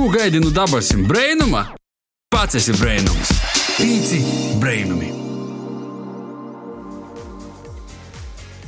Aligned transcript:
Ko 0.00 0.08
gaidi 0.08 0.40
no 0.40 0.48
dabasim 0.50 1.04
brainuma? 1.04 1.76
Pats 2.32 2.56
esi 2.56 2.72
brainums. 2.72 3.28
Pīci 3.76 4.24
brainumi. 4.56 5.12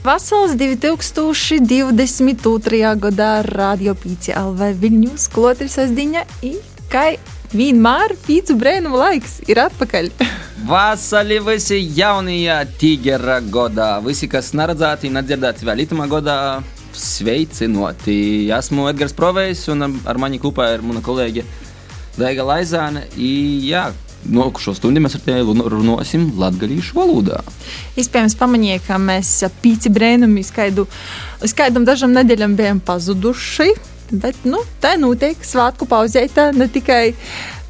Vasaras 0.05 0.53
2022. 0.61 2.93
gadā 3.07 3.41
Radio 3.49 3.97
Pīci 3.97 4.37
LV 4.37 4.77
Viļņus 4.83 5.25
klotris 5.33 5.73
sasdiņa 5.81 6.23
i 6.45 6.61
kai 6.93 7.17
vienmēr 7.57 8.13
pīcu 8.29 8.53
brēnumu 8.61 9.01
laiks 9.01 9.41
ir 9.49 9.57
atpakaļ. 9.65 10.13
Vasarī 10.69 11.41
visi 11.49 11.81
jaunie 11.97 12.61
tīģera 12.77 13.41
godā. 13.49 14.05
Visi, 14.05 14.29
kas 14.29 14.53
neredzēti, 14.53 15.09
nedzirdēti 15.17 15.65
vēl 15.65 15.89
itamā 15.89 16.05
godā, 16.13 16.61
sveicinoti. 16.99 18.49
Esmu 18.53 18.89
Edgars 18.91 19.15
Provejs 19.17 19.67
un 19.73 19.89
ar 19.89 20.21
mani 20.21 20.41
kopā 20.43 20.73
ir 20.75 20.87
mana 20.87 21.03
kolēģe 21.05 21.45
Daiga 22.19 22.47
Laizāne. 22.47 23.07
I, 23.17 23.33
jā, 23.69 23.91
Nokušo 24.23 24.77
stundu 24.77 25.01
mēs 25.03 25.17
ar 25.19 25.23
tevi 25.25 25.55
runāsim 25.73 26.29
latviešu 26.39 26.95
valodā. 26.95 27.41
Iespējams, 27.99 28.37
pamanīja, 28.39 28.79
ka 28.87 28.99
mēs 29.03 29.33
pīci 29.65 29.91
brēnumi 29.91 30.45
skaidu, 30.47 30.87
skaidam 31.51 31.87
dažam 31.89 32.15
nedēļam 32.15 32.55
bijām 32.59 32.83
pazuduši. 32.87 33.73
Bet 34.13 34.45
nu, 34.45 34.61
tā 34.79 34.93
notiek 35.01 35.41
svētku 35.47 35.89
pauzēta 35.89 36.51
ne 36.53 36.69
tikai 36.71 37.15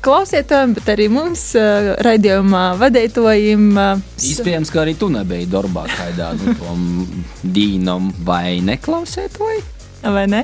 klausītājiem, 0.02 0.72
bet 0.76 0.88
arī 0.94 1.08
mums, 1.12 1.44
uh, 1.58 1.92
raidījuma 2.02 2.72
vadītājiem. 2.80 3.68
Uh, 3.76 4.02
Iespējams, 4.32 4.72
ka 4.72 4.82
arī 4.84 4.96
tu 4.98 5.10
nebija 5.12 5.48
darbā 5.50 5.86
kādā 5.90 6.32
no 6.38 6.74
nu, 6.78 7.06
dīnam 7.42 8.10
vai 8.26 8.58
neklausētāji. 8.64 9.62
Vai 10.02 10.24
ne? 10.26 10.40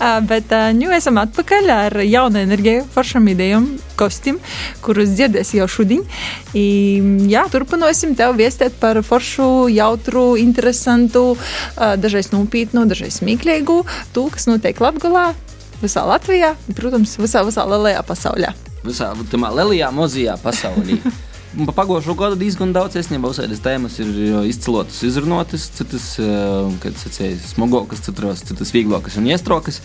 Uh, 0.00 0.22
bet 0.24 0.54
nu, 0.78 0.88
esam 0.96 1.20
atpakaļ 1.20 1.68
ar 1.74 1.98
jaunu 2.00 2.40
enerģiju, 2.40 2.86
foršam 2.94 3.28
idejām, 3.28 3.68
kostīm, 4.00 4.40
kurus 4.84 5.12
dzirdēs 5.12 5.52
jau 5.58 5.68
šodien. 5.68 6.00
I, 6.56 6.64
jā, 7.28 7.44
turpināsim 7.52 8.16
tev 8.16 8.38
viestēt 8.40 8.80
par 8.80 9.02
foršu, 9.04 9.68
jautru, 9.74 10.30
interesantu, 10.40 11.34
dažreiz 11.76 12.32
nopietnu, 12.32 12.88
dažreiz 12.88 13.20
smieklīgu, 13.20 13.82
to, 14.16 14.28
kas 14.32 14.48
notiek 14.48 14.80
Latvijā, 14.80 15.28
visā 15.84 16.08
Latvijā, 16.08 16.56
protams, 16.72 17.18
visā, 17.20 17.44
visā 17.44 17.68
lielajā 17.68 18.00
pasaulē. 18.08 18.56
Visā 18.82 19.12
tajā 19.30 19.52
lielajā, 19.54 19.90
mazajā 19.94 20.38
pasaulē. 20.42 20.98
Pagājušo 21.52 22.14
gadu 22.16 22.38
diezgan 22.40 22.70
daudz 22.72 22.96
īstenībā 22.96 23.28
uzsēdas 23.28 23.60
tēmas 23.60 23.98
ir 24.00 24.08
izcilotas, 24.48 25.02
izrunātas, 25.04 25.66
citas, 25.76 26.14
kad 26.80 26.96
sacīja, 26.96 27.36
smagākas, 27.50 28.00
citas, 28.06 28.46
citas 28.48 28.72
vieglākas 28.72 29.18
un 29.20 29.28
iestrokas. 29.28 29.82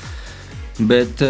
Bet 0.78 1.24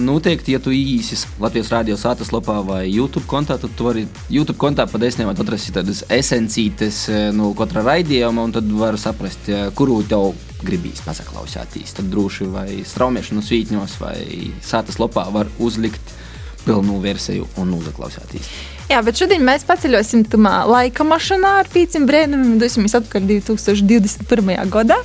noteikti, 0.00 0.54
ja 0.56 0.60
tu 0.64 0.72
īsi 0.72 1.18
Latvijas 1.38 1.70
rādio 1.70 1.96
sātas 2.00 2.32
lapā 2.32 2.56
vai 2.64 2.86
YouTube 2.88 3.28
kontā, 3.28 3.58
tad 3.60 3.76
tu 3.76 3.86
vari 3.86 4.06
YouTube 4.32 4.56
kontā 4.58 4.88
patiesībā 4.88 5.36
atrast 5.36 5.70
tādas 5.76 6.02
esencītes 6.08 7.04
no 7.36 7.52
katra 7.56 7.84
raidījuma, 7.84 8.48
un 8.48 8.56
tad 8.56 8.72
var 8.74 8.98
saprast, 8.98 9.52
kuru 9.76 10.00
tev 10.08 10.32
gribīs 10.64 11.04
pasaklausīties. 11.04 11.94
Tad 12.00 12.10
droši 12.10 12.48
vai 12.50 12.68
straumēšanu 12.88 13.44
svītņos 13.44 13.98
vai 14.00 14.18
sātas 14.64 14.98
lapā 14.98 15.28
var 15.36 15.52
uzlikt 15.62 16.16
pilnu 16.64 17.00
versiju 17.02 17.48
un 17.60 17.74
uzaklausīties. 17.78 18.48
Jā, 18.90 18.98
bet 19.00 19.16
šodien 19.16 19.40
mēs 19.44 19.64
paceļosim 19.64 20.26
tamā 20.28 20.58
laika 20.68 21.06
mašīnā 21.08 21.54
ar 21.62 21.70
pīciem 21.72 22.04
brēnumiem 22.08 22.54
un 22.54 22.60
dosimies 22.60 22.92
atpakaļ 22.98 23.30
2021. 23.30 24.52
gadā. 24.72 24.98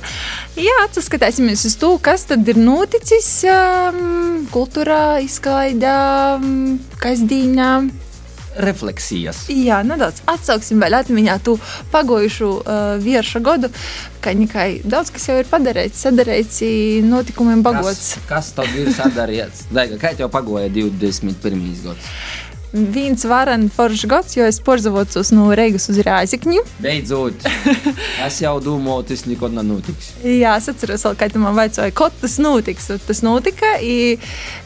Jā, 0.60 0.76
atskatīsimies 0.84 1.64
uz 1.70 1.78
to, 1.80 1.94
kas 2.04 2.26
tad 2.28 2.48
ir 2.52 2.60
noticis 2.60 3.30
um, 3.48 4.44
kultūrā, 4.52 5.22
izklaidā, 5.24 5.96
um, 6.36 6.76
kasdīnā. 7.00 7.72
Refleksijas. 8.64 9.44
Jā, 9.52 9.80
nedaudz 9.86 10.22
atsauksim 10.30 10.82
vēl 10.82 10.98
atmiņā 11.00 11.38
to 11.46 11.56
pagojušu 11.92 12.50
uh, 12.60 12.92
vierša 13.02 13.42
gadu, 13.44 13.72
ka 14.24 14.34
nekai 14.36 14.68
daudz 14.84 15.12
kas 15.14 15.28
jau 15.30 15.38
ir 15.40 15.48
padarīts, 15.50 16.04
sadarīts 16.06 16.60
notikumiem 17.08 17.64
bagots. 17.66 18.14
Kas, 18.20 18.28
kas 18.28 18.52
tad 18.58 18.78
ir 18.78 18.92
sadarīts? 18.94 19.66
Daiga, 19.72 19.98
kā 20.00 20.14
tev 20.18 20.32
pagoja 20.32 20.70
21. 20.72 21.66
gads? 21.86 22.14
Viens 22.72 23.24
varens 23.26 23.72
foršs 23.74 24.06
gads, 24.10 24.36
jo 24.36 24.46
es 24.46 24.60
porzavocos 24.64 25.32
no 25.34 25.48
Reigas 25.56 25.88
uz 25.90 25.98
Rāzikņu. 26.06 26.62
Beidzot, 26.82 27.46
es 28.26 28.40
jau 28.42 28.56
domāju, 28.62 29.08
tas 29.10 29.24
nekad 29.28 29.56
nenotiks. 29.56 30.12
jā, 30.24 30.54
es 30.56 30.70
atceros, 30.72 31.04
vēl, 31.08 31.16
kad 31.20 31.38
man 31.40 31.56
vajadzēja, 31.58 31.94
kad 31.96 32.14
tas 32.20 32.38
notiks. 32.42 32.90
Tas 33.06 33.22
notika, 33.26 33.76
i, 33.82 34.18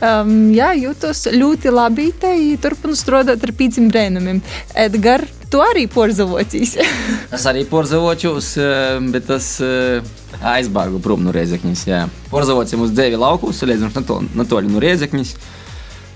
um, 0.05 0.35
jā, 0.55 0.73
jūtos 0.81 1.27
ļoti 1.33 1.73
labi, 1.73 2.11
te 2.21 2.35
turpinu 2.61 2.97
strādāt 2.99 3.45
ar 3.45 3.55
pīcim 3.57 3.89
brēnumiem. 3.93 4.43
Edgar, 4.85 5.25
tu 5.51 5.63
arī 5.65 5.87
porzavocīs. 5.91 6.77
es 7.37 7.49
arī 7.51 7.65
porzavočos, 7.71 8.55
eh, 8.61 9.01
bet 9.15 9.29
tas 9.31 9.55
eh, 9.65 10.15
aizbāgu 10.55 11.01
prom 11.05 11.25
no 11.25 11.35
Rēzekņas, 11.35 11.85
jā. 11.89 12.05
Porzavocim 12.33 12.85
uz 12.85 12.95
dzēvi 12.95 13.21
laukus, 13.21 13.63
līdz 13.65 13.89
natoļi 14.35 14.73
no 14.73 14.83
Rēzekņas. 14.83 15.37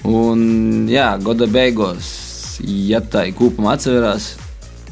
Un, 0.07 0.87
jā, 0.91 1.09
gada 1.23 1.49
beigās, 1.51 2.11
ja 2.63 3.01
tā 3.03 3.27
ir 3.29 3.35
kopumā 3.39 3.75
atcerās, 3.75 4.37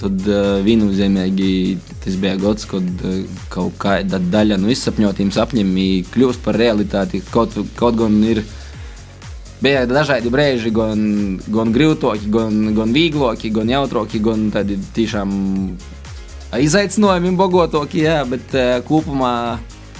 tad 0.01 0.27
uh, 0.29 0.59
viennozīmīgi 0.67 1.79
tas 2.05 2.19
bija 2.21 2.37
gads, 2.41 2.67
kad 2.69 3.07
uh, 3.07 3.23
kaut 3.53 3.79
kāda 3.81 4.21
daļa 4.21 4.59
no 4.61 4.71
izsapņotiem 4.73 5.33
sapņiem 5.35 5.73
kļūst 6.13 6.43
par 6.45 6.59
realitāti. 6.61 7.23
Kaut, 7.33 7.57
kaut 7.79 7.99
gan 8.01 8.19
ir 8.27 8.43
bija 9.63 9.87
dažādi 9.89 10.33
brīži, 10.33 10.75
gan, 10.75 11.01
gan 11.49 11.73
grūtāki, 11.75 12.31
gan, 12.33 12.61
gan 12.77 12.95
vieglāki, 12.97 13.53
gan 13.55 13.73
jautrāki, 13.73 14.21
gan 14.23 14.51
tādi 14.55 14.79
tiešām 14.99 15.33
izaicinājumi, 16.61 17.37
bagātāki, 17.39 18.05
jā, 18.07 18.23
bet 18.29 18.55
uh, 18.59 18.79
kopumā, 18.87 19.35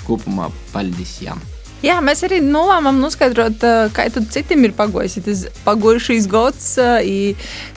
kopumā 0.07 0.51
paldies! 0.75 1.21
Jā. 1.25 1.39
Jā, 1.87 2.01
mēs 2.03 2.25
arī 2.27 2.41
nolēmām 2.43 2.97
noskaidrot, 2.99 3.63
kā 3.95 4.09
tad 4.11 4.25
citiem 4.35 4.65
ir 4.67 4.73
pagojis 4.75 5.45
pagojušais 5.63 6.25
gads, 6.27 6.65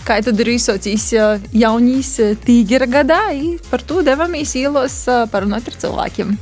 kā 0.08 0.18
tad 0.25 0.40
ir 0.42 0.50
izsocījis 0.56 1.06
jaunīs 1.53 2.16
tīģera 2.42 2.88
gadā, 2.90 3.19
par 3.69 3.84
to 3.86 4.02
devāmies 4.06 4.56
ielos 4.58 5.03
parunāt 5.30 5.69
ar 5.69 5.78
cilvēkiem. 5.84 6.34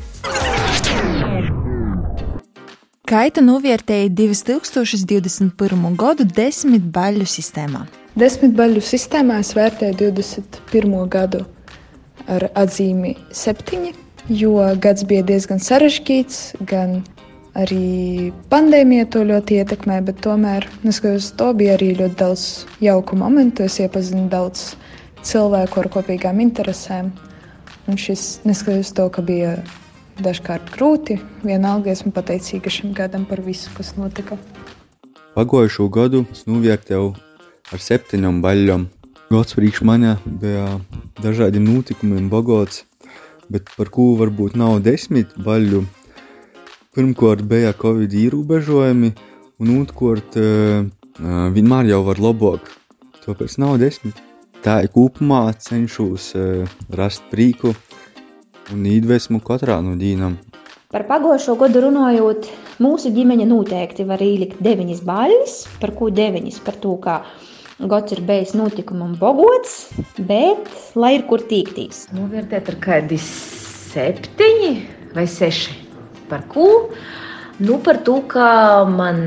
Kaita 3.08 3.44
novērtēja 3.44 4.14
2021. 4.16 5.92
gadu 6.00 6.30
desmit 6.40 6.88
baļu 6.96 7.28
sistēmā. 7.28 7.84
Desmit 8.16 8.56
baļu 8.56 8.82
sistēmā 8.84 9.42
es 9.44 9.52
vērtēju 9.60 10.00
21. 10.06 10.98
gadu 11.12 11.44
ar 12.32 12.48
atzīmi 12.64 13.14
septiņi, 13.32 13.94
jo 14.32 14.56
gads 14.80 15.04
bija 15.08 15.28
diezgan 15.28 15.60
sarežģīts, 15.64 16.42
gan 16.68 17.02
Arī 17.58 18.30
pandēmija 18.52 19.08
to 19.10 19.24
ļoti 19.26 19.56
ietekmē, 19.64 19.98
bet 20.06 20.20
tomēr, 20.22 20.68
neskatoties 20.86 21.32
to, 21.40 21.48
bija 21.58 21.74
arī 21.74 21.96
ļoti 21.98 22.18
daudz 22.20 22.44
jauku 22.86 23.18
momentu. 23.18 23.66
Es 23.66 23.80
iepazinu 23.82 24.28
daudz 24.30 24.76
cilvēku 25.26 25.82
ar 25.82 25.90
kopīgām 25.96 26.44
interesēm. 26.44 27.10
Un 27.90 27.98
šis, 27.98 28.44
neskatoties 28.46 28.94
to, 28.94 29.08
ka 29.10 29.26
bija 29.26 29.56
dažkārt 30.22 30.70
grūti, 30.76 31.18
vienalga 31.42 31.96
esmu 31.96 32.14
pateicīga 32.14 32.70
šim 32.74 32.94
gadam 32.98 33.26
par 33.26 33.42
visu, 33.42 33.74
kas 33.78 33.96
notika. 33.98 34.38
Pagājušo 35.34 35.90
gadu 35.94 36.28
es 36.34 36.46
novērtēju 36.46 37.12
ar 37.74 37.86
septiņām 37.90 38.42
baļķiem. 38.46 38.88
Gads 39.34 39.58
priekš 39.58 39.82
manā 39.88 40.16
bija 40.26 40.78
dažādiem 41.26 41.66
notikumiem 41.66 42.30
bagāts, 42.30 42.86
bet 43.50 43.74
par 43.74 43.90
ko 43.90 44.12
varbūt 44.22 44.54
nav 44.62 44.78
desmit 44.86 45.34
baļķu 45.42 45.88
Pirmkārt, 46.98 47.44
bija 47.46 47.76
Covid 47.78 48.10
ierobežojumi, 48.18 49.12
un 49.62 49.68
otrkārt, 49.76 50.34
uh, 50.42 50.88
vienmēr 51.54 51.92
jau 51.92 52.00
var 52.08 52.18
labāk. 52.18 52.72
Tāpēc 53.22 53.60
nav 53.62 53.76
desmit. 53.78 54.18
Tā 54.66 54.80
ir 54.82 54.90
kopumā 54.96 55.44
cenšos 55.62 56.32
uh, 56.34 56.66
rast 56.98 57.30
prieku 57.30 57.76
un 58.74 58.90
iedvesmu 58.90 59.44
katrā 59.46 59.78
no 59.86 59.94
dīnām. 59.94 60.40
Par 60.90 61.06
pagājušo 61.06 61.60
gadu 61.62 61.86
runājot, 61.86 62.50
mūsu 62.82 63.14
ģimene 63.14 63.46
noteikti 63.46 64.10
var 64.10 64.26
ielikt 64.26 64.58
deviņas 64.66 65.06
baļas, 65.06 65.58
par 65.78 65.94
ko 66.02 66.10
deviņas 66.10 66.62
par 66.66 66.82
to, 66.82 66.98
kā 66.98 67.22
gads 67.78 68.18
ir 68.18 68.26
bijis 68.26 68.58
notikuma 68.58 69.06
un 69.06 69.18
bogots, 69.22 69.84
bet 70.18 70.74
lai 70.98 71.20
ir 71.22 71.30
kur 71.30 71.46
tīktīs. 71.46 72.08
Novērtēt 72.18 72.74
ar 72.74 72.86
kādi 72.90 73.22
septiņi 73.22 74.80
vai 75.14 75.30
seši. 75.30 75.84
Par 76.30 76.44
ko? 76.52 76.68
Nu, 77.60 77.80
par 77.82 78.04
to, 78.06 78.20
ka 78.30 78.48
man 78.90 79.24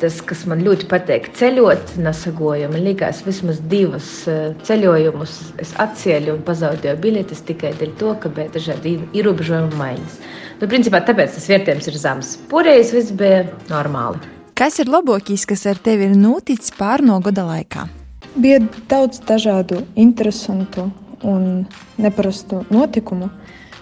tas, 0.00 0.18
kas 0.26 0.44
man 0.50 0.62
ļoti 0.64 0.88
patīk, 0.90 1.30
ceļot, 1.38 1.94
nesagoja. 2.02 2.68
Man 2.72 2.84
liekas, 2.84 3.22
vismaz 3.26 3.60
divus 3.70 4.08
eh, 4.30 4.52
ceļojumus 4.66 5.36
es 5.62 5.74
atceļu 5.80 6.34
un 6.36 6.42
pazaudēju 6.46 7.00
biļetes 7.04 7.44
tikai 7.48 7.72
dēļ 7.80 7.94
to, 8.00 8.14
ka 8.20 8.32
bija 8.34 8.52
dažādi 8.56 8.96
ierobežojumi 9.16 9.78
maiņas. 9.80 10.18
Nu, 10.60 10.68
principā 10.70 11.00
tāpēc 11.06 11.36
tas 11.36 11.48
vērtējums 11.50 11.90
ir 11.90 12.00
zems. 12.00 12.34
Poreiz 12.50 12.92
viss 12.94 13.14
bija 13.14 13.44
normāli. 13.70 14.20
Kas 14.54 14.78
ir 14.82 14.90
labākais, 14.92 15.46
kas 15.50 15.64
ar 15.70 15.80
tevi 15.82 16.10
ir 16.10 16.18
noticis 16.18 16.74
pārno 16.78 17.16
gada 17.24 17.46
laikā? 17.48 17.88
Bija 18.34 18.60
daudz 18.90 19.22
dažādu, 19.26 19.80
interesantu 19.98 20.88
un 21.24 21.64
neparastu 21.98 22.62
notikumu, 22.70 23.30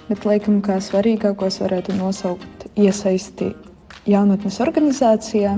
bet 0.08 0.24
laikam 0.28 0.60
kā 0.64 0.78
svarīgākos 0.82 1.60
varētu 1.62 1.96
nosaukt 1.98 2.66
iesaisti 2.76 3.52
jaunatnes 4.08 4.58
organizācijā, 4.64 5.56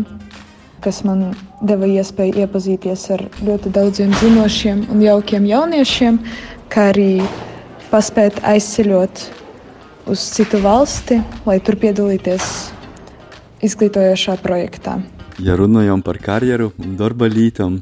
kas 0.84 1.00
man 1.06 1.30
deva 1.64 1.88
iespēju 1.88 2.44
iepazīties 2.44 3.06
ar 3.16 3.24
ļoti 3.44 3.72
daudziem 3.72 4.12
zinošiem 4.20 4.84
un 4.92 5.00
jaukiem 5.04 5.46
jauniešiem, 5.48 6.20
kā 6.68 6.90
arī 6.92 7.24
paspēt 7.92 8.42
aizceļot 8.44 9.24
uz 10.12 10.28
citu 10.36 10.60
valsti, 10.64 11.20
lai 11.46 11.56
tur 11.64 11.78
piedalīties 11.80 12.50
izglītojošā 13.64 14.36
projektā. 14.44 14.98
Ja 15.42 15.56
runājam 15.58 16.02
par 16.04 16.20
karjeru 16.22 16.70
un 16.78 16.98
darba 17.00 17.26
lītām, 17.30 17.80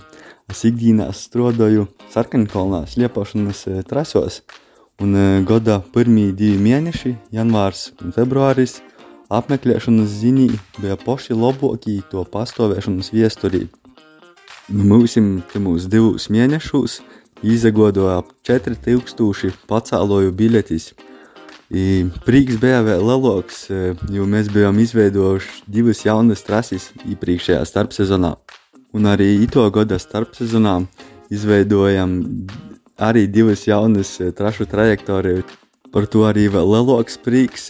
es 0.52 0.62
ikdienā 0.68 1.10
strādāju 1.16 1.88
sarkankolnā 2.12 2.84
sliepošanas 2.88 3.66
eh, 3.68 3.82
trasos, 3.88 4.42
un 5.00 5.14
eh, 5.16 5.42
gada 5.48 5.80
pirmie 5.94 6.32
divi 6.36 6.58
mēneši, 6.60 7.14
janvārs 7.32 7.92
un 8.02 8.12
februāris, 8.12 8.80
apmeklēšanas 9.32 10.18
ziņā 10.20 10.48
bija 10.80 10.98
paši 11.00 11.36
labākie 11.38 12.00
to 12.10 12.24
pastāvēšanas 12.28 13.12
viesturī. 13.14 13.68
Nu, 14.72 14.84
mūsim 14.88 15.40
mūsu 15.58 15.88
divus 15.90 16.28
mēnešus 16.32 17.00
izagodoja 17.42 18.20
ap 18.22 18.30
4000 18.46 19.56
pacēloju 19.70 20.34
biļetes. 20.38 20.92
I 21.72 22.04
Prīks 22.26 22.58
bija 22.60 22.82
vēl 22.84 23.00
lielāks, 23.08 23.64
jo 24.12 24.26
mēs 24.28 24.50
bijām 24.52 24.78
izveidojuši 24.82 25.64
divas 25.72 26.02
jaunas 26.04 26.44
trases 26.44 26.90
iepriekšējā 27.08 27.62
starpsezonā. 27.68 28.34
Un 28.92 29.08
arī 29.08 29.30
ito 29.40 29.64
gada 29.72 29.96
starpsezonā 29.96 30.82
izveidojam 31.32 32.18
arī 33.02 33.26
divas 33.26 33.66
jaunas 33.66 34.14
trašu 34.36 34.66
trajektoriju. 34.70 35.42
Par 35.92 36.06
to 36.08 36.22
arī 36.24 36.46
vēl 36.48 36.70
lielāks 36.72 37.18
prieks 37.20 37.66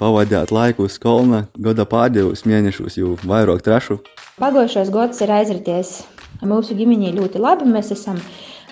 pavadīt 0.00 0.50
laiku 0.50 0.88
uz 0.88 0.96
Kolna 0.98 1.44
gada 1.62 1.84
pēdējos 1.86 2.42
mēnešos, 2.48 2.96
jo 2.98 3.14
vairāk 3.22 3.62
trašu. 3.62 4.00
Pagājušais 4.42 4.90
gads 4.90 5.22
ir 5.22 5.30
aizrities 5.30 6.00
mūsu 6.42 6.74
ģimenei 6.74 7.12
ļoti 7.14 7.38
labi. 7.42 7.68
Mēs 7.70 7.92
esam 7.94 8.18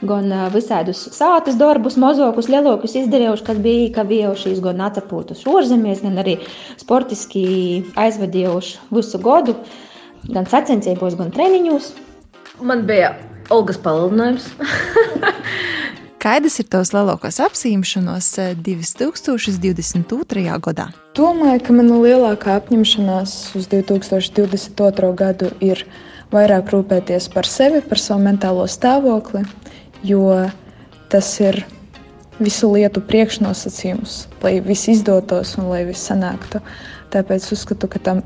gan 0.03 0.33
visādus 0.51 1.05
sātas 1.15 1.59
darbus, 1.61 1.99
mazākus, 2.01 2.51
lielākus 2.51 2.97
izdarījuši, 3.05 3.47
kas 3.47 3.63
bija 3.63 3.87
ikavējušies, 3.91 4.63
gan 4.65 4.83
atpūtus 4.89 5.47
ārzemēs, 5.47 6.03
gan 6.03 6.19
arī 6.25 6.39
sportiski 6.81 7.45
aizvadījuši 8.01 8.91
visu 8.97 9.23
gadu, 9.23 9.55
gan 10.35 10.51
sacensībos, 10.51 11.19
gan 11.21 11.31
treniņos. 11.37 11.93
Man 12.67 12.89
bija 12.91 13.15
Olgas 13.55 13.79
palielinājums. 13.83 14.51
Kādas 16.21 16.59
ir 16.61 16.67
tavas 16.69 16.91
lielākās 16.93 17.39
apņemšanās 17.41 18.27
2022. 18.61 20.43
gadā? 20.67 20.85
Domāju, 21.17 21.63
ka 21.65 21.77
mana 21.79 21.97
lielākā 22.03 22.59
apņemšanās 22.61 23.33
uz 23.57 23.69
2022. 23.73 25.09
gadu 25.17 25.49
ir 25.65 25.81
vairāk 26.29 26.75
rūpēties 26.75 27.31
par 27.33 27.49
sevi, 27.49 27.81
par 27.81 28.03
savu 28.03 28.21
mentālo 28.27 28.67
stāvokli, 28.69 29.47
jo 30.05 30.27
tas 31.09 31.31
ir 31.41 31.63
visu 32.37 32.69
lietu 32.75 33.01
priekšnosacījums, 33.01 34.29
lai 34.45 34.59
viss 34.61 34.93
izdotos 34.93 35.57
un 35.57 35.73
lai 35.73 35.87
viss 35.89 36.05
sanāktu. 36.13 36.61
Tāpēc 37.17 37.49
uzskatu, 37.57 37.89
ka 37.89 37.97
tam 38.11 38.21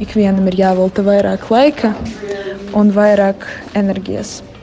ikvienam 0.00 0.48
ir 0.48 0.56
jāvelta 0.64 1.04
vairāk 1.04 1.52
laika 1.52 1.92
un 2.72 2.88
vairāk 2.96 3.44
enerģijas. 3.76 4.53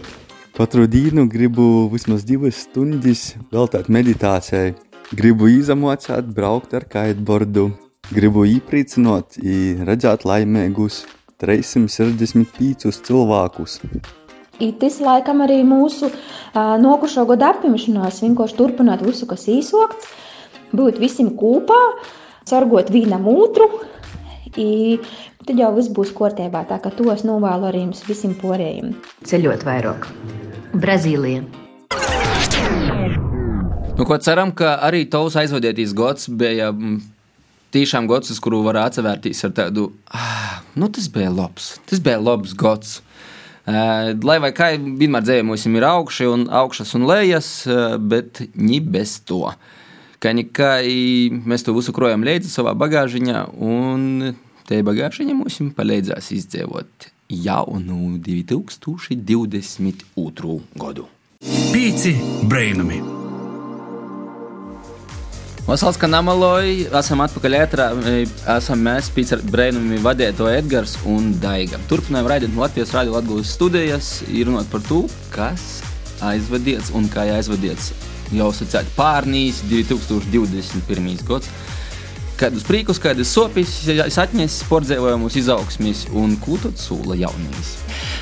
Katru 0.61 0.85
dienu 0.85 1.23
gribu 1.25 1.63
vismaz 1.89 2.21
divas 2.21 2.59
stundas 2.67 3.21
veltīt 3.49 3.87
meditācijai. 3.89 4.75
Gribu 5.17 5.47
izamocēt, 5.49 6.27
braukt 6.35 6.75
ar 6.77 6.85
kiteboardu, 6.85 7.63
gribu 8.13 8.43
iepriecināt, 8.45 9.39
redzēt 9.87 10.21
laimīgus 10.29 10.99
365 11.41 12.93
cilvēkus. 13.07 13.79
Tas 14.83 14.99
laikam 15.01 15.41
arī 15.47 15.63
mūsu 15.65 16.11
uh, 16.11 16.77
nokušo 16.85 17.25
gadu 17.33 17.49
apņemšanās 17.49 18.21
vienkārši 18.27 18.59
turpināt 18.61 19.01
visu, 19.01 19.25
kas 19.25 19.47
īsokts, 19.49 20.13
būt 20.77 21.01
visiem 21.01 21.33
kopā, 21.41 21.81
sargot 22.45 22.93
vienam 22.93 23.25
otru. 23.33 23.65
Tad 25.41 25.57
jau 25.57 25.71
viss 25.73 25.89
būs 25.89 26.11
kārtībā. 26.13 26.61
Tā 26.69 26.77
kā 26.83 26.91
to 26.93 27.07
es 27.13 27.23
novēlu 27.25 27.65
arī 27.71 27.79
jums 27.87 28.03
visiem 28.05 28.35
porējiem. 28.37 28.91
Ceļot 29.25 29.63
vairāk. 29.65 30.05
Brazīlija. 30.77 31.41
Nu, 33.97 34.05
ko 34.05 34.17
ceram, 34.21 34.53
ka 34.53 34.75
arī 34.85 35.07
tavs 35.09 35.35
aizvadītīs 35.41 35.95
gads 35.97 36.29
bija 36.29 36.69
mm, 36.71 36.99
tiešām 37.73 38.05
gads, 38.09 38.29
uz 38.33 38.41
kuru 38.43 38.61
var 38.67 38.83
atsevērties 38.83 39.41
ar 39.47 39.55
tādu, 39.57 39.87
ah, 40.13 40.61
nu 40.77 40.89
tas 40.93 41.09
bija 41.11 41.33
labs, 41.33 41.73
tas 41.89 42.01
bija 42.03 42.21
labs 42.21 42.53
gads. 42.57 42.99
Uh, 43.61 44.13
lai 44.25 44.39
vai 44.41 44.49
kā 44.57 44.71
vienmēr 44.77 45.25
dzējumos 45.25 45.67
ir 45.69 45.85
augši 45.85 46.29
un 46.29 46.47
augšas 46.49 46.95
un 46.97 47.05
lejas, 47.09 47.49
uh, 47.69 47.97
bet 47.97 48.41
ne 48.57 48.79
bez 48.81 49.19
to. 49.25 49.43
Kā 50.21 50.33
nekā 50.37 50.71
mēs 51.49 51.65
to 51.65 51.73
visu 51.77 51.93
krojam 51.93 52.25
līdzi 52.25 52.49
savā 52.49 52.73
bagāžiņā, 52.77 53.43
un 53.61 54.33
te 54.71 54.79
bagāžiņa 54.87 55.33
mums 55.35 55.57
palīdzēs 55.75 56.29
izdzīvot 56.37 57.09
jaunu 57.43 58.15
2022. 58.23 60.53
gadu. 60.79 61.03
Pīci 61.73 62.13
brainami! 62.47 63.01
Vasals 65.67 65.97
kanāmaloj, 66.01 66.65
esam 66.97 67.21
atpakaļ 67.25 67.53
ētrā, 67.59 67.85
esam 68.55 68.79
mēs, 68.87 69.05
pīci 69.13 69.35
brainami 69.51 69.97
vadēto 70.03 70.45
Edgars 70.49 70.93
un 71.07 71.21
Daiga. 71.43 71.77
Turpinājam 71.91 72.29
raidīt 72.31 72.57
Latvijas 72.57 72.93
radio 72.95 73.11
Latgulas 73.17 73.49
studijas, 73.57 74.07
ir 74.31 74.43
runāt 74.49 74.67
par 74.71 74.81
to, 74.87 74.99
kas 75.35 75.61
aizvadiets 76.31 76.89
un 76.95 77.03
kā 77.11 77.21
aizvadiets 77.35 77.85
jau 78.31 78.49
sacēt 78.55 78.87
pārnīs 78.95 79.57
2021. 79.67 81.27
gads 81.27 81.47
kādus 82.41 82.65
priekus, 82.67 82.99
kādas 83.01 83.31
sopes, 83.33 83.75
atņesis 83.87 84.63
sportzēlojumus, 84.65 85.37
izaugsmīs 85.41 86.07
un 86.17 86.35
tad 86.63 86.79
sūla 86.81 87.17
jaunīs. 87.19 87.75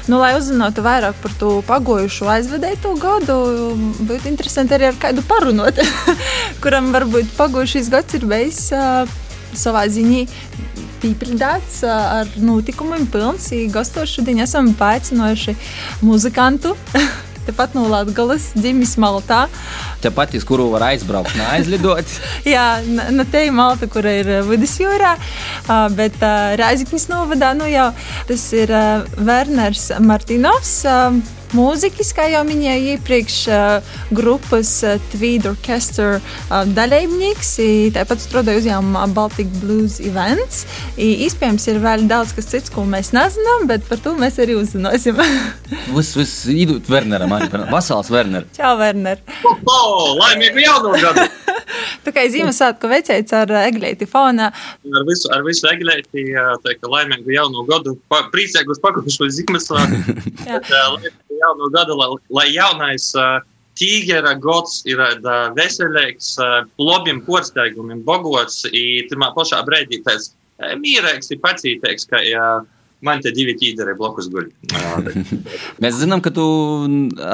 Nu, 0.09 0.19
lai 0.19 0.33
uzzinātu 0.37 0.83
vairāk 0.85 1.17
par 1.23 1.33
to 1.39 1.51
pagojušo 1.67 2.29
aizvedēto 2.33 2.95
gadu, 2.99 3.39
būtu 3.99 4.29
interesanti 4.31 4.75
arī 4.77 4.89
ar 4.89 4.99
kādu 5.01 5.23
parunot, 5.27 5.79
kuram 6.63 6.91
varbūt 6.95 7.31
pagojušais 7.37 7.91
gads 7.93 8.17
ir 8.17 8.27
bijis 8.29 8.65
uh, 8.75 9.09
savā 9.53 9.85
ziņā 9.91 10.25
pīpildīts 10.99 11.79
ar 11.87 12.27
notikumiem, 12.43 13.07
pilns. 13.11 13.49
Gastos 13.71 14.17
šodien 14.17 14.43
esam 14.43 14.73
paaicinājuši 14.79 15.55
muzikantu. 16.03 16.75
tepat 17.49 17.75
no 17.77 17.87
Latvijas, 17.89 18.51
dzimis 18.55 18.95
Maltā. 19.01 19.45
Tepat, 20.03 20.35
uz 20.37 20.45
kuru 20.47 20.69
var 20.73 20.89
aizbraukt, 20.91 21.33
neaizlidot. 21.39 22.13
Jā, 22.53 22.67
ne 22.85 23.25
te 23.29 23.45
ir 23.47 23.55
Malta, 23.55 23.89
kur 23.91 24.07
ir 24.09 24.29
vidusjūrā, 24.47 25.15
bet 25.97 26.21
Rēziknis 26.61 27.09
novadā, 27.11 27.51
nu 27.57 27.67
jau 27.69 27.89
tas 28.29 28.45
ir 28.57 28.73
Werners 29.17 29.89
Martinovs 30.05 30.79
mūziķis, 31.55 32.11
kā 32.17 32.27
jau 32.31 32.41
minēju 32.47 32.95
iepriekš, 32.95 33.37
grupas 34.15 34.71
Tweed 35.13 35.47
Orchestra 35.49 36.19
dalībnieks. 36.75 37.55
Tāpat 37.95 38.23
strādāja 38.23 38.61
uzņēmumā 38.63 39.07
Baltic 39.15 39.49
Blues 39.61 39.99
Events. 40.03 40.65
Iespējams, 40.99 41.67
ir 41.71 41.81
vēl 41.83 42.05
daudz 42.09 42.35
kas 42.37 42.49
cits, 42.51 42.73
ko 42.73 42.85
mēs 42.89 43.13
nezinām, 43.15 43.67
bet 43.69 43.87
par 43.89 44.01
to 44.03 44.15
mēs 44.19 44.39
arī 44.43 44.57
uzzināsim. 44.59 45.19
Viss, 45.95 46.15
viss 46.17 46.45
idūt 46.49 46.87
Werneram, 46.89 47.31
arī 47.35 47.65
Vasals 47.71 48.11
Werner. 48.13 48.45
Čau, 48.55 48.75
Werner! 48.79 49.21
Oh, 49.45 50.15
laimīgu 50.19 50.63
jauno 50.63 50.93
gadu! 50.97 51.25
Tu 52.03 52.13
kā 52.15 52.23
Ziemassvētku 52.31 52.89
veicējs 52.89 53.33
ar 53.37 53.51
eglīti 53.61 54.07
fonā. 54.09 54.49
Ar 54.49 55.03
visu, 55.05 55.29
ar 55.35 55.43
visu 55.45 55.67
eglīti, 55.69 56.23
teiktu, 56.65 56.89
laimīgu 56.89 57.33
jauno 57.35 57.65
gadu. 57.69 57.93
Priecīgus 58.33 58.81
pakušu 58.81 59.29
Ziemassvētku. 59.37 60.17
jauno 61.39 61.69
gadu, 61.73 61.97
lai, 61.99 62.09
lai 62.39 62.47
jaunais 62.53 63.11
uh, 63.17 63.37
tīģera 63.79 64.35
gods 64.43 64.81
ir 64.89 65.01
uh, 65.01 65.51
veselīgs, 65.57 66.33
uh, 66.41 66.65
labiem 66.81 67.21
porsteigumiem, 67.27 68.03
bogots, 68.07 68.65
un 68.67 69.07
tajā 69.11 69.31
pašā 69.37 69.63
brīdī 69.67 70.03
tāds 70.05 70.33
mīrīgs, 70.59 71.31
pacītīgs, 71.43 72.07
ka 72.09 72.19
uh, 72.19 72.67
man 73.05 73.23
te 73.23 73.31
divi 73.31 73.55
tīģeri 73.55 73.95
blakus 73.95 74.27
guļ. 74.33 74.49
Mēs 75.83 76.01
zinām, 76.01 76.19
ka 76.25 76.33
tu 76.35 76.43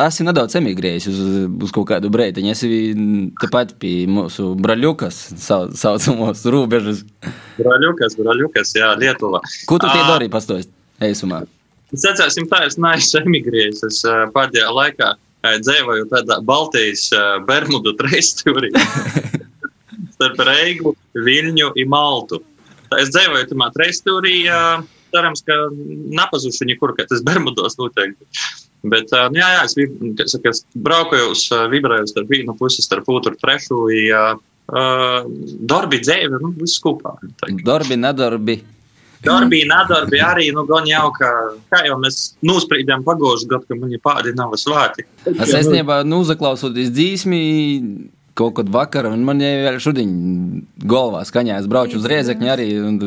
esi 0.05 0.27
nedaudz 0.27 0.59
emigrējis 0.61 1.09
uz, 1.09 1.23
uz 1.65 1.73
kaut 1.73 1.89
kādu 1.89 2.13
brīdi. 2.13 2.45
Es 2.53 2.61
tepat 3.41 3.73
pie 3.81 3.95
mūsu 4.05 4.51
braļukas 4.61 5.23
saucamos 5.41 6.45
robežas. 6.45 7.01
Braļukas, 7.57 8.19
braļukas, 8.21 8.77
jā, 8.77 8.93
Lietuva. 9.01 9.41
Ko 9.65 9.81
tu 9.81 9.89
tie 9.89 10.05
darīji 10.05 10.33
pastāstīt? 10.37 10.73
eisumā. 11.03 11.43
Sacāsim 11.93 12.49
tā, 12.49 12.63
es 12.65 12.79
neesmu 12.81 13.21
emigrējis. 13.25 13.83
Es 13.89 14.01
pēdējā 14.35 14.71
laikā 14.73 15.13
dzīvoju 15.45 16.07
tādā 16.09 16.39
Baltijas 16.41 17.11
Bermudu 17.45 17.93
trejstūrī 17.99 18.71
starp 20.15 20.41
Reigu, 20.47 20.95
Viļņu 21.13 21.71
un 21.75 21.89
Maltu. 21.91 22.41
Es 22.97 23.11
dzīvoju 23.13 23.49
tajā 23.51 23.71
trejstūrī, 23.75 24.35
cerams, 25.13 25.43
ka 25.45 25.55
nepazušu 26.17 26.67
nekur, 26.69 26.95
ka 26.97 27.05
tas 27.09 27.23
Bermudos 27.25 27.77
noteikti. 27.79 28.27
Bet, 28.85 29.09
uh, 29.15 29.29
jā, 29.33 29.47
jā, 29.55 29.61
es, 29.65 29.73
vib- 29.77 30.21
saka, 30.29 30.51
es 30.53 30.61
braucu 30.77 31.17
uz 31.31 31.47
vibrēju 31.71 32.11
starp 32.11 32.29
vienu 32.29 32.53
pusi, 32.59 32.83
starp 32.85 33.07
otru, 33.09 33.33
trešu. 33.41 33.79
Uh, 33.89 34.35
uh, 34.69 35.25
darbi, 35.65 36.01
dzīve, 36.03 36.37
nu, 36.43 36.51
viss 36.59 36.81
kopā. 36.83 37.15
Kā. 37.41 37.49
Darbi, 37.65 37.97
nedarbi. 37.97 38.59
Darbi, 39.23 39.63
nedarbi 39.69 40.19
arī, 40.21 40.49
nu, 40.55 40.65
gan 40.69 40.87
jau, 40.89 41.07
ka, 41.15 41.31
kā 41.71 41.85
jau 41.87 41.95
mēs 42.01 42.35
nosprīdām 42.45 43.05
pagājušajā 43.07 43.51
gadā, 43.53 43.69
ka 43.69 43.79
mani 43.79 44.01
pārdi 44.03 44.35
nav 44.37 44.53
svēti. 44.59 45.07
Es 45.31 45.55
īstenībā, 45.55 46.01
nu, 46.07 46.21
uzaklausoties 46.25 46.91
dzīsmi, 46.93 47.41
kaut 48.35 48.57
kad 48.59 48.69
vakarā, 48.71 49.13
un 49.15 49.23
man 49.27 49.39
jau 49.39 49.77
šodien 49.87 50.11
galvā 50.83 51.23
skaņā. 51.27 51.61
Es 51.61 51.69
braucu 51.71 51.99
uz 51.99 52.07
Riezekņu 52.11 52.51
arī, 52.51 52.67
un 52.83 52.99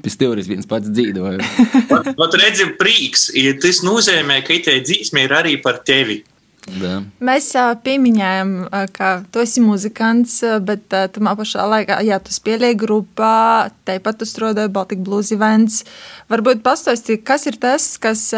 pie 0.00 0.12
stūris 0.12 0.48
viens 0.48 0.68
pats 0.68 0.88
dzīvoju. 0.88 1.44
Vat 2.20 2.36
redzi, 2.40 2.70
prīks, 2.80 3.28
ja 3.36 3.52
tas 3.60 3.82
nozīmē, 3.86 4.40
ka 4.46 4.56
itē 4.56 4.78
dzīsme 4.86 5.26
ir 5.28 5.36
arī 5.36 5.56
par 5.62 5.82
tevi. 5.86 6.22
Da. 6.68 7.00
Mēs 7.24 7.48
pieminējām, 7.84 8.50
ka 8.94 9.10
tu 9.32 9.40
esi 9.42 9.62
muzikants, 9.64 10.36
bet 10.66 10.84
tamā 11.14 11.32
pašā 11.38 11.64
laikā, 11.66 11.96
ja 12.06 12.20
tu 12.22 12.34
spēlēji 12.34 12.76
grupā, 12.82 13.70
tāpat 13.88 14.20
tu 14.20 14.28
strādāji 14.28 14.72
Baltic 14.74 15.00
Blues 15.06 15.32
events. 15.34 15.82
Varbūt 16.30 16.62
pastāsti, 16.66 17.18
kas 17.24 17.48
ir 17.50 17.58
tas, 17.62 17.94
kas 18.02 18.28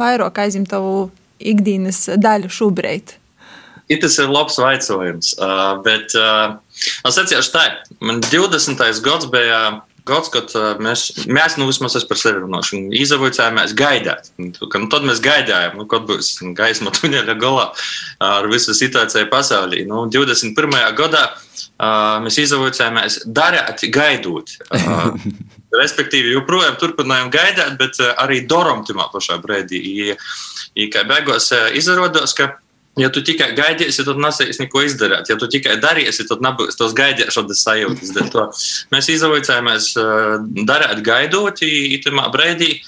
vairāk 0.00 0.40
aizņem 0.46 0.66
tavu 0.72 1.10
ikdienas 1.38 2.06
daļu 2.16 2.50
šobrīd? 2.52 3.16
Ja 3.86 3.98
tas 4.02 4.16
ir 4.18 4.32
labs 4.34 4.56
jautājums, 4.58 5.34
uh, 5.38 5.76
bet 5.84 6.14
uh, 6.18 6.56
es 7.06 7.18
atceros 7.20 7.52
tā, 7.54 7.68
man 8.02 8.18
20. 8.24 8.80
gads 9.04 9.28
bija 9.30 9.60
gads, 10.06 10.30
kad 10.32 10.52
mēs, 10.82 11.08
mēs 11.28 11.56
nu 11.60 11.68
vismaz 11.68 11.96
es 11.98 12.06
par 12.08 12.20
sevi 12.20 12.42
runāšu, 12.44 12.80
izavojājāmies 12.96 13.74
gaidāt. 13.76 14.30
Un 14.40 14.52
Nu, 14.86 14.90
tad 14.92 15.06
mēs 15.08 15.18
gaidījām, 15.24 15.80
nu, 15.80 15.86
kad 15.90 16.04
būs 16.06 16.36
gaisma 16.56 16.92
tuneļa 16.96 17.34
galā 17.40 17.70
ar 18.22 18.46
visu 18.52 18.74
situāciju 18.76 19.26
pasaulī. 19.32 19.82
Nu, 19.88 20.04
21. 20.12 20.76
gadā 20.98 21.24
uh, 21.32 22.18
mēs 22.22 22.38
izavojājāmies 22.44 23.24
darīt, 23.26 23.86
gaidot. 23.94 24.54
Uh, 24.70 25.16
Respektīvi, 25.82 26.30
joprojām 26.36 26.78
turpinājām 26.80 27.32
gaidīt, 27.34 27.74
bet 27.80 27.98
arī 28.14 28.44
Doram 28.48 28.84
tajā 28.86 29.08
pašā 29.12 29.40
brīdī. 29.42 29.82
I, 29.82 30.14
i, 30.78 30.86
kā 30.92 31.02
beigās 31.08 31.50
izrādās, 31.76 32.36
ka 32.38 32.54
Ja 32.96 33.10
tu 33.12 33.20
tikai 33.20 33.50
gaidīsi, 33.52 34.06
tad 34.06 34.16
nesēsi 34.24 34.62
neko 34.62 34.80
izdarīt. 34.86 35.28
Ja 35.28 35.36
tu 35.36 35.50
tikai 35.52 35.76
darīsi, 35.82 36.24
tad 36.30 36.40
nebūs 36.44 36.78
tos 36.80 36.94
gaidīšanas 36.96 37.64
sajūtas. 37.66 38.14
To 38.32 38.46
Mēs 38.94 39.10
izvaicājāmies 39.12 39.90
darīt 40.68 41.02
gaidot, 41.04 41.60
īstenībā 41.60 42.30
brīdī. 42.32 42.78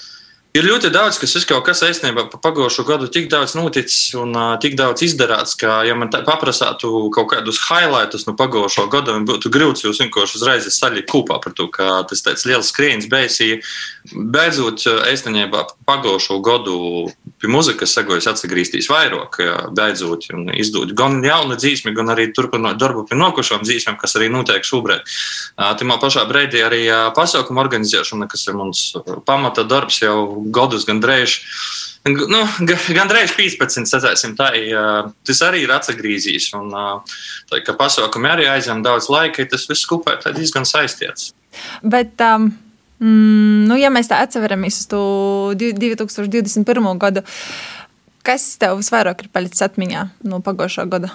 Ir 0.57 0.65
ļoti 0.65 0.89
daudz, 0.89 1.19
kas 1.21 1.35
ir 1.37 1.43
kaut 1.45 1.61
kas 1.67 1.83
īstenībā 1.85 2.23
pa 2.31 2.39
pagājušo 2.41 2.81
gadu 2.87 3.05
tik 3.13 3.27
daudz 3.29 3.53
noticis 3.53 4.15
un 4.17 4.31
uh, 4.33 4.55
tik 4.57 4.73
daudz 4.79 5.03
izdarīts, 5.05 5.53
ka, 5.61 5.83
ja 5.85 5.93
man 5.93 6.09
paprasātu 6.09 6.89
kaut 7.13 7.29
kādus 7.35 7.59
highlightus 7.67 8.25
no 8.25 8.33
pagājušo 8.39 8.87
gada, 8.89 9.13
man 9.13 9.27
būtu 9.29 9.51
grūti 9.53 9.85
jūs 9.85 10.01
vienkārši 10.01 10.39
uzreiz 10.39 10.65
salikt 10.73 11.11
kopā 11.13 11.37
par 11.43 11.53
to, 11.53 11.67
ka 11.69 12.01
tas 12.09 12.25
tāds 12.25 12.47
liels 12.49 12.73
skrējiens 12.73 13.05
beigsies. 13.11 13.77
Beidzot, 14.09 14.87
īstenībā 15.13 15.67
pagājušo 15.85 16.39
gadu 16.41 16.79
pie 17.39 17.49
muzikas 17.51 17.93
sagojas 17.95 18.27
atgriezties 18.31 18.89
vairāk, 18.91 19.39
beidzot, 19.75 20.29
un 20.35 20.49
izdot 20.53 20.93
gan 20.97 21.19
jaunu 21.25 21.57
dzīsmi, 21.59 21.93
gan 21.97 22.11
arī 22.13 22.29
turpinot 22.35 22.79
darbu 22.79 23.05
pie 23.09 23.17
nokušām 23.19 23.63
dzīsmēm, 23.65 23.97
kas 24.01 24.17
arī 24.19 24.29
notiek 24.33 24.65
šobrīd. 24.67 25.05
Timā 25.79 25.99
pašā 26.01 26.25
brīdī 26.29 26.63
arī 26.65 26.81
pasaukumu 27.15 27.63
organizēšana, 27.63 28.29
kas 28.31 28.47
ir 28.47 28.59
mums 28.59 28.83
pamata 29.27 29.65
darbs 29.67 30.01
jau 30.03 30.19
gadus 30.51 30.87
gandrīz. 30.89 31.39
Nu, 32.09 32.45
gandrīz 32.95 33.35
15, 33.35 33.89
sacēsim, 33.89 34.37
tā. 34.39 34.53
Tas 35.27 35.43
arī 35.45 35.65
ir 35.65 35.73
atgriezījies. 35.75 36.51
Un 36.59 36.71
tā 37.51 37.59
kā 37.65 37.75
pasaukumi 37.79 38.31
arī 38.31 38.47
aizņem 38.51 38.83
daudz 38.85 39.11
laika, 39.11 39.45
tas 39.51 39.67
viss 39.69 39.87
kopā 39.89 40.17
ir 40.19 40.39
diezgan 40.39 40.67
saistīts. 40.67 41.33
Bet, 41.83 42.15
um, 42.23 42.51
mm, 42.99 43.67
nu, 43.69 43.77
ja 43.79 43.91
mēs 43.93 44.11
tā 44.11 44.21
atceramies 44.23 44.81
uz 44.83 44.89
to 44.91 45.01
2021. 45.59 46.91
gadu, 47.01 47.25
kas 48.27 48.51
tev 48.61 48.79
visvairāk 48.81 49.25
ir 49.25 49.33
palicis 49.33 49.65
atmiņā 49.65 50.05
no 50.29 50.41
pagājušā 50.45 50.87
gada? 50.91 51.13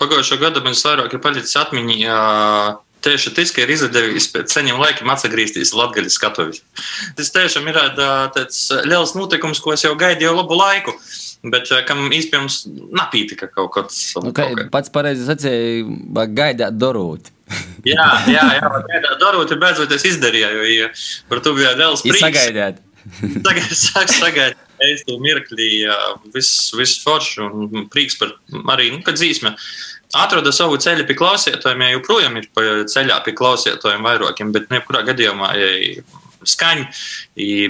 Pagājušā 0.00 0.40
gada 0.40 0.64
man 0.64 0.74
visvairāk 0.74 1.14
ir 1.14 1.22
palicis 1.22 1.56
atmiņā 1.60 2.18
tieši 3.04 3.34
tas, 3.36 3.52
ka 3.52 3.64
ir 3.64 3.72
izdevies 3.74 4.28
pēc 4.32 4.54
seniem 4.54 4.80
laikiem 4.80 5.10
atgriezties 5.12 5.74
Latvijas 5.76 6.16
skatuves. 6.16 6.62
Tas 7.18 7.32
tiešām 7.34 7.68
ir 7.68 7.78
tāds 8.36 8.62
liels 8.88 9.14
notikums, 9.18 9.60
ko 9.60 9.74
es 9.76 9.84
jau 9.84 9.92
gaidīju 10.00 10.32
labu 10.38 10.56
laiku. 10.58 10.96
Bet 11.44 11.68
kam 11.84 12.06
iespējams 12.14 12.62
napītika 12.96 13.50
kaut 13.52 13.74
kas 13.74 14.00
Nu, 14.24 14.32
kā, 14.36 14.46
pats 14.72 14.92
pareizi 14.92 15.26
sacīja, 15.28 15.84
gaidāt 16.32 16.78
dorūt. 16.80 17.28
jā, 17.92 18.06
jā, 18.30 18.44
jā 18.56 18.70
gaidāt 18.88 19.20
dorūt, 19.20 19.52
ir 19.52 19.60
beidzot 19.60 19.92
es 19.92 20.06
izdarīju, 20.08 20.64
jo 20.72 20.90
par 21.28 21.42
to 21.44 21.52
bija 21.58 21.74
prieks. 21.76 22.22
Sagaidāt. 22.22 22.80
Tagad 23.46 23.74
sāk 23.76 24.12
sagaidīt. 24.12 24.60
Es 24.84 25.04
to 25.06 25.20
mirklī, 25.22 25.84
viss 26.34 26.72
vis 26.74 26.96
forši 27.04 27.44
un 27.44 27.84
prieks 27.92 28.16
par 28.18 28.32
arī, 28.74 28.88
nu, 28.90 29.04
kad 29.06 29.16
dzīsme 29.16 29.52
atrada 30.18 30.52
savu 30.54 30.80
ceļu 30.82 31.06
pie 31.08 31.16
klausītājiem, 31.18 31.84
ja 31.84 31.94
joprojām 31.94 32.40
ir 32.40 32.48
pa 32.54 32.64
ceļā 32.90 33.20
pie 33.26 33.36
klausītājiem 33.38 34.04
vairākiem, 34.04 34.52
bet 34.54 34.72
nekurā 34.74 35.04
gadījumā 35.06 35.52
ja 35.60 35.70
skaņa. 36.48 36.86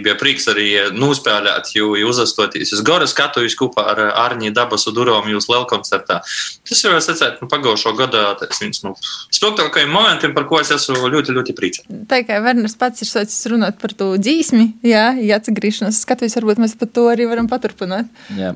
Bija 0.05 0.17
prieks 0.21 0.49
arī 0.53 0.69
nospēlēt, 0.95 1.73
jo 1.77 1.93
uzastoties 2.09 2.75
uz 2.77 2.83
Goras 2.87 3.15
skatuves 3.15 3.57
kopā 3.59 3.87
ar 3.95 4.03
Arņģi 4.27 4.53
Dabasu 4.57 4.93
Duromu 4.97 5.33
jūs 5.33 5.49
lielu 5.53 5.69
koncertā. 5.71 6.21
Tas 6.69 6.85
ir, 6.85 6.97
es 6.99 7.09
teicu, 7.09 7.45
nu, 7.45 7.51
pagājušo 7.51 7.95
gadu 7.99 8.23
tas 8.41 8.61
viens 8.63 8.83
no 8.85 8.95
spilgtākajiem 9.35 9.93
momentiem, 9.95 10.35
par 10.37 10.49
ko 10.51 10.61
es 10.63 10.73
esmu 10.75 11.11
ļoti, 11.13 11.35
ļoti 11.37 11.57
priecīgs. 11.57 11.89
Tā 12.11 12.23
kā 12.27 12.41
Werners 12.45 12.77
pats 12.81 13.05
ir 13.05 13.11
sācis 13.11 13.51
runāt 13.53 13.81
par 13.83 13.95
to 13.97 14.15
dzīsmi, 14.21 14.69
jā, 14.87 15.09
ja 15.23 15.41
atgriešanās 15.41 16.03
skatuves, 16.05 16.37
varbūt 16.41 16.63
mēs 16.63 16.79
par 16.81 16.93
to 16.95 17.09
arī 17.13 17.29
varam 17.31 17.51
paturpināt. 17.51 18.11
Jā. 18.39 18.55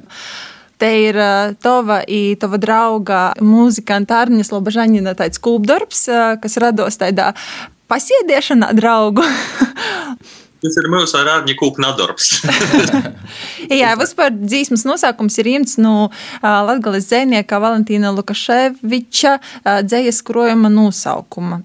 Te 0.78 0.90
ir 1.08 1.16
tava, 1.58 2.02
i, 2.06 2.36
tava 2.38 2.58
drauga 2.62 3.22
mūzikanta 3.42 4.20
Arņas 4.22 4.52
Lobažaņina 4.54 5.16
tāds 5.18 5.40
kūpdarbs, 5.42 6.04
kas 6.42 6.54
rados 6.62 7.00
tādā 7.00 7.32
pasiediešanā 7.90 8.72
draugu. 8.78 9.24
Tas 10.58 10.74
ir 10.80 10.88
mūsu 10.90 11.14
Arņģi 11.20 11.54
kūpna 11.58 11.92
darbs. 11.98 12.32
Jā, 13.80 13.92
vispār 14.00 14.32
dzīsmas 14.34 14.82
nosaukums 14.88 15.38
ir 15.38 15.52
imts 15.52 15.76
no 15.78 16.08
Latgales 16.42 17.06
dzēnieka 17.06 17.60
Valentīna 17.62 18.10
Lukaševiča 18.16 19.36
dzējas 19.86 20.18
krojuma 20.26 20.70
nosaukuma. 20.72 21.60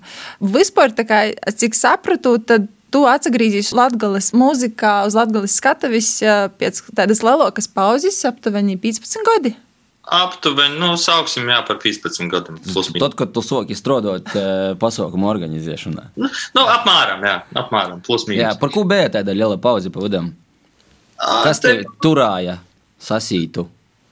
Vispār, 0.46 0.94
tā 0.94 1.08
kā, 1.10 1.24
cik 1.58 1.77
sapratu, 1.77 2.36
tad 2.38 2.70
tu 2.94 3.08
atgriezīsies 3.10 3.74
Latvijas 3.74 4.30
mūzikā, 4.38 5.00
uz 5.10 5.18
Latvijas 5.18 5.58
skatuves 5.58 6.13
pēc 6.62 6.86
tādas 6.94 7.25
lielākas 7.25 7.72
pauzes, 7.74 8.22
aptuveni 8.30 8.77
15 8.77 9.25
gadi. 9.32 9.56
Aptuveni, 10.03 10.75
nu, 10.81 10.98
sauksim, 11.00 11.48
jā, 11.48 11.62
par 11.63 11.77
15 11.79 12.27
gadiem. 12.31 12.57
Tad, 13.00 13.13
kad 13.15 13.29
tu 13.31 13.43
soki 13.45 13.75
strādāt 13.77 14.33
pasaukumu 14.81 15.29
organizēšanā. 15.31 16.10
Nu, 16.19 16.27
nu, 16.27 16.63
apmēram, 16.74 17.24
jā, 17.24 17.38
apmēram, 17.62 18.01
plus 18.03 18.27
mīnus. 18.27 18.41
Jā, 18.41 18.51
par 18.60 18.74
ko 18.74 18.83
bija 18.89 19.13
tāda 19.15 19.36
liela 19.38 19.55
pauze 19.63 19.93
pavadām? 19.93 20.33
Kas 21.45 21.63
tev 21.63 21.86
turāja 22.03 22.57
sasītu? 23.00 23.63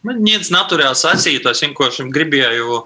Man 0.07 0.23
niec 0.25 0.47
naturāli 0.49 0.97
sasītu, 0.97 1.51
es 1.51 1.61
vienkārši 1.61 2.07
gribēju 2.13 2.79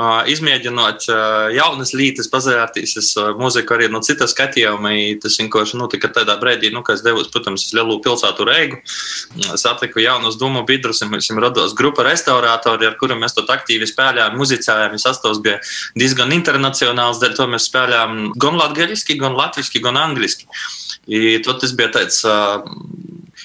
uh, 0.00 0.22
izmēģināt 0.30 1.06
uh, 1.10 1.50
jaunas 1.54 1.92
lietas, 1.96 2.28
pazērties 2.32 2.96
uh, 3.20 3.30
mūziku 3.38 3.76
arī 3.76 3.90
no 3.92 4.00
citas 4.04 4.32
skatījuma. 4.34 4.92
Tas 5.20 5.36
vienkārši 5.40 5.78
notika 5.80 6.10
tādā 6.12 6.36
brīdī, 6.40 6.72
nu, 6.74 6.82
kad 6.86 6.98
es 6.98 7.04
devos, 7.04 7.28
protams, 7.32 7.66
uz 7.68 7.76
lielu 7.76 7.98
pilsētu 8.04 8.46
Reigu. 8.48 8.80
Satiku 9.60 10.02
jaunus 10.02 10.38
domu 10.40 10.64
biedrus, 10.68 11.02
un 11.04 11.12
mums 11.12 11.30
rados 11.42 11.76
grupa 11.78 12.06
restaurātori, 12.08 12.88
ar 12.88 12.96
kuriem 13.00 13.20
mēs 13.22 13.36
tot 13.36 13.52
aktīvi 13.52 13.88
spēlējām, 13.90 14.38
muzicējām. 14.40 14.96
Sastāvs 15.00 15.42
bija 15.44 15.60
diezgan 15.98 16.32
internacionāls, 16.36 17.20
dēļ 17.22 17.36
to 17.36 17.48
mēs 17.52 17.68
spēlējām 17.70 18.32
gan 18.40 18.58
latgaliski, 18.60 19.18
gan 19.20 19.36
latviski, 19.38 19.82
gan 19.84 20.00
angliski. 20.00 20.48
I, 21.10 21.38
tas 21.44 21.72
bija 21.76 21.92
tāds 21.94 22.22
uh, 22.28 22.64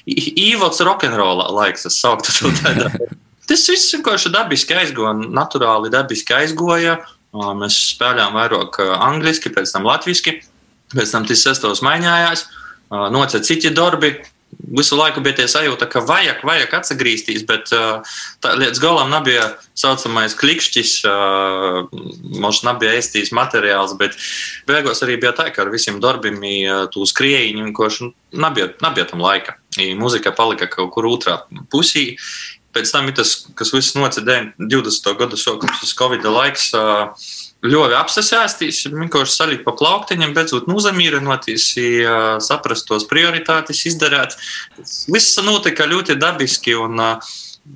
īvots 0.05 0.83
rokenrola 0.85 1.50
laiks, 1.55 1.88
es 1.89 2.00
sauktu 2.01 2.35
to 2.39 2.51
tādā. 2.62 2.91
Tas 3.49 3.67
viss 3.69 3.93
vienkārši 3.93 4.31
dabiski 4.33 4.75
aizgoja, 4.77 5.13
naturāli 5.13 5.91
dabiski 5.93 6.35
aizgoja. 6.37 6.99
Mēs 7.35 7.77
spēlējām 7.95 8.37
vairāk 8.37 8.79
angliski, 8.95 9.51
pēc 9.51 9.73
tam 9.75 9.87
latviski, 9.89 10.37
pēc 10.95 11.11
tam 11.11 11.25
tas 11.27 11.43
sestos 11.43 11.83
mainījās, 11.85 12.47
nocēla 12.89 13.43
citi 13.43 13.73
darbi. 13.75 14.15
visu 14.77 14.95
laiku 14.95 15.21
bija 15.21 15.35
tie 15.35 15.45
sajūta, 15.51 15.87
ka 15.91 15.99
vajag, 16.05 16.39
vajag 16.47 16.73
atgriezties, 16.77 17.43
bet 17.47 17.69
tā, 17.69 18.51
līdz 18.55 18.79
galam 18.79 19.11
nebija 19.11 19.49
saucamais 19.77 20.35
klikšķis, 20.39 20.93
mums 22.39 22.61
nebija 22.63 22.95
ēstīs 22.99 23.33
materiāls, 23.35 23.97
bet 23.99 24.15
beigās 24.69 25.03
arī 25.03 25.17
bija 25.21 25.33
tā, 25.35 25.49
ka 25.51 25.65
ar 25.65 25.73
visiem 25.73 25.99
darbiem 26.03 26.39
tu 26.93 27.05
skriejiņi, 27.05 27.73
ko 27.75 27.89
nebija, 28.31 28.71
nebija 28.85 29.09
tam 29.11 29.25
laika. 29.25 29.57
I 29.75 29.91
mūzika 29.97 30.31
palika 30.31 30.69
kaut 30.71 30.93
kur 30.95 31.09
otrā 31.09 31.41
pusī. 31.71 32.15
Pēc 32.75 32.91
tam 32.91 33.08
ir 33.08 33.15
tas, 33.15 33.34
kas 33.55 33.72
viss 33.72 33.96
nocēla 33.96 34.41
20. 34.60 35.12
gadu 35.20 35.39
sākums, 35.39 35.79
tas 35.79 35.96
Covid 35.96 36.25
laiks. 36.27 36.72
Ļoti 37.65 37.96
apsēsties, 37.98 38.84
vienkārši 38.94 39.34
salikt 39.34 39.63
pa 39.65 39.74
plauktiņiem, 39.79 40.36
beidzot 40.36 40.67
nozamīrinoties, 40.70 41.70
saprast 42.46 42.86
tos 42.89 43.08
prioritātes, 43.10 43.86
izdarīt. 43.89 44.36
Viss 45.10 45.39
notika 45.41 45.88
ļoti 45.89 46.20
dabiski 46.22 46.75
un, 46.77 47.00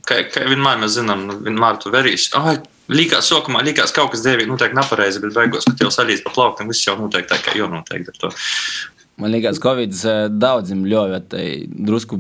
kā, 0.05 0.19
kā 0.29 0.45
vienmēr 0.51 0.83
mēs 0.83 0.99
zinām, 0.99 1.25
nu, 1.29 1.39
vienmēr 1.47 1.79
tu 1.81 1.93
verīs. 1.95 2.29
Oh, 2.37 2.51
Līkās 2.89 3.27
sākumā 3.29 3.61
likās 3.61 3.91
kaut 3.93 4.15
kas 4.15 4.23
dievīgi, 4.25 4.49
noteikti 4.49 4.77
nepareizi, 4.79 5.19
bet 5.21 5.35
beigās, 5.35 5.67
kad 5.67 5.83
jau 5.83 5.91
salīdz 5.93 6.23
pa 6.25 6.31
plauktiem, 6.33 6.71
viss 6.73 6.87
jau 6.87 6.95
notiek 6.97 7.27
tā, 7.29 7.37
kā 7.45 7.53
jau 7.57 7.67
notiek 7.69 8.07
ar 8.09 8.15
to. 8.17 8.31
Man 9.21 9.33
liekas, 9.35 9.59
Covid 9.61 9.93
daudziem 10.41 10.85
ļauj 10.89 11.19
drusku 11.69 12.17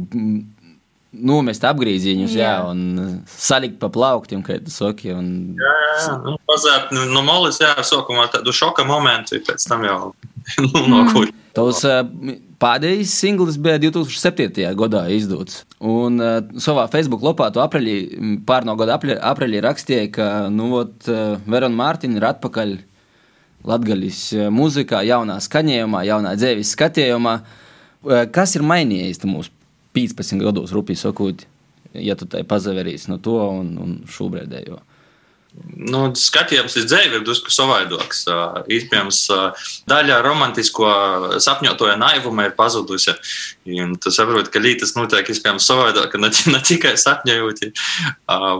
nomest 1.09 1.63
apgriezienus, 1.65 2.35
jā. 2.37 2.45
jā, 2.45 2.69
un 2.69 2.81
uh, 3.01 3.13
salikt 3.29 3.79
pa 3.81 3.89
plauktiem, 3.93 4.43
kā 4.45 4.59
tu 4.61 4.73
saki. 4.73 5.11
Un... 5.15 5.31
Jā, 5.57 5.73
jā, 5.89 6.17
nu, 6.25 6.35
pazērt 6.49 6.93
no 6.95 7.07
nu, 7.09 7.23
molis, 7.25 7.59
jā, 7.61 7.71
sākumā 7.85 8.27
tādu 8.33 8.53
šoka 8.55 8.85
momentu, 8.87 9.39
pēc 9.45 9.65
tam 9.69 9.85
jau 9.87 9.99
nu, 10.67 10.85
no 10.91 11.03
kur. 11.09 11.31
Tos 11.57 11.81
uh, 11.87 12.03
pēdējais 12.61 13.15
singls 13.23 13.57
bija 13.61 13.79
2007. 13.81 14.61
gadā 14.77 15.07
izdots. 15.15 15.63
Un 15.81 16.21
uh, 16.21 16.37
savā 16.61 16.85
Facebook 16.93 17.25
lapā 17.25 17.49
tu 17.53 17.63
aprīlī, 17.63 17.97
pār 18.45 18.67
no 18.69 18.77
gada 18.79 18.99
aprīlī 18.99 19.63
rakstīja, 19.65 20.11
ka, 20.13 20.29
nu, 20.53 20.71
ot, 20.83 21.09
uh, 21.09 21.39
Verona 21.49 21.81
Mārtiņa 21.81 22.21
ir 22.21 22.29
atpakaļ 22.35 22.77
Latgaļas 23.67 24.19
mūzikā, 24.55 25.01
jaunā 25.03 25.35
skaņojumā, 25.43 26.05
jaunā 26.07 26.37
dzēvis 26.37 26.77
skatījumā. 26.77 27.39
Uh, 27.41 28.27
kas 28.31 28.53
ir 28.55 28.63
mainījies 28.63 29.25
mūsu 29.27 29.51
15 29.97 30.43
gados, 30.43 30.73
rupi 30.75 30.95
sakot, 30.95 31.45
ja 31.93 32.15
tu 32.15 32.27
tai 32.29 32.43
pazaverīsi 32.47 33.09
no 33.11 33.17
to 33.23 33.37
un, 33.49 33.73
un 33.81 33.97
šobrīdējo 34.09 34.81
nu, 35.79 36.01
skatījums 36.17 36.75
uz 36.79 36.87
dzīvi 36.89 37.19
ir 37.19 37.23
drusku 37.25 37.51
savaidoks. 37.53 38.25
Iespējams, 38.71 39.21
daļa 39.89 40.19
romantisko 40.25 40.89
sapņotoja 41.41 41.95
naivuma 41.99 42.47
ir 42.47 42.55
pazudusi. 42.57 43.15
Un 43.79 43.95
tu 44.01 44.11
saproti, 44.13 44.51
ka 44.53 44.61
lītas 44.63 44.95
notiek 44.97 45.29
iespējams 45.31 45.67
savaidāk, 45.69 46.15
ne, 46.21 46.31
ne 46.53 46.61
tikai 46.65 46.95
sapņojot. 46.99 47.65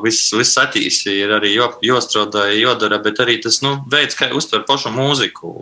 Viss, 0.04 0.34
viss 0.38 0.62
attīstīs, 0.62 1.02
ir 1.26 1.36
arī 1.40 1.56
jostrādā, 1.58 2.50
jodara, 2.56 3.02
bet 3.04 3.22
arī 3.24 3.40
tas 3.44 3.62
nu, 3.66 3.78
veids, 3.92 4.18
kā 4.20 4.32
uztver 4.36 4.66
pašu 4.68 4.94
mūziku, 4.96 5.54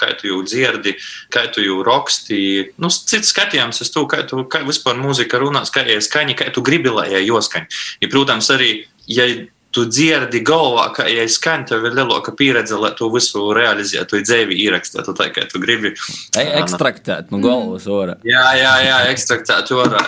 kā 0.00 0.12
tu 0.18 0.30
jau 0.30 0.42
dzirdi, 0.46 0.96
kā 1.32 1.46
tu 1.52 1.64
jau 1.64 1.80
raksti. 1.86 2.42
Nu, 2.82 2.92
cits 2.92 3.32
skatījums 3.34 3.82
uz 3.84 3.92
to, 3.94 4.06
kā, 4.10 4.24
tu, 4.28 4.44
kā 4.50 4.62
vispār 4.66 4.98
mūzika 5.00 5.40
runās, 5.42 5.72
kā 5.74 5.84
ir 5.88 6.04
skaņa, 6.04 6.38
kā 6.38 6.52
tu 6.54 6.64
gribi, 6.64 6.92
lai 6.92 7.10
ir 7.12 7.26
joskaņa. 7.26 7.82
Ja, 8.02 8.12
protams, 8.12 8.50
arī, 8.54 8.72
ja 9.10 9.28
tu 9.72 9.84
dzirdi 9.88 10.42
galvā, 10.44 10.86
ka, 10.96 11.06
ja 11.10 11.24
skan, 11.30 11.64
tev 11.68 11.86
ir 11.88 11.96
lielāka 11.96 12.34
pieredze, 12.36 12.76
lai 12.80 12.92
to 12.98 13.08
visu 13.12 13.44
realizētu, 13.56 14.20
dzīvi 14.22 14.58
ierakstētu 14.66 15.14
tā, 15.18 15.30
kā 15.34 15.46
tu 15.50 15.60
gribi. 15.62 15.94
Ekstraktēt 16.38 17.32
no 17.32 17.40
galvas 17.42 17.88
ora. 17.90 18.18
Jā, 18.28 18.44
jā, 18.58 18.72
jā 18.86 18.98
ekstraktēt 19.12 19.72
ora. 19.76 20.04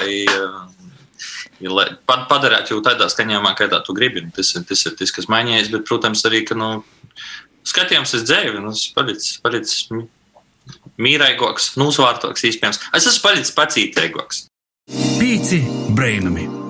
Lai 1.65 1.87
padarītu 2.05 2.75
jau 2.75 2.83
tādā 2.85 3.09
skaņā, 3.09 3.41
kādā 3.57 3.81
tu 3.87 3.95
gribi. 3.97 4.27
Tas, 4.37 4.53
tas 4.69 4.85
ir 4.85 4.99
tas, 4.99 5.13
kas 5.15 5.31
mainījies, 5.33 5.71
bet, 5.73 5.87
protams, 5.89 6.25
arī, 6.29 6.43
ka, 6.49 6.59
nu, 6.59 6.83
skatījums 7.65 8.13
uz 8.19 8.27
dzīvi, 8.29 8.61
nu, 8.65 8.75
palicis, 8.97 9.39
palicis 9.45 9.87
mīraigāks, 11.01 11.73
nūsvārtāks, 11.81 12.45
iespējams. 12.51 12.83
Es 12.97 13.09
esmu 13.09 13.31
palicis 13.31 13.57
pacītīgāks. 13.57 14.45
Pīci 15.17 15.65
brainami! 15.97 16.64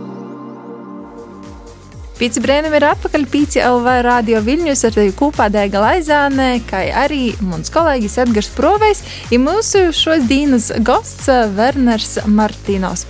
Pīci 2.15 2.39
brēnam 2.39 2.71
ir 2.79 2.85
atpakaļ 2.87 3.25
Pīci 3.27 3.59
LV 3.59 3.95
radio 4.07 4.39
Viļņus 4.47 4.85
ar 4.87 4.93
tevi 4.95 5.11
kopā 5.19 5.49
Dēga 5.51 5.81
Laizāne, 5.83 6.61
kā 6.63 6.85
arī 7.03 7.33
mans 7.43 7.73
kolēģis 7.75 8.21
Edgars 8.23 8.51
Provejs, 8.55 9.01
ir 9.35 9.43
mūsu 9.43 9.89
šos 9.91 10.23
dienas 10.31 10.69
gosts 10.87 11.27
Werners 11.57 12.21
Martīnos. 12.31 13.03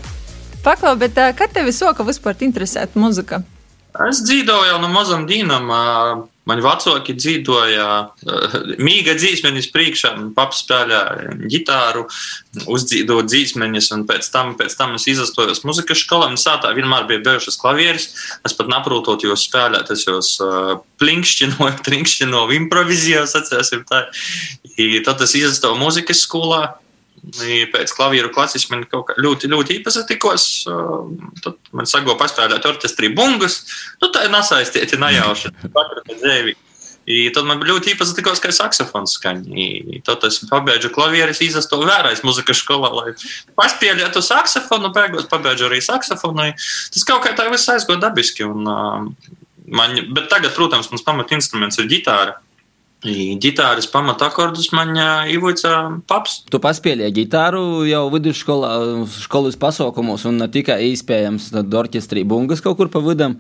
Paklau, 0.64 0.94
bet 0.96 1.20
kad 1.36 1.52
tevi 1.52 1.74
soka 1.76 2.06
vispār 2.08 2.40
interesēt 2.48 2.96
muzika? 2.96 3.42
Es 4.08 4.24
dzīvoju 4.24 4.70
jau 4.72 4.80
no 4.80 4.88
mazam 4.96 5.28
dīnam. 5.28 5.68
Mani 6.44 6.64
vecāki 6.64 7.14
dzīvoja 7.16 7.86
uh, 8.04 8.56
mīga 8.76 9.14
dzīsmenis 9.16 9.70
priekšā, 9.72 10.12
paps 10.36 10.60
spēlēja 10.64 11.36
ģitāru, 11.48 12.04
uzdzīvoja 12.68 13.26
dzīsmenis, 13.30 13.88
un 13.96 14.04
pēc 14.08 14.28
tam, 14.34 14.52
pēc 14.58 14.76
tam 14.76 14.94
es 14.98 15.08
izastojos 15.10 15.64
muzikas 15.64 16.04
skolā. 16.04 16.28
Man 16.28 16.40
sātā 16.40 16.74
vienmēr 16.76 17.08
bija 17.08 17.24
bijušas 17.24 17.56
klavieris. 17.62 18.10
Es 18.44 18.56
pat 18.58 18.68
naprūtot 18.72 19.24
jūs 19.24 19.48
spēlēt, 19.48 19.92
es 19.94 20.04
jūs 20.04 20.34
uh, 20.44 20.76
plinkšķinoju, 21.00 21.80
trinkšķinoju, 21.88 22.58
improvizēju, 22.60 23.26
sacēsim 23.30 23.88
tā. 23.88 24.06
I 24.76 25.00
tad 25.06 25.22
es 25.24 25.36
izastoju 25.38 25.80
muzikas 25.80 26.24
skolā 26.26 26.64
pēc 27.72 27.94
klavieru 27.96 28.30
klases 28.34 28.66
man 28.70 28.84
kaut 28.90 29.08
kā 29.08 29.16
ļoti, 29.20 29.50
ļoti 29.52 29.78
iepazīstikos. 29.78 30.44
Tad 31.44 31.72
man 31.76 31.88
sago 31.90 32.16
paspēlēt 32.20 32.68
orķestrī 32.68 33.12
bungas. 33.16 33.62
Nu, 34.02 34.10
tā 34.14 34.26
ir. 35.48 35.56
Pakrata 35.74 36.16
dzēvi. 36.20 36.56
I 37.04 37.28
tad 37.36 37.44
man 37.44 37.60
ļoti 37.60 37.92
iepazīstikos, 37.92 38.40
kā 38.40 38.48
saksofons 38.54 39.18
skaņa. 39.18 39.64
Tad 40.06 40.24
es 40.24 40.38
pabeidzu 40.48 40.88
klavieres, 40.94 41.42
izastoju 41.44 41.84
vērais 41.88 42.22
muzikas 42.24 42.62
skolā, 42.64 42.88
lai 42.96 43.12
paspēlētu 43.58 44.22
saksofonu, 44.24 44.88
beigās 44.94 45.28
pabeidzu 45.28 45.68
arī 45.68 45.82
saksofonu. 45.84 46.48
Tas 46.94 47.04
kaut 47.08 47.26
kā 47.26 47.34
tā 47.36 47.50
viss 47.52 47.68
aizgo 47.72 47.98
dabiski. 48.00 48.48
Un, 48.48 48.64
man, 49.68 50.00
bet 50.16 50.30
tagad, 50.32 50.54
protams, 50.56 50.88
mans 50.92 51.04
pamat 51.04 51.36
instruments 51.36 51.80
ir 51.82 51.90
ģitāra. 51.92 52.38
Gitāras 53.04 53.84
pamatakordus 53.92 54.70
man 54.72 54.96
ievāca 55.28 56.00
paps. 56.08 56.38
Tu 56.48 56.60
paspēlēji 56.62 57.16
ģitāru 57.18 57.84
jau 57.84 58.06
vidusskolā, 58.14 58.70
skolas 59.12 59.58
pasaukumos, 59.60 60.24
un 60.30 60.40
ne 60.40 60.48
tikai 60.48 60.80
iespējams 60.88 61.50
orķestrī 61.52 62.24
bungas 62.24 62.64
kaut 62.64 62.78
kur 62.80 62.88
pa 62.88 63.04
vidam. 63.04 63.36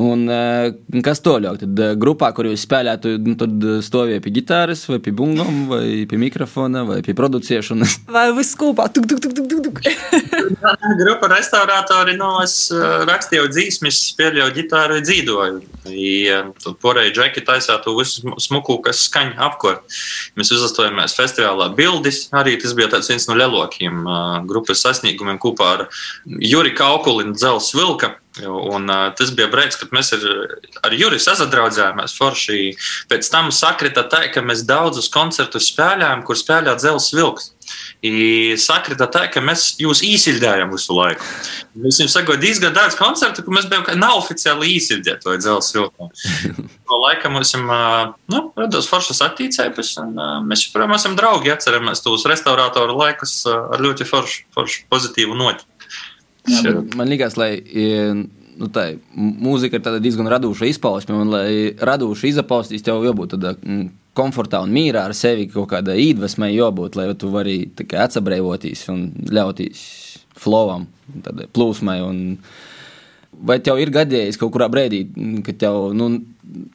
Un, 0.00 0.22
kas 1.04 1.20
toļāk? 1.24 1.60
Tad 1.60 1.80
grupā, 2.00 2.30
kur 2.36 2.48
jūs 2.48 2.62
spēlētu, 2.64 3.16
nu, 3.24 3.34
tad 3.40 3.66
stāvēja 3.84 4.22
pie 4.24 4.32
ģitāras, 4.38 4.86
vai 4.88 5.00
pie 5.02 5.12
bungām, 5.16 5.64
vai 5.70 5.84
pie 6.08 6.20
mikrofona, 6.20 6.84
vai 6.88 7.00
pie 7.04 7.14
producēšanas. 7.18 7.98
Vai 8.14 8.30
viss 8.36 8.56
kopā? 8.58 8.88
Tuk, 8.94 9.06
tuk, 9.10 9.20
tuk, 9.22 9.34
tuk, 9.36 9.60
tuk. 9.66 9.82
Grupa 11.02 11.28
restaurātori, 11.30 12.16
no 12.18 12.32
es 12.42 12.70
rakstīju 13.08 13.50
dzīsmis, 13.52 14.00
spēlēju 14.12 14.54
ģitāru, 14.56 15.00
dzīvoju. 15.04 15.60
Porēji 16.82 17.14
džeki 17.16 17.44
taisā 17.46 17.78
to 17.84 17.94
visu 17.98 18.34
smuku, 18.42 18.78
kas 18.84 19.04
skaņ 19.08 19.34
apkort. 19.48 19.84
Mēs 20.38 20.52
uzastājāmies 20.56 21.16
festivālā 21.18 21.70
Bildis, 21.76 22.26
arī 22.36 22.56
tas 22.60 22.74
bija 22.78 22.90
tāds 22.94 23.10
viens 23.12 23.28
no 23.30 23.36
lielākajiem 23.38 24.02
grupas 24.50 24.82
sasniegumiem 24.84 25.40
kopā 25.42 25.70
ar 25.76 25.86
Juri 26.26 26.74
Kaukuli 26.76 27.28
un 27.28 27.36
Dzels 27.38 27.72
Vilka. 27.76 28.16
Un, 28.38 28.86
uh, 28.86 29.08
tas 29.18 29.32
bija 29.34 29.48
brīdis, 29.50 29.76
kad 29.80 29.90
mēs 29.94 30.12
ar, 30.14 30.22
ar 30.86 30.92
Juriju 30.94 31.22
sadraudzējāmies. 31.24 32.12
Forši. 32.14 32.58
Pēc 33.10 33.26
tam 33.32 33.50
sakrita 33.54 34.04
tā, 34.06 34.28
ka 34.30 34.42
mēs 34.46 34.62
daudzus 34.68 35.10
koncertus 35.10 35.66
spēlējām, 35.72 36.22
kur 36.26 36.38
spēlēja 36.38 36.78
Zelsa 36.78 37.18
Vilks. 37.18 37.50
I 38.06 38.54
sakrita 38.58 39.08
tā, 39.10 39.24
ka 39.30 39.42
mēs 39.42 39.72
jūs 39.82 40.04
īsildējam 40.06 40.70
visu 40.70 40.94
laiku. 40.94 41.26
Mēs 41.82 41.98
jums 42.02 42.14
sakām, 42.14 42.38
diezgan 42.42 42.74
daudz 42.74 42.94
koncertu, 42.98 43.42
ka 43.46 43.54
mēs 43.54 43.66
bijām 43.70 43.82
kā 43.86 43.96
nav 43.98 44.20
oficiāli 44.22 44.76
īsildēti 44.76 45.26
to 45.26 45.34
Zelsa 45.42 45.80
Vilku. 45.80 46.10
To 46.90 46.96
laikam 46.98 47.36
mums 47.36 47.52
uh, 47.54 48.08
nu, 48.32 48.38
rados 48.58 48.88
foršas 48.90 49.20
attīcības, 49.22 49.92
un 50.02 50.16
mēs 50.50 50.64
joprojām 50.64 50.96
esam 50.96 51.14
draugi, 51.14 51.52
atceramies 51.54 52.02
tos 52.02 52.24
restaurātoru 52.26 52.96
laikus 52.98 53.44
ar 53.46 53.78
ļoti 53.78 54.08
foršu, 54.08 54.48
foršu 54.56 54.88
pozitīvu 54.90 55.38
noti. 55.38 55.62
Jā, 56.50 56.74
man 56.98 57.10
liekas, 57.10 57.36
lai 57.40 57.52
nu, 58.60 58.68
tā 58.72 58.86
mūzika 59.16 59.80
ir 59.80 60.00
diezgan 60.02 60.28
radoša 60.30 60.68
izpausme, 60.70 61.16
un 61.16 61.32
lai 61.32 61.50
radoši 61.76 62.34
izapaustīs, 62.34 62.84
tev 62.84 63.04
jābūt 63.06 63.34
tādā 63.36 63.54
mm, 63.56 63.86
komfortā 64.16 64.60
un 64.64 64.74
mīrā 64.74 65.06
ar 65.08 65.14
sevi, 65.16 65.48
kaut 65.52 65.70
kāda 65.72 65.96
iedvesmai 65.98 66.52
jābūt, 66.52 66.98
lai 66.98 67.08
tu 67.18 67.30
vari 67.32 67.62
atsabrēvoties 67.78 68.84
un 68.92 69.06
ļauties 69.30 69.84
flowam, 70.40 70.88
tādai 71.24 71.48
plūsmai. 71.54 71.98
Un, 72.04 72.20
vai 73.46 73.60
tev 73.64 73.80
ir 73.80 73.92
gadījis 73.94 74.40
kaut 74.40 74.52
kurā 74.56 74.68
brīdī, 74.72 75.04
kad 75.46 75.60
tev 75.64 75.90
nu, 75.96 76.12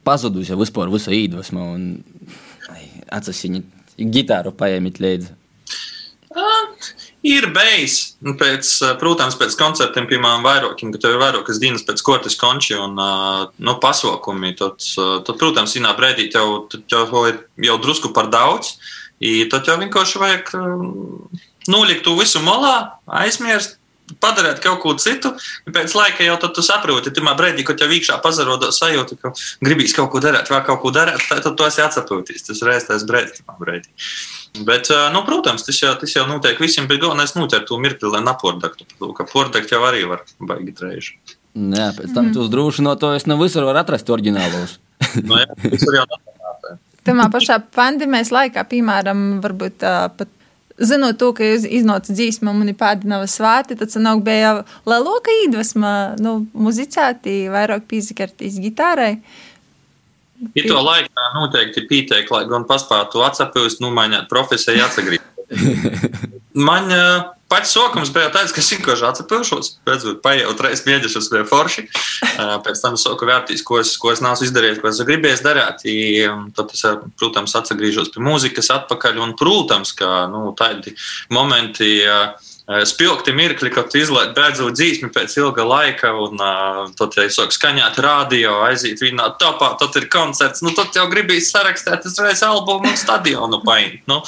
pazudusi 0.06 0.54
jau 0.54 0.60
vispār 0.62 0.92
visa 0.92 1.14
iedvesma 1.14 1.70
un 1.76 1.90
atsasiņa 3.14 3.62
ģitāru 3.96 4.54
paēmīt 4.56 5.02
līdzi? 5.02 5.34
Ir 7.26 7.48
nu, 8.22 8.34
pēc, 8.38 8.68
protams, 9.00 9.34
pēc 9.40 9.56
koncertiem, 9.58 10.06
piemēram, 10.06 10.44
vairākiem, 10.46 10.92
kad 10.94 11.02
tev 11.02 11.16
ir 11.16 11.22
vairākas 11.24 11.58
dienas 11.58 11.82
pēc 11.86 12.02
kortes 12.06 12.38
konči 12.38 12.76
un 12.78 12.94
nu, 12.94 13.74
pasākumi, 13.82 14.52
tad, 14.58 14.78
tad, 15.26 15.32
protams, 15.40 15.74
vienā 15.74 15.94
brīdī 15.98 16.28
tev, 16.30 16.68
tev 16.86 17.16
ir 17.26 17.40
jau 17.66 17.80
drusku 17.82 18.12
par 18.14 18.30
daudz, 18.30 18.76
tad 19.50 19.66
jau 19.66 19.78
vienkārši 19.82 20.22
vajag 20.22 20.54
nolikt 21.72 22.06
to 22.06 22.14
visu 22.20 22.42
malā, 22.46 22.76
aizmirst, 23.24 23.80
padarīt 24.22 24.60
kaut 24.64 24.80
ko 24.82 24.94
citu, 25.00 25.32
pēc 25.72 25.94
laika 25.98 26.26
jau 26.26 26.36
tu 26.46 26.64
saproti, 26.64 27.12
pirmā 27.14 27.34
brīdī, 27.38 27.64
kad 27.66 27.80
jau 27.82 27.88
iekšā 27.90 28.18
pazarodo 28.24 28.70
sajūta, 28.74 29.18
ka 29.20 29.32
gribīs 29.64 29.94
kaut 29.96 30.10
ko 30.12 30.22
darīt, 30.24 30.50
vēl 30.52 30.62
kaut 30.66 30.80
ko 30.84 30.92
darīt, 30.94 31.26
tad 31.28 31.48
tu 31.56 31.66
esi 31.66 31.84
atsaprotis. 31.84 32.46
Tas 32.46 32.62
ir 32.62 32.70
reizes 32.70 33.06
brīdī. 33.06 33.90
Bet, 34.66 34.88
nu, 35.12 35.22
protams, 35.26 35.66
tas 35.66 35.80
jau, 35.82 35.92
tas 36.00 36.14
jau 36.14 36.24
notiek 36.28 36.60
visiem, 36.62 36.86
bet 36.88 37.02
galvenais 37.02 37.34
noķert 37.36 37.66
to 37.68 37.80
mirkli, 37.82 38.12
lai 38.12 38.22
napordaktu. 38.24 38.86
Ka 39.16 39.26
pordakt 39.28 39.72
jau 39.72 39.82
arī 39.84 40.06
var 40.08 40.24
baigi 40.40 40.76
reiži. 40.80 41.18
Jā, 41.56 41.90
pēc 41.96 42.12
tam 42.12 42.32
tu 42.32 42.42
uzdrošinoties, 42.44 43.28
ne 43.28 43.36
visur 43.40 43.64
var 43.68 43.80
atrast 43.80 44.10
oriģinālos. 44.12 44.78
no, 45.24 45.40
jā, 45.40 45.60
visur 45.64 46.00
jau 46.00 46.06
Tamā 47.06 47.28
pašā 47.30 47.60
pandēmijas 47.76 48.32
laikā, 48.34 48.64
piemēram, 48.66 49.20
varbūt 49.44 49.84
uh, 49.86 50.08
pat 50.18 50.30
zinot 50.78 51.18
to, 51.20 51.32
ka 51.36 51.46
iznāca 51.46 52.14
dzīsma 52.14 52.52
un 52.52 52.72
pēdi 52.76 53.10
nav 53.10 53.26
svāti, 53.30 53.76
tad 53.78 53.92
sanāk 53.92 54.22
bija 54.26 54.52
lielāka 54.88 55.34
iedvesma, 55.44 55.92
nu, 56.22 56.38
muzicēti, 56.52 57.46
vairāk 57.52 57.86
pīzikartīs 57.90 58.58
gitārai. 58.62 59.16
Ir 60.52 60.66
to 60.68 60.80
laikā 60.84 61.30
noteikti 61.36 61.86
pieteikti, 61.88 62.32
lai 62.34 62.44
gan 62.50 62.66
paspētu 62.68 63.24
atsapūst, 63.24 63.80
numainīt 63.84 64.28
profesiju, 64.28 64.84
atsagrīt. 64.84 65.24
Man 66.66 66.92
uh, 66.92 67.35
pats 67.52 67.74
sākums 67.76 68.10
bija 68.14 68.30
tāds, 68.34 68.54
ka 68.54 68.62
es 68.62 68.70
vienkārši 68.74 69.06
pēc 69.86 70.06
tam 70.06 70.18
paiet 70.24 70.62
reizes 70.64 70.86
mēģināšos 70.88 71.30
pie 71.32 71.44
forši. 71.50 71.86
Pēc 72.66 72.82
tam 72.82 72.98
sāku 73.00 73.28
vērtīt, 73.28 73.62
ko 73.66 73.80
es, 73.82 73.94
ko 74.00 74.12
es 74.14 74.22
nācu 74.24 74.46
izdarīt, 74.48 74.80
ko 74.82 74.90
es 74.90 75.02
gribēju 75.06 75.42
darīt. 75.46 75.86
Tad 76.56 76.74
es, 76.74 76.84
protams, 77.20 77.56
atgriežos 77.58 78.12
pie 78.14 78.24
mūzikas 78.24 78.72
atpakaļ. 78.80 79.22
Un, 79.22 79.36
protams, 79.38 79.94
ka 79.96 80.26
nu, 80.32 80.50
tādi 80.58 80.96
momenti. 81.34 81.98
Uh, 82.06 82.54
spilgti 82.66 83.30
mirkli, 83.32 83.70
kad 83.70 83.94
izlaiž 83.94 84.32
beidzot 84.34 84.74
dzīsmi 84.74 85.12
pēc 85.14 85.36
ilga 85.38 85.62
laika, 85.66 86.10
un 86.18 86.40
uh, 86.42 86.80
tad, 86.98 87.14
ja 87.14 87.28
sāk 87.30 87.54
skaņot 87.54 88.00
radio, 88.02 88.56
aiziet 88.66 89.02
vienā 89.04 89.28
topā, 89.38 89.68
tad 89.78 89.94
ir 90.00 90.08
koncerts. 90.10 90.64
Nu, 90.66 90.72
tad 90.74 90.96
jau 90.98 91.06
gribīs 91.12 91.52
sarakstīt 91.52 92.08
uzreiz 92.10 92.42
albumu 92.46 92.90
un 92.90 92.98
stadionu 92.98 93.60
paņemt. 93.62 94.02
Nu, 94.10 94.18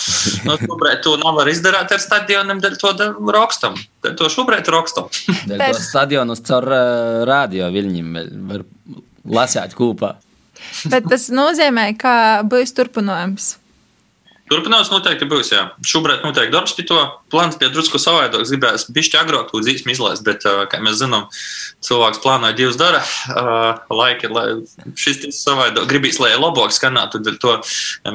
nu, 0.46 0.58
šobrīd 0.62 1.02
to 1.02 1.16
nevar 1.18 1.50
izdarīt 1.50 1.96
ar 1.96 2.04
stadioniem, 2.04 2.62
dēļ 2.62 2.78
to 2.78 2.94
rokstam. 3.34 3.78
Dēļ 4.06 4.16
to 4.22 4.30
šobrīd 4.36 4.70
rokstam. 4.70 5.10
dēļ 5.50 5.66
to 5.74 5.82
stadionus 5.82 6.44
caur 6.46 6.70
uh, 6.70 7.26
radio 7.26 7.72
viļņiem 7.74 8.18
var 8.52 8.66
lasīt 9.26 9.74
kopā. 9.78 10.14
Bet 10.90 11.10
tas 11.10 11.26
nozīmē, 11.34 11.90
ka 11.98 12.44
būs 12.46 12.70
turpinājums. 12.76 13.56
Turpinājums 14.48 14.90
noteikti 14.92 15.28
būs. 15.28 15.52
Jā. 15.52 15.64
Šobrīd 15.84 16.24
noteikti 16.24 16.54
darbs 16.54 16.74
pie 16.76 16.86
to. 16.88 17.00
Plāns 17.32 17.58
bija 17.60 17.72
drusku 17.74 18.00
savādāks. 18.00 18.52
Gribējās 18.52 18.88
bišķi 18.94 19.20
agrāk 19.20 19.50
to 19.50 19.60
dzīsmu 19.64 19.92
izlaist, 19.94 20.24
bet, 20.26 20.44
kā 20.44 20.80
mēs 20.84 21.00
zinām, 21.02 21.26
cilvēks 21.84 22.22
plānoja 22.24 22.56
divas 22.58 22.78
dara. 22.80 23.02
Laiki, 23.92 24.30
lai 24.32 24.46
šis 24.98 25.28
ir 25.28 25.36
savādāk. 25.36 25.88
Gribīs, 25.90 26.20
lai 26.22 26.32
labāk 26.38 26.72
skanētu, 26.76 27.22
tad 27.26 27.38
to 27.42 27.58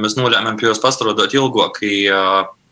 mēs 0.02 0.18
nolēmām 0.20 0.58
pie 0.60 0.70
jūs 0.72 0.82
pastrodot 0.84 1.38
ilgāk. 1.38 1.82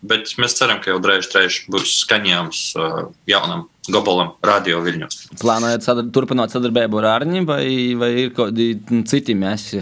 Bet 0.02 0.32
mēs 0.42 0.56
ceram, 0.58 0.80
ka 0.82 0.90
jau 0.90 0.98
drēž 0.98 1.28
drēž 1.30 1.60
būs 1.70 2.00
skaņojams 2.08 2.62
jaunam 3.30 3.68
gabalam 3.86 4.32
radio 4.42 4.80
viļņos. 4.82 5.20
Plānojat 5.38 5.86
sadar 5.86 6.08
turpināt 6.14 6.54
sadarbību 6.56 7.04
ar 7.04 7.08
Arņiem 7.20 7.46
vai, 7.46 7.68
vai 8.02 8.10
ir 8.24 8.34
kaut 8.34 8.50
kādi 8.50 9.04
citi 9.10 9.38
mēsi? 9.38 9.78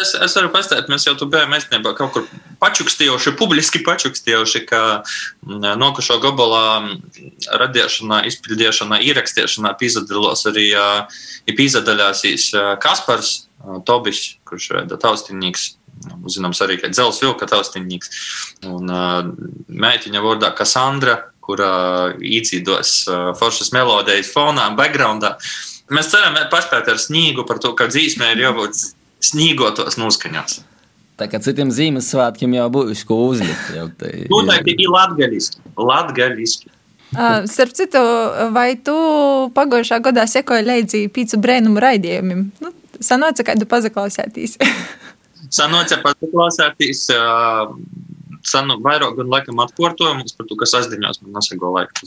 Es, 0.00 0.12
es 0.14 0.34
varu 0.36 0.50
pastāstīt, 0.54 0.90
mēs 0.92 1.06
jau 1.06 1.14
tur 1.18 1.30
bijām 1.32 1.54
īstenībā 1.56 1.92
kaut 1.98 2.12
kur 2.14 2.26
pačukstījuši, 2.62 3.34
publiski 3.38 3.82
pačukstījuši, 3.86 4.62
ka 4.68 4.82
mm, 5.00 5.74
nokušo 5.80 6.18
gabalā 6.22 6.66
radīšanā, 7.62 8.22
izpildīšanā, 8.30 9.00
ierakstīšanā 9.10 9.74
pīzadalos 9.80 10.46
arī 10.52 10.68
pīzadaļāsīs 11.56 12.50
Kaspars 12.82 13.34
Tobis, 13.86 14.36
kurš 14.46 14.70
ir 14.74 14.96
taustinīgs. 15.02 15.74
Zināms, 16.28 16.60
arī 16.60 16.76
kā 16.76 16.90
dzelzs 16.92 17.22
vilka 17.24 17.48
taustinīgs. 17.48 18.10
Un 18.68 18.90
uh, 18.92 19.30
meitiņa 19.66 20.20
vārdā 20.22 20.50
Kassandra, 20.54 21.16
kura 21.40 21.70
īcīdos 22.20 22.92
uh, 23.08 23.30
foršas 23.38 23.72
melodijas 23.72 24.28
fonā, 24.34 24.68
backgroundā. 24.76 25.36
Mēs 25.94 26.10
ceram, 26.12 26.36
paspēt 26.52 26.90
ar 26.92 27.00
sniegu 27.00 27.46
par 27.48 27.62
to, 27.62 27.72
ka 27.78 27.88
dzīsmē 27.88 28.34
ir 28.34 28.44
jābūt 28.44 28.82
sniegotos 29.22 29.98
noskaņās. 30.00 30.60
Tā 31.16 31.28
kā 31.32 31.40
citiem 31.40 31.70
Ziemassvētkiem 31.72 32.56
jau 32.58 32.66
būs 32.72 33.02
ko 33.08 33.22
uzlikt. 33.30 33.70
Noteikti 34.28 34.76
ir 34.84 34.90
latgaļiski. 34.92 35.62
latgaļiski. 35.80 36.72
Uh, 37.16 37.46
starp 37.48 37.72
citu, 37.78 38.02
vai 38.52 38.74
tu 38.84 38.96
pagājušā 39.56 40.00
gadā 40.04 40.26
sekoji 40.28 40.66
līdzi 40.66 41.04
pīcu 41.14 41.38
brēnumu 41.40 41.80
raidījumiem? 41.80 42.42
Nu, 42.60 42.72
sanāca, 43.00 43.46
kādu 43.46 43.68
pazaklausētīs. 43.70 44.58
sanāca 45.60 46.02
pazaklausētīs. 46.04 47.06
Uh, 47.14 47.78
Sanu 48.46 48.76
vairāk 48.78 49.16
gan 49.16 49.26
laikam 49.26 49.58
atkārtojumus 49.64 50.36
par 50.38 50.46
to, 50.46 50.54
kas 50.60 50.76
aizdiņos 50.78 51.18
man 51.24 51.32
nesago 51.34 51.72
laiku. 51.74 52.04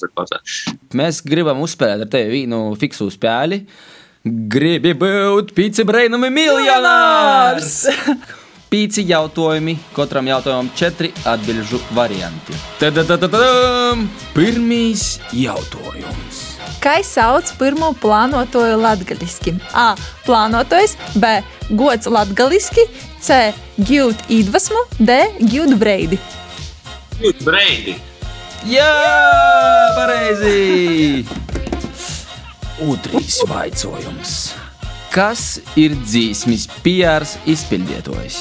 Mēs 0.96 1.20
gribam 1.28 1.60
uzspēlēt 1.66 2.06
ar 2.06 2.12
tevi 2.14 2.38
vienu 2.38 2.62
fiksu 2.80 3.10
spēli. 3.12 3.58
Uh, 3.66 3.99
Gribi 4.28 4.92
būt 5.00 5.54
pīci 5.56 5.86
brainami 5.88 6.28
miljonārs! 6.34 7.86
Pīci 8.70 9.06
jautājumi, 9.08 9.78
katram 9.96 10.28
jautājumam 10.28 10.68
četri 10.78 11.10
atbildžu 11.26 11.80
varianti. 11.96 12.54
Tad, 12.82 13.00
tad, 13.08 13.24
tad, 13.24 13.38
pirmīs 14.36 15.06
jautājums. 15.32 16.44
Kā 16.84 17.00
sauc 17.04 17.48
pirmo 17.58 17.94
plānotoju 18.04 18.76
latgaliski? 18.84 19.56
A. 19.72 19.96
Plānotojs, 20.28 21.00
B. 21.16 21.40
Gods 21.72 22.12
latgaliski, 22.12 22.86
C. 23.24 23.42
Gjūt 23.80 24.28
iedvesmu, 24.28 24.84
D. 25.00 25.22
Gjūt 25.40 25.78
breidi. 25.80 26.20
Gjūt 27.24 27.46
breidi. 27.48 27.98
Jā, 28.68 28.94
pareizi! 29.96 31.39
Otrais 32.80 33.42
jautājums. 33.44 34.34
Kas 35.12 35.60
ir 35.76 35.98
dzīsmis 36.00 36.68
PRs 36.80 37.36
izpildītājs? 37.50 38.38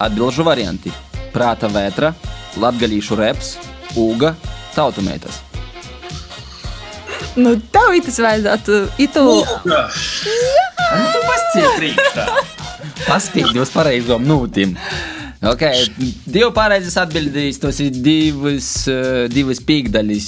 Atbilžu 0.00 0.46
varianti- 0.46 0.92
prāta 1.34 1.68
vētra, 1.68 2.14
latgalīšu 2.56 3.18
reps, 3.20 3.56
ūga, 4.00 4.34
tautumētas. 4.74 5.42
Nu, 7.36 7.60
tev 7.60 7.92
tas 8.06 8.18
vajadzētu 8.18 8.78
itu. 8.98 9.24
Jā, 9.68 9.82
tu 11.12 11.20
pasciet 11.28 12.00
Paspīdi 13.04 13.60
uz 13.60 13.70
pareizom 13.70 14.24
nūtim. 14.24 14.76
Okay. 15.40 15.86
Divi 16.26 16.50
pareizes 16.52 16.96
atbildīs, 17.00 17.60
tas 17.60 17.78
ir 17.80 17.90
divas, 17.90 18.88
divas 19.32 19.60
pīkdaļas, 19.60 20.26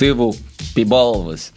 tuvu 0.00 0.32
pie 0.78 0.86
balvas. 0.88 1.50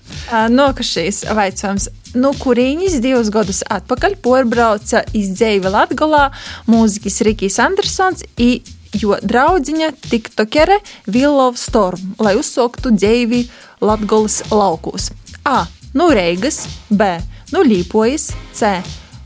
Nokašīs 0.51 1.25
vaicājums. 1.37 1.89
No 2.17 2.33
kurienes 2.35 2.97
divus 3.03 3.29
gadus 3.31 3.61
atpakaļ 3.71 4.17
porbrauca 4.23 5.05
izdzīve 5.15 5.71
Latgolā 5.71 6.25
mūzikas 6.67 7.21
Rikijs 7.23 7.59
Andersons 7.63 8.25
i 8.41 8.57
jo 8.99 9.15
draudziņa 9.23 9.93
tiktokere 10.09 10.81
Willow 11.07 11.55
Storm, 11.59 12.15
lai 12.19 12.35
uzsoktu 12.39 12.91
dzīvi 12.97 13.45
Latgolas 13.81 14.41
laukos. 14.51 15.11
A. 15.47 15.63
No 15.95 16.09
Reigas, 16.11 16.65
B. 16.89 17.17
No 17.51 17.63
Līpojas, 17.67 18.31
C. 18.55 18.73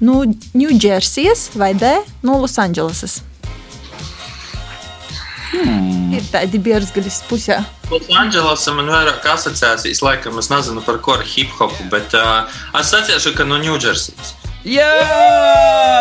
No 0.01 0.23
Ņūdžersijas 0.25 1.51
vai 1.57 1.73
D. 1.77 1.89
No 2.25 2.39
Losandželosas. 2.43 3.21
Hmm. 5.55 6.13
Ir 6.15 6.25
tādi 6.31 6.59
bierzgaļas 6.61 7.21
pusē. 7.29 7.59
Losandželosā 7.91 8.73
man 8.75 8.89
vairāk 8.91 9.25
asociācijas, 9.35 10.01
laikam 10.03 10.39
es 10.41 10.49
nezinu 10.51 10.83
par 10.85 10.99
ko 11.05 11.15
ar 11.15 11.23
hip 11.27 11.53
hopu, 11.59 11.85
bet 11.91 12.15
uh, 12.17 12.49
sacīšu, 12.75 13.35
ka 13.37 13.47
no 13.47 13.59
Ņūdžersijas. 13.63 14.33
Jā, 14.65 14.89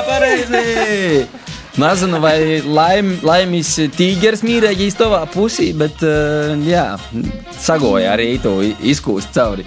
pareizi! 0.09 1.27
Nezinu, 1.75 2.21
vai 2.23 2.63
laim, 2.63 3.17
laimīgs 3.27 3.73
tīģeris 3.99 4.45
mīlēja 4.47 4.79
īstenībā 4.87 5.25
pusī, 5.35 5.73
bet 5.77 6.03
uh, 6.07 6.55
jā, 6.65 6.87
sagoja 7.59 8.15
arī 8.15 8.37
to 8.43 8.61
izkūst 8.63 9.35
cauri. 9.35 9.67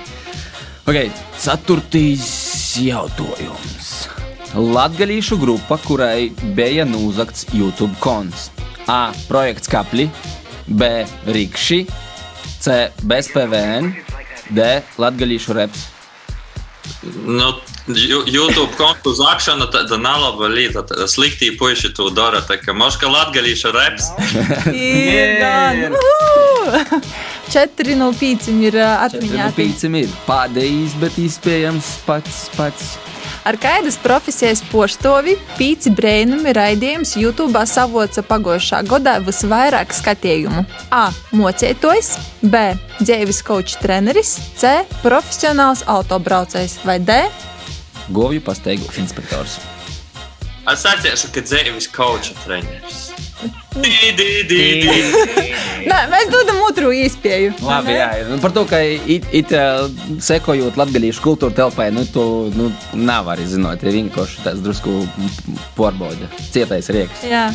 Okay, 0.88 1.12
ceturtīs 1.36 2.28
jautājums. 2.80 4.08
Latviešu 4.56 5.36
grupa, 5.41 5.76
kurai 5.84 6.30
bija 6.56 6.88
nozagts 6.88 7.43
YouTube 7.52 7.93
konts. 8.00 8.47
A. 8.88 9.12
Projekts 9.28 9.67
Kapli, 9.67 10.08
B. 10.67 11.06
Rikši, 11.28 11.86
C. 12.60 12.80
Bez 13.04 13.30
PVN, 13.34 13.91
D. 14.50 14.67
Latgalīšu 14.97 15.56
reps. 15.58 15.86
Nu, 17.28 17.52
YouTube 17.88 18.71
kontu 18.80 19.12
zākšana 19.15 19.67
tāda 19.71 20.00
nav 20.00 20.21
laba 20.23 20.50
lieta. 20.52 20.84
Sliktī 21.08 21.52
puiši 21.60 21.91
to 21.95 22.10
dara. 22.15 22.41
Tā 22.47 22.58
kā 22.60 22.76
moška 22.76 23.12
latgalīša 23.12 23.73
reps. 23.76 24.12
Ir 24.73 25.36
gan. 25.41 25.97
Uhu! 26.00 27.02
4 27.47 27.95
no 27.95 28.10
5 28.12 28.50
ir 28.67 28.76
atmiņā. 28.84 29.52
Pīcim 29.56 29.95
ir 30.02 30.12
pādējis, 30.28 30.97
bet 31.00 31.19
iespējams 31.21 31.93
pats 32.08 32.47
pats. 32.58 32.95
Ar 33.48 33.56
kādas 33.56 33.96
profesijas 34.04 34.60
poštovi 34.68 35.38
pīci 35.56 35.94
brēnumi 35.96 36.52
raidījums 36.52 37.14
YouTube 37.16 37.62
savoca 37.64 38.20
pagojušā 38.28 38.82
gadā 38.90 39.14
visvairāk 39.24 39.94
skatījumu. 39.96 40.66
A. 40.92 41.06
Mocētojs, 41.32 42.10
B. 42.44 42.74
Dzīves 43.00 43.40
coach 43.48 43.78
treneris, 43.80 44.34
C. 44.60 44.74
Profesionāls 45.00 45.86
autobraucējs 45.88 46.82
vai 46.84 46.98
D. 47.00 47.22
Govju 48.12 48.44
pastaigošu 48.44 49.06
inspektors. 49.06 49.56
Es 50.68 50.84
atceros, 50.84 51.24
ka 51.32 51.46
dzīves 51.48 51.88
koča 51.96 52.36
treneris. 52.44 53.06
Nē, 55.88 55.97
mēs 56.12 56.28
dodam 56.34 56.58
otru 56.65 56.89
iespēju. 56.95 57.52
Labi, 57.63 57.93
jā, 57.95 58.08
nu, 58.32 58.36
par 58.43 58.52
to, 58.56 58.63
ka 58.69 58.78
it, 58.82 59.28
it, 59.36 59.50
uh, 59.54 59.88
sekojot 60.23 60.78
latviešu 60.80 61.21
kultūra 61.23 61.54
telpai, 61.62 61.89
nu, 61.95 62.02
tu 62.10 62.23
nu, 62.58 62.65
nav 62.97 63.30
arī 63.34 63.45
zinot, 63.50 63.84
ir 63.86 63.91
vienkārši 64.00 64.36
tāds 64.45 64.62
drusku 64.65 64.91
porbauda, 65.78 66.26
cietais 66.50 66.89
rieks. 66.93 67.19
Jā. 67.30 67.45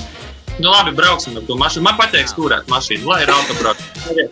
Nu, 0.61 0.69
labi, 0.69 0.93
brauksim 0.95 1.37
ar 1.41 1.45
to 1.49 1.55
mašīnu. 1.57 1.85
Man 1.89 1.97
patīk 1.99 2.27
stūrēt 2.29 2.69
mašīnu, 2.71 3.07
lai 3.09 3.23
ir 3.25 3.31
autobrauc. 3.33 3.79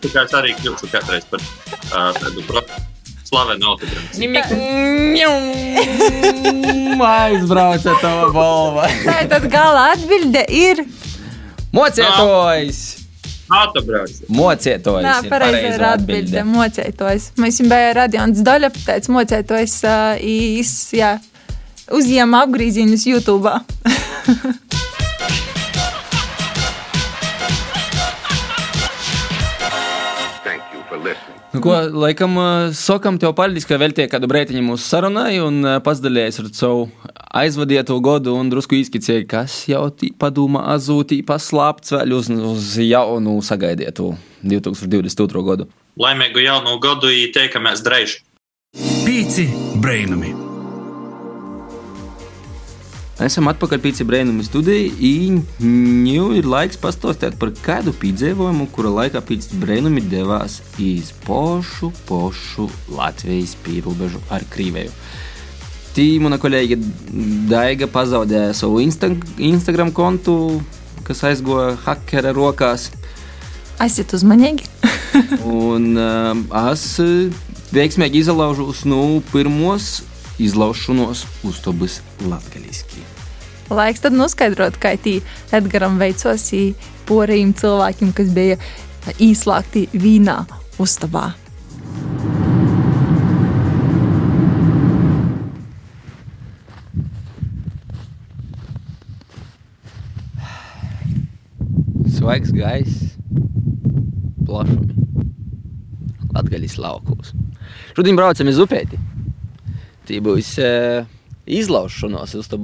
Tikai 0.03 0.23
es 0.27 0.33
arī 0.37 0.51
kļūšu 0.59 0.85
kādreiz 0.93 1.25
par 1.31 1.41
uh, 1.41 2.11
tādu 2.19 2.39
pro- 2.47 2.61
slavenu 3.25 3.65
autobraucu. 3.73 4.19
Aizbrauca 7.11 7.91
to 8.01 8.11
balvu. 8.35 8.81
Tad 9.31 9.43
gala 9.51 9.81
atbilde 9.95 10.43
ir. 10.49 10.77
Mocietojs! 14.31 15.07
Jā, 15.07 15.17
ir 15.23 15.31
pareizi 15.31 15.73
ir 15.73 15.85
atbilde. 15.87 16.43
Mocētojs. 16.47 17.29
Mēs 17.39 17.59
jau 17.59 17.67
bijām 17.71 17.93
radions 17.97 18.43
daļa, 18.47 18.71
pēc 18.85 19.09
mocētojs 19.11 19.77
uh, 19.87 20.23
īs, 20.23 20.73
jā, 20.95 21.13
uzņēma 21.91 22.45
apgrīzienus 22.47 23.07
YouTube. 23.11 23.55
Nu, 31.51 31.59
ko, 31.59 31.73
laikam, 31.91 32.37
sakam 32.71 33.17
tev 33.19 33.33
paldies, 33.35 33.65
ka 33.67 33.75
veltīji 33.79 34.07
kādu 34.13 34.29
breitiņu 34.31 34.61
mūsu 34.69 34.85
sarunai 34.87 35.33
un 35.43 35.57
ā, 35.67 35.73
pasidalījies 35.83 36.39
ar 36.39 36.47
savu 36.55 36.85
aizvadīto 37.41 37.97
godu 38.03 38.37
un 38.39 38.51
drusku 38.51 38.77
izskicēji, 38.79 39.27
kas 39.33 39.57
jau 39.67 39.83
tī 39.91 40.13
padomā 40.15 40.63
azūtī 40.77 41.19
paslāpts 41.27 41.91
vēl 41.97 42.15
uz, 42.15 42.29
uz 42.31 42.69
jaunu 42.85 43.35
sagaidītu 43.43 44.13
2022. 44.47 45.43
gadu. 45.49 45.67
Laimīgu 45.99 46.45
jaunu 46.45 46.77
gadu, 46.83 47.11
teikamies 47.35 47.83
drēž. 47.83 48.21
Pīci 49.03 49.49
brainami. 49.83 50.50
Esam 53.21 53.51
atpakaļ 53.51 53.81
pie 53.83 53.91
Brīnuma 54.07 54.43
studijas. 54.45 54.95
Viņu 55.61 56.31
ir 56.39 56.47
laiks 56.49 56.79
pastāstīt 56.81 57.37
par 57.41 57.51
kādu 57.61 57.93
piedzīvojumu, 58.01 58.65
kura 58.73 58.93
laikā 59.01 59.21
pēc 59.27 59.51
Brīnuma 59.61 60.01
devās 60.09 60.59
iz 60.81 61.11
pošu, 61.25 61.91
pošu 62.09 62.69
Latvijas 62.95 63.53
pierobežu 63.65 64.21
ar 64.33 64.45
Krīvēju. 64.53 64.93
Tī 65.91 66.07
mana 66.23 66.39
kolēģe 66.41 66.79
Daiga 67.51 67.89
pazaudēja 67.91 68.55
savu 68.57 68.79
Insta 68.81 69.11
Instagram 69.37 69.91
kontu, 69.93 70.61
kas 71.05 71.21
aizgoja 71.27 71.75
hakera 71.85 72.31
rokās. 72.33 72.89
Aiziet 73.81 74.15
uzmanīgi. 74.17 74.69
Un 75.45 75.97
um, 75.99 76.43
es 76.71 76.85
uh, 77.03 77.41
veiksmīgi 77.75 78.23
izlaužos 78.23 78.85
no 78.87 79.21
pirmos 79.31 79.99
izlaušanos 80.41 81.25
uztobus 81.47 81.99
latgaliski. 82.25 83.10
Laiks 83.71 84.01
tad 84.03 84.11
noskaidrot, 84.11 84.75
kā 84.83 84.97
tī 84.99 85.21
Edgaram 85.55 85.95
veicos 85.95 86.49
ī 86.51 86.73
porējiem 87.07 87.53
cilvēkiem, 87.55 88.09
kas 88.11 88.33
bija 88.35 88.57
īslāgti 89.23 89.85
vīnā 89.95 90.41
uztabā. 90.81 91.29
Svaigs 102.11 102.51
gaiss, 102.51 103.15
plašumi, 104.43 104.91
latgaļas 106.35 106.75
laukos. 106.75 107.31
Šodien 107.95 108.19
braucam 108.19 108.51
uz 108.51 108.59
upēti. 108.59 108.99
Tī 110.11 110.19
būs 110.19 110.57
uh, 110.59 111.07
izlaušanos, 111.47 112.35
uz 112.35 112.51
to 112.51 112.59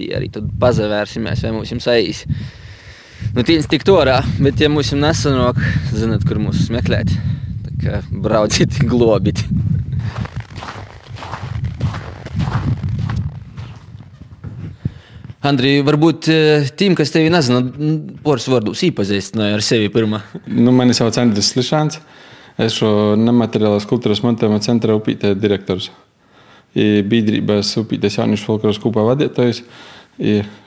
būs 0.00 0.08
atklāšana. 0.08 0.08
Tī 0.08 0.14
arī 0.16 0.30
tad 0.32 0.48
pazavērsimies, 0.60 1.42
vai 1.44 1.52
mums 1.52 1.70
jums 1.70 1.88
aiz. 1.88 2.24
Nu, 3.34 3.42
tīns 3.42 3.68
tik 3.68 3.84
torā, 3.84 4.22
bet 4.40 4.60
ja 4.60 4.68
mums 4.68 4.92
nesanāk, 4.92 5.58
zinat, 5.92 6.24
kur 6.24 6.38
mūs 6.38 6.70
meklēt. 6.70 7.10
Kā 7.80 8.02
brauciet 8.10 8.78
globit. 8.84 9.44
Andrija, 15.40 15.82
varbūt 15.84 16.28
eh, 16.28 16.68
tiem, 16.76 16.94
kas 16.94 17.10
tevi 17.10 17.30
nezina, 17.32 17.62
poras 18.22 18.46
vārdus 18.46 18.82
īpazīstināja 18.84 19.56
ar 19.56 19.62
sevi 19.64 19.88
pirmā. 19.88 20.20
Nu, 20.46 20.70
mani 20.70 20.92
sauc 20.92 21.16
Andris 21.16 21.54
Slišāns. 21.54 22.00
Es 22.60 22.74
šo 22.76 23.16
nemateriālās 23.16 23.86
kultūras 23.88 24.20
mantojuma 24.20 24.60
centra 24.60 24.92
upītē 24.98 25.32
direktors. 25.40 25.88
Biedrības 26.74 27.72
upītes 27.80 28.18
jauniešu 28.20 28.46
folkloras 28.46 28.78
kopā 28.82 29.02
vadītājs. 29.08 29.64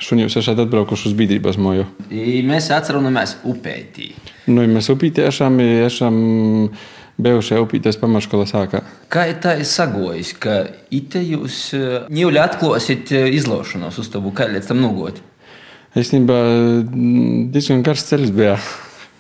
Šodien 0.02 0.26
jūs 0.26 0.40
esat 0.42 0.60
atbraukuši 0.64 1.12
uz 1.12 1.16
biedrības 1.16 1.60
moju. 1.62 1.86
I 2.10 2.42
mēs 2.48 2.72
atceramies 2.74 3.38
upētī. 3.48 4.12
Nu, 4.50 4.66
mēs 4.68 4.90
upītē 4.92 5.28
esam, 5.30 5.60
esam 5.62 6.18
bijušie 7.22 7.60
upītes 7.62 8.00
pamatškola 8.02 8.48
sākā. 8.50 8.82
Kā 9.14 9.28
tā 9.40 9.60
ir 9.62 9.70
sagojis, 9.70 10.34
ka 10.42 10.64
ite 10.92 11.22
jūs 11.22 11.68
ņūļi 12.10 12.42
atklāsiet 12.42 13.14
izlaušanos 13.14 14.02
uz 14.02 14.10
to, 14.10 14.24
kā 14.34 14.50
līdz 14.50 14.74
tam 14.74 14.82
nogot? 14.82 15.22
Īstenībā 15.94 16.40
diezgan 17.54 17.86
karsts 17.86 18.10
ceļš 18.10 18.34
bija. 18.34 18.58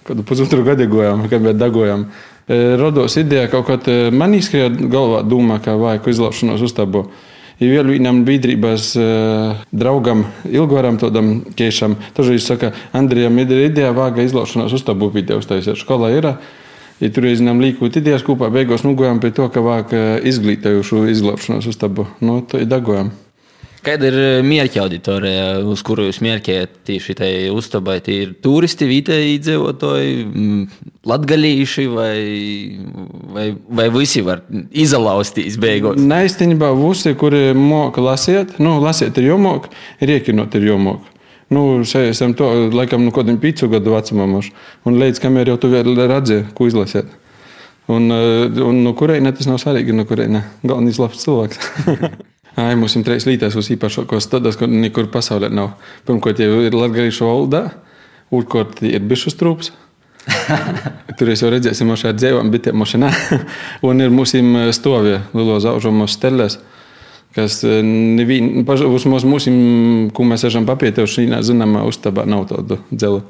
Kādu 0.03 0.25
pusotru 0.27 0.65
gadu 0.67 0.89
gājām, 0.91 1.27
kad 1.31 1.45
bija 1.45 1.53
dagojām. 1.55 2.09
Rodos 2.47 3.15
ideja 3.15 3.47
kaut 3.47 3.69
kā 3.69 3.93
man 4.11 4.33
izskrēja 4.35 4.73
galvā 4.91 5.21
doma, 5.23 5.61
ka 5.63 5.77
vajag 5.79 6.09
izlaušanos 6.11 6.65
uztabu. 6.65 7.05
Ir 7.63 7.69
vēl 7.77 7.93
vienam 7.93 8.23
biedrības 8.27 8.89
uh, 8.99 9.61
draugam, 9.71 10.25
Ilgoram, 10.49 10.97
tādam 10.99 11.37
keišam. 11.55 11.95
Tad 12.17 12.27
viņš 12.27 12.47
saka, 12.49 12.73
Andrijam, 12.97 13.37
ir 13.39 13.53
ideja, 13.69 13.93
vāga 13.95 14.25
izlaušanos 14.25 14.73
uztabu 14.75 15.11
pītē 15.13 15.37
uztaisīt. 15.39 15.79
Skolā 15.79 16.11
ir. 16.17 16.33
Ja 16.99 17.09
tur 17.13 17.29
zinām 17.29 17.61
līkot 17.63 17.95
idejas 17.99 18.25
kopā, 18.25 18.51
beigās 18.53 18.83
nogājām 18.85 19.23
pie 19.23 19.31
to, 19.35 19.47
ka 19.53 19.63
vajag 19.63 20.25
izglītojušu 20.29 21.05
izglābšanos 21.13 21.69
uztabu. 21.71 22.09
Nu, 22.23 22.41
to 22.47 22.59
ir 22.61 22.69
dagojām. 22.69 23.13
Kāda 23.83 24.07
ir 24.07 24.17
mērķa 24.47 24.79
auditorija, 24.85 25.47
uz 25.67 25.81
kuru 25.83 26.05
jūs 26.07 26.21
mērķējat 26.23 26.75
tieši 26.87 27.15
tai 27.19 27.31
uztabai? 27.51 27.97
Tie 28.05 28.15
ir 28.23 28.31
turisti, 28.43 28.87
vietēji 28.87 29.33
iedzīvotāji, 29.35 30.27
latgalīši 31.11 31.85
vai, 31.91 32.15
vai, 33.35 33.45
vai 33.79 33.89
visi 33.91 34.23
var 34.23 34.45
izlaustīs 34.71 35.59
beigās? 35.59 35.99
Neiztenībā 35.99 36.71
visi, 36.79 37.11
kuri 37.19 37.49
moka 37.57 38.03
lasīt, 38.05 38.55
nu, 38.63 38.77
lasīt 38.83 39.19
ir 39.19 39.33
jomok, 39.33 39.67
riekinot 39.99 40.55
ir 40.59 40.69
jomok. 40.71 41.11
Nu, 41.53 41.83
šeit 41.85 42.13
esam 42.13 42.33
to, 42.39 42.49
laikam, 42.73 43.03
nu, 43.03 43.11
kādam 43.13 43.35
pīcu 43.41 43.67
gadu 43.73 43.97
vecumam, 43.97 44.39
un 44.87 45.01
līdz 45.03 45.19
kamēr 45.21 45.51
jau 45.51 45.59
tu 45.59 45.75
redzi, 45.75 46.43
ko 46.55 46.71
izlasīt. 46.71 47.11
Un, 47.91 48.07
un 48.07 48.85
no 48.85 48.93
kurienes 48.95 49.35
tas 49.35 49.49
nav 49.51 49.59
svarīgi, 49.59 49.91
no 49.91 50.07
kurienes 50.07 50.47
galvenais 50.63 51.03
labs 51.03 51.25
cilvēks. 51.27 51.59
Ai, 52.53 52.75
mums 52.77 52.93
ir 52.93 53.01
trīs 53.05 53.25
līnijas, 53.25 53.55
kas 53.57 53.71
īpašākos 53.73 54.27
tādas, 54.29 54.57
kur 54.59 54.69
nekur 54.69 55.07
pasaulē 55.13 55.49
nav. 55.49 55.71
Pirmkārt, 56.05 56.41
jau 56.43 56.59
ir 56.61 56.75
latviešu 56.77 57.25
valoda, 57.25 57.63
otrkārt, 58.29 58.83
ir 58.85 59.01
bišu 59.09 59.33
strūps. 59.33 59.71
Tur 61.17 61.31
jau 61.33 61.49
redzēsim, 61.51 61.89
kā 61.89 61.97
šādi 62.03 62.21
dzīvojam, 62.21 62.51
bet 62.53 62.69
mašīnā. 62.77 63.09
Un 63.89 64.05
ir 64.05 64.13
mūsu 64.13 64.43
stovie, 64.75 65.17
lielo 65.33 65.57
zaužamo 65.63 66.05
steles, 66.07 66.59
kas 67.33 67.63
nevien, 67.65 68.61
uz 68.61 69.07
mūsu, 69.09 69.31
mūsu, 69.33 69.55
ko 70.13 70.29
mēs 70.29 70.45
esam 70.45 70.69
papietējuši, 70.69 71.31
zināmā 71.49 71.81
uztabā 71.89 72.27
nav 72.29 72.45
tādu 72.53 72.77
dzelu. 72.93 73.23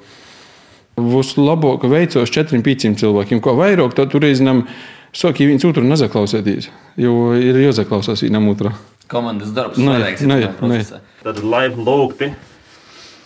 vislabāk 1.00 1.88
veicos 1.90 2.30
četriem, 2.30 2.62
pieciem 2.62 3.00
cilvēkiem. 3.00 3.40
Ko 3.42 3.56
vairāk, 3.58 3.96
tad 3.96 4.12
tur 4.12 4.22
reizinām 4.22 4.68
saka, 5.16 5.48
viens 5.48 5.64
otru 5.66 5.82
nezaklausēties, 5.88 6.70
jo 7.00 7.32
ir 7.40 7.64
jāzaklausās 7.64 8.22
vienam 8.28 8.52
otram. 8.52 8.76
Komandas 9.12 9.52
darbs, 9.56 9.78
Nē, 9.78 10.00
svarīgs 10.00 10.24
nē, 10.24 10.40
ir 10.40 10.48
tajā 10.48 10.56
procesā. 10.60 11.00
Tad 11.24 11.42
laiva 11.44 11.86
lūgti 11.88 12.32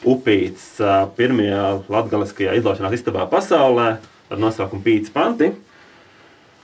upīts 0.08 0.78
pirmajā 1.18 1.64
latgaliskajā 1.92 2.58
izlaušanās 2.60 2.96
istabā 2.98 3.26
pasaulē 3.32 3.88
ar 4.28 4.42
nosaukumu 4.42 4.84
Pīts 4.86 5.14
Panti. 5.14 5.52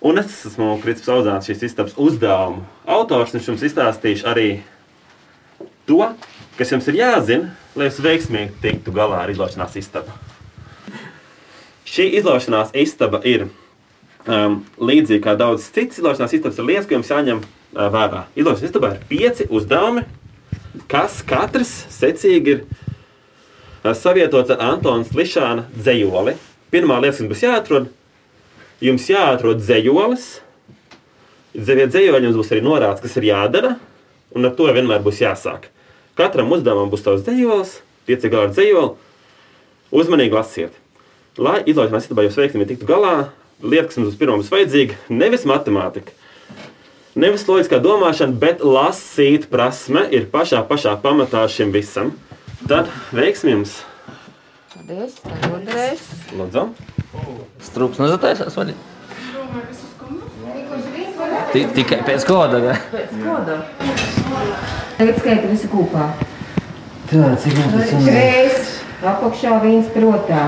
Un 0.03 0.19
es 0.19 0.41
esmu 0.49 0.75
Kritis 0.83 1.07
Audzāns, 1.07 1.47
šīs 1.47 1.63
istabas 1.69 1.95
uzdevumu 1.95 2.65
autors, 2.83 3.31
un 3.31 3.39
es 3.39 3.47
jums 3.47 3.63
izstāstīšu 3.63 4.27
arī 4.27 4.47
to, 5.87 6.01
kas 6.57 6.73
jums 6.73 6.89
ir 6.91 6.99
jāzina, 6.99 7.53
lai 7.79 7.87
jūs 7.87 8.01
veiksmīgi 8.03 8.57
tiktu 8.63 8.91
galā 8.95 9.23
ar 9.23 9.31
izlaušanās 9.31 9.77
istabu. 9.79 10.11
Šī 11.87 12.09
izlaušanās 12.19 12.73
istaba 12.83 13.21
ir 13.27 13.47
um, 13.47 14.61
līdzīga 14.75 15.23
kā 15.23 15.37
daudzas 15.39 15.71
citas 15.71 16.01
izlaušanās 16.01 16.35
istabas, 16.35 16.59
ir 16.59 16.67
lietas, 16.67 16.89
ko 16.89 16.97
jums 16.97 17.11
jāņem 17.13 17.43
vērā. 17.73 18.25
Izlaušanās 18.37 18.69
istabā 18.69 18.93
ir 18.95 19.03
pieci 19.09 19.47
uzdevumi, 19.49 20.05
kas 20.91 21.21
katrs 21.27 21.71
secīgi 21.93 22.55
ir 22.57 22.63
savietots 23.97 24.53
ar 24.53 24.63
Antona 24.71 25.03
Lišāna 25.03 25.67
dzējoli. 25.75 26.37
Pirmā 26.73 26.99
lieta, 27.01 27.19
kas 27.19 27.29
būs 27.29 27.43
jāatrod, 27.43 27.89
jums 28.81 29.09
jāatrod 29.09 29.61
dzējolis. 29.61 30.27
Pie 31.53 31.85
dzējoļa 31.85 32.23
jums 32.25 32.39
būs 32.39 32.53
arī 32.53 32.63
norādes, 32.65 33.03
kas 33.03 33.17
ir 33.19 33.27
jādara, 33.29 33.75
un 34.33 34.47
ar 34.47 34.55
to 34.57 34.69
vienmēr 34.73 35.03
būs 35.05 35.21
jāsāk. 35.21 35.67
Katram 36.17 36.51
uzdevumam 36.53 36.89
būs 36.93 37.03
savs 37.05 37.25
dzējolis, 37.27 37.75
gala 38.07 38.47
ar 38.47 38.55
dzējoli. 38.55 38.95
Uzmanīgi 39.93 40.33
lasiet. 40.33 40.73
Lai 41.37 41.59
izlaišanās 41.65 42.07
istabā 42.07 42.25
jūs 42.25 42.37
veiksmīgi 42.37 42.73
tiktu 42.73 42.87
galā, 42.89 43.29
lieta, 43.61 43.87
kas 43.89 43.99
mums 44.01 44.17
pirmā 44.17 44.39
būs 44.39 44.49
vajadzīga, 44.53 44.97
nevis 45.13 45.45
matemātika, 45.49 46.13
nevis 47.15 47.45
loģiskā 47.47 47.79
domāšana, 47.83 48.33
bet 48.39 48.61
lasīt 48.65 49.47
prasme 49.51 50.05
ir 50.11 50.25
pašā, 50.33 50.63
pašā 50.67 50.95
pamatā 51.03 51.43
šim 51.51 51.71
visam. 51.75 52.13
Tad 52.67 52.87
veiksim 53.13 53.49
jums! 53.53 53.81
Paldies, 54.73 55.17
paldies. 55.23 56.03
Lūdzu! 56.37 56.63
Strūps 57.63 57.99
nezataisās, 58.01 58.55
vai 58.57 58.65
ne? 58.71 58.75
Ti- 61.53 61.67
Tikai 61.75 61.99
pēc 62.07 62.23
koda. 62.25 62.59
vai? 62.63 62.77
Pēc 62.91 63.11
koda. 63.21 63.57
Tagad 64.97 65.19
skaita 65.21 65.47
visi 65.51 65.67
kopā. 65.69 66.07
Tā, 67.11 67.27
cik 67.43 67.53
mums 67.59 67.91
ir? 67.93 68.07
Trīs, 68.07 68.71
apakšā 69.05 69.59
viens 69.61 69.91
protā. 69.93 70.41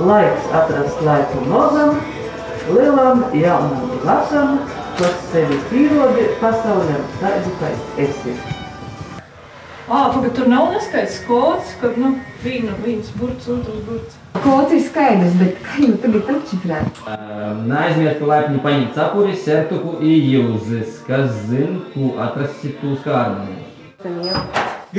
Laiks 0.00 0.46
atrast 0.56 1.02
laiku 1.04 1.42
mozam, 1.50 1.98
lielam, 2.72 3.24
jaunam, 3.36 3.90
vecam, 4.06 4.54
kas 5.00 5.20
sevi 5.32 5.56
pierodi 5.70 6.26
pasaulēm 6.40 7.04
tādu, 7.20 7.52
kā 7.60 7.70
esi. 8.04 8.34
Ah, 9.90 10.10
pagaid, 10.12 10.34
tur 10.36 10.50
nav 10.52 10.68
neskaidrs 10.74 11.16
kods, 11.26 11.72
kad 11.80 11.96
nu, 11.98 12.12
viena, 12.44 12.74
viens 12.84 13.08
burts, 13.16 13.48
otrs 13.50 13.80
burts. 13.86 14.18
Kods 14.44 14.76
ir 14.76 14.84
skaidrs, 14.84 15.38
bet 15.40 15.56
kā 15.64 15.80
jau 15.86 15.96
tagad 16.04 16.30
atšifrēt? 16.36 17.00
Neaizmirst 17.70 18.22
laipni 18.28 18.62
paņemt 18.66 18.94
cepuri, 18.98 19.34
sertuku 19.48 19.96
iejūzes, 20.12 21.00
kas 21.08 21.32
zin, 21.48 21.80
ko 21.96 22.12
atrasti 22.28 22.76
tūs 22.82 23.00
kārnus. 23.06 23.66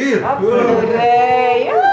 Ir! 0.02 0.22
Apurēja! 0.34 1.90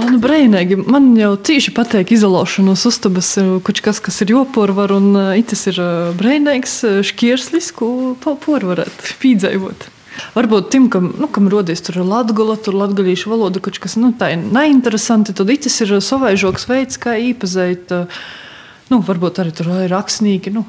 O, 0.00 0.06
nu, 0.06 0.18
brīnīgi. 0.22 0.78
Man 0.86 1.12
jau 1.18 1.32
cīši 1.36 1.74
patīk 1.76 2.12
izolēšanos 2.16 2.84
uztabas, 2.90 3.30
ir 3.40 3.56
kaut 3.66 3.80
kas, 3.84 4.02
kas 4.04 4.20
ir 4.24 4.34
jopārvar, 4.34 4.94
un 4.96 5.14
itis 5.38 5.66
ir 5.72 5.80
brīnīgs 6.18 6.76
šķierslis, 7.10 7.70
ko 7.76 7.88
pārvarēt, 8.24 9.08
pīdzējot. 9.22 9.88
Varbūt 10.34 10.68
tim, 10.74 10.90
kam, 10.92 11.12
nu, 11.18 11.30
kam 11.32 11.48
rodies 11.52 11.82
tur 11.86 12.02
latgola, 12.04 12.58
tur 12.60 12.76
latgalīšu 12.76 13.30
valoda, 13.32 13.62
kaut 13.62 13.78
kas, 13.82 13.96
nu, 14.00 14.12
tā 14.16 14.34
ir 14.34 14.44
neinteresanti, 14.44 15.34
tad 15.36 15.50
itis 15.52 15.80
ir 15.86 15.96
savaižoks 16.04 16.68
veids, 16.70 17.00
kā 17.00 17.16
īpazēt. 17.30 17.94
Uh, 17.94 18.22
Nu, 18.90 18.98
varbūt 19.06 19.38
arī 19.38 19.52
tur 19.54 19.68
ir 19.84 19.92
rakstnieki, 19.92 20.50
nu, 20.50 20.64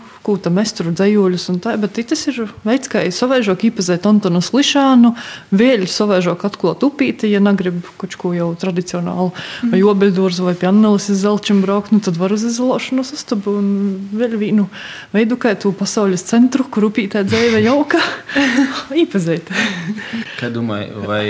mēs 0.54 0.76
tur 0.78 0.92
dzējoļus 0.94 1.48
un 1.50 1.56
tā, 1.64 1.72
bet 1.82 1.98
tas 2.06 2.22
ir 2.30 2.44
veids, 2.62 2.90
kā 2.92 3.02
savaižok 3.10 3.64
īpazēt 3.72 4.06
Antonu 4.06 4.44
Slišānu, 4.46 5.16
vēļ 5.58 5.88
savaižok 5.90 6.46
atklāt 6.46 6.86
upīti, 6.86 7.32
ja 7.34 7.42
negrib 7.42 7.80
kaut 7.98 8.14
ko 8.22 8.34
jau 8.38 8.52
tradicionālu, 8.62 9.32
vai 9.64 9.80
Mhm. 9.82 9.88
obeļdorzu 9.90 10.46
vai 10.46 10.54
pianelis 10.54 11.10
iz 11.10 11.24
zelčiem 11.26 11.64
braukt, 11.66 11.92
nu, 11.92 12.00
tad 12.00 12.18
var 12.22 12.32
uz 12.32 12.46
izolēšanos 12.46 13.12
uztabu 13.18 13.58
un 13.58 13.72
vēl 14.14 14.38
vienu 14.38 14.70
veidu, 15.14 15.40
kā 15.42 15.56
tu 15.58 15.72
pasaules 15.74 16.22
centru, 16.22 16.64
kur 16.70 16.92
upītē 16.92 17.26
dzēja 17.26 17.64
jauka, 17.66 17.98
īpazēt. 19.04 19.50
Kā 20.38 20.54
domāju, 20.54 21.08
vai 21.10 21.26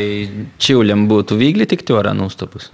Čivļam 0.60 1.08
būtu 1.08 1.40
viegli 1.40 1.66
tikt 1.66 1.88
ārā 1.96 2.12
no 2.12 2.28
uztapus? 2.28 2.68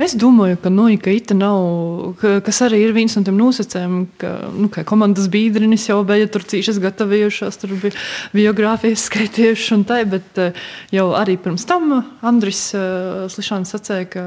Es 0.00 0.14
domāju, 0.16 0.56
ka, 0.62 0.70
nu, 0.72 0.86
ka 1.02 1.12
ita 1.12 1.34
nav, 1.36 2.14
ka, 2.20 2.38
kas 2.44 2.62
arī 2.64 2.78
ir 2.86 2.94
viens 2.96 3.12
no 3.16 3.22
tiem 3.26 3.36
nosacījumiem, 3.36 4.06
ka, 4.20 4.30
nu, 4.56 4.70
komandas 4.88 5.28
biedrinis 5.32 5.84
jau 5.90 5.98
bija 6.08 6.30
tur 6.32 6.46
cīņas 6.48 6.80
gatavojušās, 6.80 7.60
tur 7.60 7.74
bija 7.76 7.92
biogrāfijas 8.32 9.04
skaitījuši 9.10 9.74
un 9.76 9.84
tā, 9.88 10.00
bet 10.08 10.40
eh, 10.40 10.56
jau 10.96 11.10
arī 11.18 11.36
pirms 11.40 11.66
tam 11.68 11.98
Andris 12.24 12.70
uh, 12.76 13.26
Slišāns 13.32 13.74
sacīja, 13.74 14.08
ka 14.14 14.24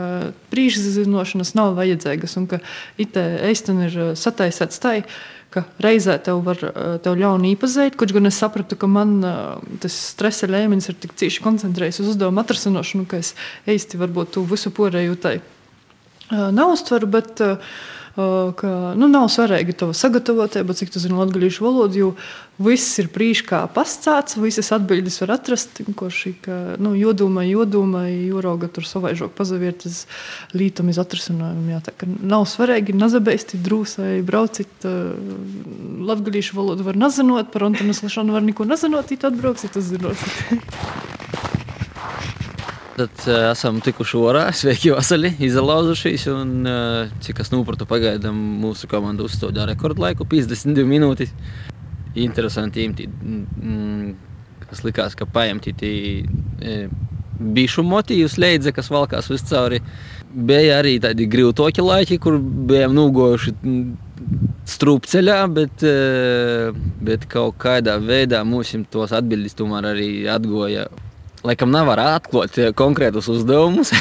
brīžzinošanas 0.53 1.55
nav 1.57 1.73
vajadzīgas 1.79 2.37
un 2.41 2.49
ka 2.51 2.61
ita 3.01 3.25
eisteni 3.49 3.89
ir 3.89 3.97
eh, 4.11 4.13
sataisēts 4.19 4.83
tai, 4.83 4.99
ka 5.55 5.63
reizē 5.83 6.17
tev 6.23 6.43
var 6.45 6.59
eh, 6.67 6.97
tev 7.03 7.17
ļauni 7.19 7.53
iepazīt, 7.55 7.95
kaut 7.99 8.13
gan 8.15 8.27
es 8.29 8.39
sapratu, 8.41 8.77
ka 8.79 8.89
man 8.91 9.17
eh, 9.23 9.41
tas 9.83 9.97
stresa 10.11 10.49
līmenis 10.51 10.91
ir 10.91 10.99
tik 10.99 11.15
cieši 11.19 11.43
koncentrējies 11.45 12.01
uz 12.03 12.13
uzdevumu 12.13 12.43
atrasināšanu, 12.43 13.07
ka 13.09 13.21
es 13.23 13.33
īsti 13.71 14.01
varbūt 14.01 14.35
tu 14.35 14.45
visu 14.49 14.71
porēju 14.75 15.19
tai 15.23 15.35
uh, 15.39 16.49
neuztveru, 16.55 17.09
bet 17.17 17.43
uh, 17.45 17.75
ka 18.15 18.69
nu, 18.95 19.09
nav 19.11 19.27
svarīgi 19.31 19.73
to 19.75 19.89
sagatavotība, 19.95 20.75
cik 20.77 20.93
tas 20.93 21.03
ir 21.03 21.15
latviešu 21.15 21.65
valoda, 21.65 21.97
jo 21.99 22.11
viss 22.63 22.95
ir 23.01 23.09
brīži 23.11 23.43
kā 23.49 23.59
pastāstīts, 23.75 24.37
visas 24.39 24.71
atbildes 24.75 25.19
var 25.19 25.33
atrast. 25.35 25.81
Vienkārši, 25.83 26.31
ka, 26.45 26.59
nu, 26.79 26.93
jodomā, 26.95 27.43
jodomā, 27.49 28.05
jūroga 28.07 28.69
tur 28.71 28.87
savaižok 28.87 29.35
pazaviet 29.35 29.83
uz 29.89 30.05
lītam, 30.55 30.93
iz 30.93 31.01
atrasinājumu. 31.03 31.73
Jā, 31.75 31.81
tā 31.83 31.95
ka 31.95 32.07
nav 32.07 32.47
svarīgi 32.47 32.95
nazabēsti 32.95 33.59
drūsai, 33.65 34.13
braucit 34.27 34.87
latviešu 36.11 36.55
valodu 36.55 36.87
var 36.87 36.99
nazinot, 36.99 37.51
par 37.51 37.67
Antonu 37.67 37.97
Slašanu 37.97 38.37
var 38.37 38.47
neko 38.47 38.67
nazinot, 38.69 39.11
it 39.11 39.27
atbrauksit, 39.27 39.75
uzzinosit. 39.75 41.54
Tad 42.95 43.25
uh, 43.27 43.49
esam 43.51 43.81
tikuši 43.83 44.19
orā, 44.23 44.45
sveiki, 44.55 44.93
Vasali, 44.95 45.33
izlauzušies. 45.43 46.29
Un, 46.31 46.53
uh, 46.63 47.15
cik 47.23 47.41
es 47.43 47.51
saprotu, 47.51 47.87
pagaidām 47.89 48.37
mūsu 48.61 48.87
komanda 48.91 49.25
uzstādīja 49.27 49.67
rekordlaiku- 49.73 50.27
52 50.31 50.87
minūtes. 50.87 51.33
Interesanti, 52.15 52.85
imti, 52.87 53.09
mm, 53.09 54.13
kas 54.69 54.85
likās, 54.87 55.15
ka 55.19 55.25
paņemti 55.27 55.73
e, 56.61 56.75
bišu 57.57 57.83
motīvus 57.83 58.37
leidza, 58.39 58.71
kas 58.71 58.87
valkās 58.87 59.27
viscauri. 59.27 59.81
Bija 60.31 60.79
arī 60.79 60.95
tādi 61.03 61.27
grūtāki 61.27 61.83
laiki, 61.83 62.17
kur 62.23 62.39
bijām 62.39 62.95
nogojuši 62.95 63.53
strūpceļā, 64.71 65.39
bet, 65.53 65.83
e, 65.83 66.71
bet 67.03 67.27
kaut 67.27 67.59
kādā 67.59 67.97
veidā 67.99 68.45
mums 68.47 68.71
tos 68.89 69.11
atbildes 69.11 69.59
tomēr 69.59 69.91
arī 69.91 70.09
atgoja 70.31 70.87
laikam 71.45 71.71
nevar 71.73 72.01
atklāt 72.01 72.57
eh, 72.59 72.71
konkrētus 72.77 73.29
uzdevumus, 73.31 73.93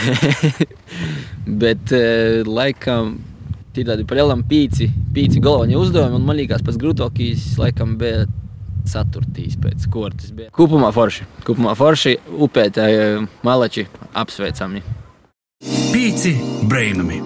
bet 1.63 1.93
eh, 1.95 2.43
laikam 2.47 3.19
tie 3.75 3.85
tādi 3.87 4.07
palielam 4.09 4.45
pīci, 4.47 4.89
pīci 5.15 5.43
galvenie 5.45 5.77
uzdevumi, 5.81 6.21
un 6.21 6.27
man 6.29 6.39
liekas, 6.39 6.63
pats 6.65 6.79
grūtākais 6.81 7.55
laikam 7.61 7.97
bija 8.01 8.25
ceturtīs 8.89 9.57
pēc 9.61 9.87
kortes. 9.91 10.33
Bija. 10.37 10.53
Kopumā 10.55 10.93
forši, 10.95 11.27
kopumā 11.47 11.75
forši, 11.79 12.19
upētāji, 12.47 13.25
malači 13.47 13.87
apsveicami. 14.15 14.85
Pīci 15.65 16.35
brainami. 16.69 17.23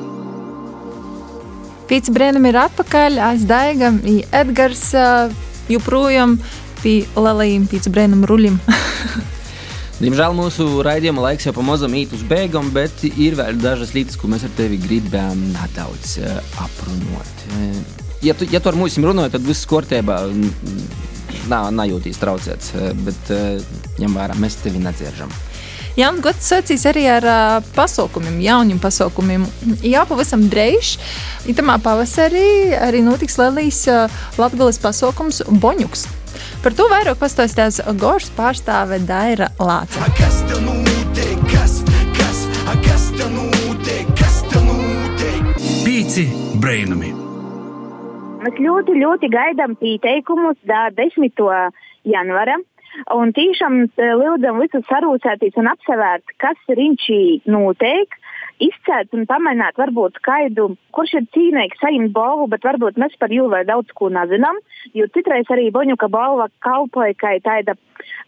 Pīci 1.88 2.12
brēnam 2.12 2.44
ir 2.44 2.58
atpakaļ, 2.60 3.16
aizdaigam, 3.30 3.98
i 4.04 4.20
Edgars 4.36 4.84
uh, 4.96 5.32
joprojām 5.72 6.36
pie 6.82 7.00
lielajiem 7.16 7.64
pīci 7.70 7.92
brēnam 7.92 8.28
ruļiem. 8.28 8.60
Diemžēl 9.98 10.34
mūsu 10.38 10.64
raidījuma 10.86 11.24
laiks 11.24 11.48
jau 11.48 11.52
pamazām 11.56 11.96
īt 11.98 12.12
uz 12.14 12.20
beigām, 12.30 12.68
bet 12.70 13.02
ir 13.08 13.34
vēl 13.34 13.56
dažas 13.58 13.90
lietas, 13.96 14.14
ko 14.14 14.30
mēs 14.30 14.44
ar 14.46 14.52
tevi 14.54 14.78
gribam 14.78 15.40
nedaudz 15.50 16.12
uh, 16.22 16.36
aprunāt. 16.62 17.42
Uh, 17.50 17.80
ja, 18.22 18.36
tu, 18.38 18.46
ja 18.46 18.60
tu 18.62 18.70
ar 18.70 18.78
mums 18.78 18.94
runāji, 19.02 19.34
tad 19.34 19.48
viss 19.48 19.66
kārtībā. 19.66 20.20
Nav 21.50 21.72
nejūtīs 21.74 22.20
traucēts, 22.22 22.70
uh, 22.76 22.92
bet 23.02 23.34
ņem 23.98 24.14
vērā, 24.20 24.38
mēs 24.38 24.60
tevi 24.62 24.84
nedzieržam. 24.84 25.34
Jā, 25.98 26.12
un 26.14 26.20
Gods 26.22 26.46
sacīs 26.46 26.84
arī 26.86 27.08
ar 27.10 27.24
uh, 27.26 27.56
pasaukumiem, 27.74 28.36
jauniem 28.44 28.78
pasaukumiem. 28.78 29.48
Jā, 29.82 30.04
pavisam 30.06 30.44
drīz. 30.46 30.92
Itamā 31.50 31.80
pavasarī 31.82 32.70
arī 32.78 33.02
notiks 33.02 33.34
Lelijas 33.42 33.82
uh, 33.90 34.22
Latgales 34.38 34.78
pasaukums 34.78 35.42
Boņuks. 35.50 36.06
Par 36.58 36.74
to 36.74 36.88
vairāk 36.90 37.20
pastāstīs 37.20 37.76
Gošas 38.02 38.32
pārstāve 38.34 38.98
Daira 39.06 39.46
Lāca. 39.62 40.08
Pīci 45.86 46.24
brainami! 46.58 47.12
Mēs 48.42 48.58
ļoti, 48.64 48.96
ļoti 49.04 49.30
gaidām 49.30 49.76
pieteikumus 49.78 50.58
da 50.66 50.88
10. 50.98 51.38
janvara. 52.10 52.58
Un 53.14 53.30
tiešām 53.36 53.84
eh, 53.86 54.12
lūdzam 54.18 54.58
visus 54.58 54.86
sarūsēties 54.90 55.58
un 55.62 55.70
apsevērt, 55.70 56.34
kas 56.42 56.58
riņķī 56.66 57.22
notiek, 57.54 58.17
izcelt 58.62 59.14
un 59.16 59.26
pamainīt 59.28 59.78
varbūt 59.78 60.18
skaidu, 60.20 60.68
kurš 60.94 61.14
ir 61.20 61.28
cīnīgs 61.34 61.80
saņemt 61.82 62.12
balvu, 62.14 62.48
bet 62.52 62.66
varbūt 62.66 62.98
mēs 63.00 63.14
par 63.20 63.32
jū 63.34 63.46
vēl 63.52 63.66
daudz 63.68 63.92
ko 63.98 64.10
nezinām, 64.12 64.58
jo 64.98 65.06
citreiz 65.14 65.50
arī 65.54 65.68
Boņuka 65.74 66.10
balva 66.12 66.48
kalpoja 66.64 67.14
kā 67.18 67.36
tāda 67.44 67.76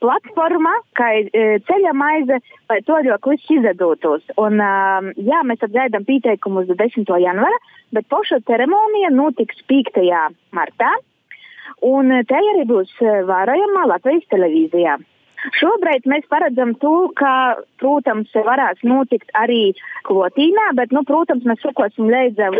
platforma, 0.01 0.73
kā 0.99 1.11
e, 1.21 1.45
ceļa 1.67 1.93
maize, 1.97 2.41
lai 2.71 2.81
to 2.87 2.99
ļoti 3.07 3.35
viss 3.35 3.53
izdotos. 3.57 4.25
Un, 4.41 4.61
um, 4.65 5.13
jā, 5.19 5.43
mēs 5.47 5.63
atgaidām 5.67 6.07
pieteikumus 6.09 6.71
10. 6.71 7.07
janvara, 7.25 7.63
bet 7.95 8.09
poša 8.13 8.43
ceremonija 8.49 9.13
notiks 9.15 9.63
5. 9.71 10.03
martā. 10.57 10.95
Un 11.87 12.13
te 12.29 12.37
arī 12.37 12.67
būs 12.69 12.91
vērojama 13.01 13.87
Latvijas 13.89 14.27
televīzijā. 14.33 14.99
Šobrīd 15.57 16.07
mēs 16.11 16.27
paredzam 16.31 16.75
to, 16.83 17.11
ka, 17.17 17.57
protams, 17.81 18.33
varēs 18.47 18.83
notikt 18.87 19.33
arī 19.39 19.73
klotīnā, 20.09 20.71
bet, 20.79 20.93
nu, 20.97 21.03
protams, 21.09 21.47
mēs 21.49 21.63
sekosim 21.65 22.11
līdzi 22.13 22.51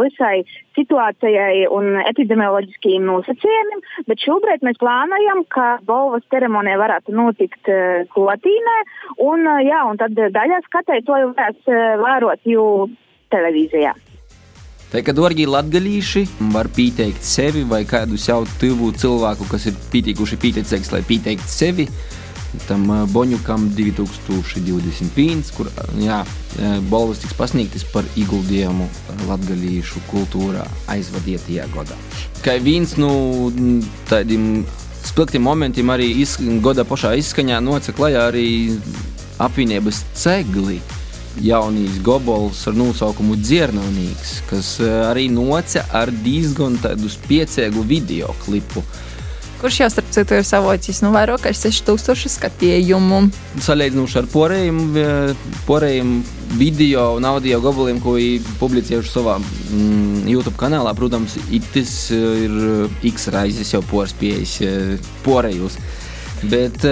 visai 0.00 0.42
situācijai 0.74 1.66
un 1.70 2.00
epidemioloģiskajiem 2.02 3.06
nosacījumiem, 3.10 3.84
bet 4.10 4.24
šobrīd 4.26 4.66
mēs 4.66 4.80
plānojam, 4.82 5.44
ka 5.54 5.68
balvas 5.86 6.26
ceremonija 6.34 6.80
varētu 6.80 7.14
notikt 7.14 7.70
uh, 7.70 8.02
klotīnā, 8.14 8.78
un, 9.22 9.46
uh, 9.46 9.62
jā, 9.64 9.84
un 9.90 10.00
tad 10.00 10.18
daļā 10.18 10.64
skatītāju 10.66 11.30
varēs 11.34 11.70
uh, 11.70 11.84
vērot 12.02 12.50
jū 12.50 12.66
televīzijā. 13.34 13.94
Tā 14.94 15.00
kā 15.02 15.10
dārgie 15.10 15.48
latgadījuši 15.50 16.20
var 16.54 16.68
pieteikt 16.70 17.24
sevi 17.26 17.64
vai 17.66 17.80
kādu 17.82 18.14
savu 18.20 18.46
tuvu 18.60 18.92
cilvēku, 18.94 19.48
kas 19.50 19.64
ir 19.66 19.78
pieteikuši 19.90 20.38
pieteicējs, 20.44 20.92
lai 20.94 21.00
pieteiktu 21.08 21.50
sevi. 21.50 21.88
Tam 22.68 22.86
Boņukam 23.12 23.68
2021, 23.76 25.42
kur 25.56 25.68
jā, 26.00 26.20
balvas 26.90 27.20
tiks 27.22 27.36
pasniegtas 27.38 27.84
par 27.92 28.06
ieguldījumu 28.16 28.88
latgadījušu 29.28 30.04
kultūrā 30.10 30.64
aizvadītajā 30.94 31.68
gadā. 31.74 31.98
Kā 32.44 32.56
viens 32.62 32.96
no 33.00 33.12
nu, 33.54 33.78
tādiem 34.10 34.64
spilgtiem 35.04 35.44
momentiem 35.44 35.90
arī 35.92 36.10
iz, 36.22 36.38
gada 36.64 36.84
pašā 36.88 37.14
izskaņā 37.20 37.60
nocēla 37.64 37.98
klajā 37.98 38.26
arī 38.30 38.48
apvienības 39.42 40.04
cegli 40.16 40.80
jaunīs 41.42 41.98
gobols 42.04 42.60
ar 42.70 42.76
nosaukumu 42.78 43.36
Dzirnavnīgs, 43.40 44.34
kas 44.50 44.76
arī 44.84 45.26
noca 45.32 45.82
ar 45.94 46.12
diezgan 46.24 46.78
tādu 46.82 47.10
spiecīgu 47.10 47.82
video 47.88 48.34
klipu. 48.44 48.84
Kurš 49.64 49.78
jau 49.80 49.86
starp 49.88 50.08
citu 50.12 50.34
ir 50.36 50.42
savocis 50.44 50.98
nu, 51.00 51.08
vairāk 51.14 51.46
kā 51.46 51.50
6000 51.56 52.28
skatījumu. 52.28 53.20
Salīdzinoši 53.64 54.18
ar 54.20 54.26
porējiem, 54.28 54.80
porējiem 55.64 56.10
video 56.60 57.06
un 57.16 57.24
audio 57.24 57.62
gabaliem, 57.64 57.96
ko 58.04 58.12
publicējuši 58.60 59.08
savā 59.08 59.38
mm, 59.40 60.26
YouTube 60.28 60.60
kanālā, 60.60 60.92
protams, 60.98 61.38
tas 61.72 61.94
ir 62.12 62.58
X 63.08 63.30
raizes 63.32 63.72
jau 63.72 63.80
porspējas 63.88 64.58
porējus. 65.24 65.80
Bet 66.44 66.84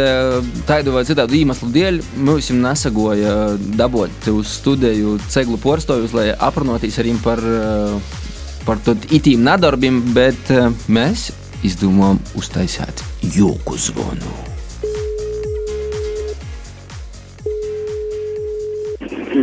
tādu 0.65 0.97
vai 0.97 1.05
citādu 1.05 1.37
iemeslu 1.43 1.69
dēļ 1.77 2.01
mums 2.25 2.49
nesagoja 2.57 3.37
dabūt 3.77 4.33
uz 4.33 4.57
studiju 4.63 5.19
ceglu 5.29 5.61
porstojus, 5.61 6.17
lai 6.17 6.31
aprunāties 6.33 6.97
ar 6.97 7.11
viņiem 7.11 7.23
par, 7.29 7.45
par 8.65 8.81
itīm 9.13 9.45
nedarbiem, 9.45 10.01
bet 10.17 10.57
mēs 10.89 11.29
izdomājām 11.63 12.19
uztaisīt 12.39 13.03
joku 13.37 13.77
zvanu. 13.79 14.33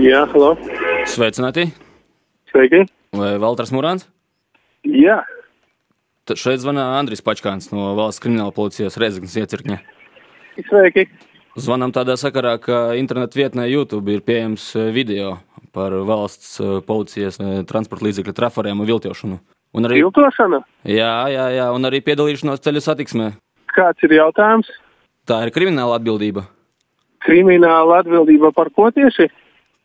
Jā, 0.03 0.25
halo. 0.33 0.53
Sveicināti! 1.09 1.69
Sveiki! 2.51 2.83
Vai 3.15 3.31
Valters 3.41 3.71
Mūrāns? 3.73 4.05
Jā. 4.85 5.21
Tad 6.29 6.37
šeit 6.37 6.61
zvana 6.61 6.99
Andris 6.99 7.23
Pačkāns 7.25 7.71
no 7.73 7.93
Valsts 7.97 8.21
krimināla 8.21 8.53
policijas 8.53 8.99
Reizeknas 9.01 9.37
iecirkņa. 9.39 9.79
Sveiki! 10.67 11.07
Zvanām 11.59 11.91
tādā 11.95 12.15
sakarā, 12.19 12.57
ka 12.61 12.93
internetu 12.99 13.39
vietnē 13.41 13.65
YouTube 13.71 14.13
ir 14.13 14.21
pieejams 14.27 14.69
video 14.93 15.37
par 15.75 15.95
valsts 16.05 16.59
policijas 16.87 17.39
transporta 17.69 18.05
līdzekļu 18.05 18.35
trafariem 18.35 18.83
un 18.83 18.89
viltošanu. 18.89 19.39
Un 19.77 19.85
arī 19.85 20.01
viltošana? 20.01 20.63
Jā, 20.89 21.13
jā, 21.29 21.45
jā, 21.53 21.67
un 21.75 21.85
arī 21.85 22.01
piedalīšanos 22.05 22.63
ceļu 22.65 22.81
satiksmē. 22.81 23.33
Kāds 23.75 24.05
ir 24.07 24.15
jautājums? 24.17 24.69
Tā 25.29 25.43
ir 25.45 25.53
krimināla 25.53 25.99
atbildība. 25.99 26.47
Krimināla 27.25 27.99
atbildība 28.01 28.49
par 28.55 28.71
ko 28.73 28.89
tieši? 28.95 29.29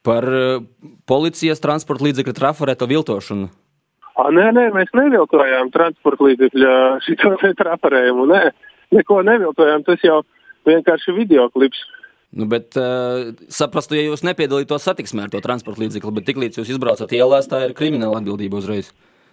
Par 0.05 0.24
uh, 0.24 0.62
policijas 1.09 1.61
transporta 1.64 2.07
līdzekļu 2.07 2.37
trafarēto 2.37 2.89
viltošanu. 2.89 3.51
A, 4.14 4.28
nē, 4.30 4.51
nē, 4.55 4.68
mēs 4.76 4.93
neviltojām 4.97 5.72
transporta 5.74 6.28
līdzekļu 6.30 6.70
šito 7.05 7.35
trafarējumu. 7.61 8.28
Nē, 8.30 8.43
neko 8.97 9.20
neviltojām. 9.26 9.85
Tas 9.85 10.05
jau 10.07 10.22
vienkārši 10.68 11.16
video 11.16 11.51
klips. 11.53 11.82
Nu, 12.35 12.49
bet 12.51 12.74
uh, 12.80 13.35
saprastu, 13.53 13.95
ja 13.99 14.09
jūs 14.09 14.24
nepiedalītos 14.26 14.89
satiksmē 14.89 15.26
ar 15.26 15.35
to 15.35 15.43
transporta 15.45 15.85
līdzekli, 15.85 16.14
bet 16.16 16.24
tiklīdz 16.26 16.59
jūs 16.59 16.72
izbraucat 16.74 17.12
ielās, 17.14 17.47
tā 17.51 17.61
ir 17.68 17.76
krimināla 17.78 18.18
atbildība 18.18 18.59
uzreiz. 18.59 18.89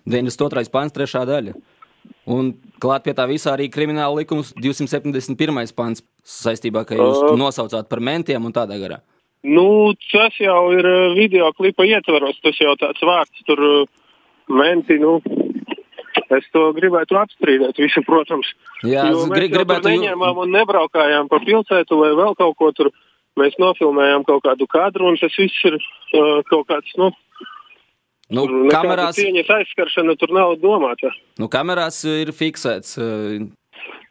92. 0.09 0.71
pāns, 0.73 0.95
3. 0.95 1.23
daļa. 1.29 1.55
Un 2.31 2.53
klāt 2.81 3.05
pie 3.05 3.13
tā 3.17 3.27
visā 3.29 3.53
arī 3.53 3.67
krimināla 3.73 4.21
likums 4.21 4.53
271. 4.57 5.73
pāns 5.77 6.03
saistībā, 6.25 6.85
ka 6.87 6.97
jūs 6.97 7.21
uh, 7.21 7.37
nosaucāt 7.37 7.89
par 7.89 8.01
mentiem 8.01 8.45
un 8.45 8.53
tādā 8.55 8.77
garā. 8.81 9.01
Nu, 9.41 9.93
tas 10.11 10.35
jau 10.37 10.69
ir 10.77 10.85
video 11.17 11.49
klipa 11.57 11.85
ietvaros, 11.89 12.37
tas 12.45 12.57
jau 12.61 12.75
tāds 12.77 13.01
vārds 13.05 13.45
tur 13.47 13.61
menti, 14.49 14.99
nu, 15.01 15.17
Es 16.31 16.47
to 16.55 16.69
gribētu 16.75 17.17
apstrīdēt, 17.19 17.79
visu, 17.79 18.03
protams. 18.07 18.49
Jā, 18.87 19.05
mēs 19.07 19.31
grib, 19.31 19.53
gribētu. 19.53 19.91
Neņēmām 19.91 20.43
un 20.43 20.53
nebraukājām 20.55 21.27
pa 21.31 21.41
pilsētu 21.43 21.97
vai 21.99 22.11
vēl 22.19 22.37
kaut 22.39 22.57
ko 22.59 22.71
tur. 22.75 22.91
Mēs 23.39 23.55
nofilmējām 23.59 24.25
kaut 24.27 24.43
kādu 24.43 24.67
kadru, 24.71 25.07
un 25.07 25.19
tas 25.19 25.35
viss 25.39 25.67
ir 25.67 25.77
uh, 25.79 26.41
kaut 26.49 26.67
kāds, 26.67 26.91
nu, 26.99 27.07
Nu, 28.31 28.45
kamerās 28.71 29.17
cieņas 29.19 29.49
aizskaršana 29.57 30.15
tur 30.19 30.31
nav 30.35 30.55
domāta. 30.61 31.11
Nu, 31.39 31.49
kamerās 31.51 32.01
ir 32.07 32.31
fiksēts. 32.35 32.95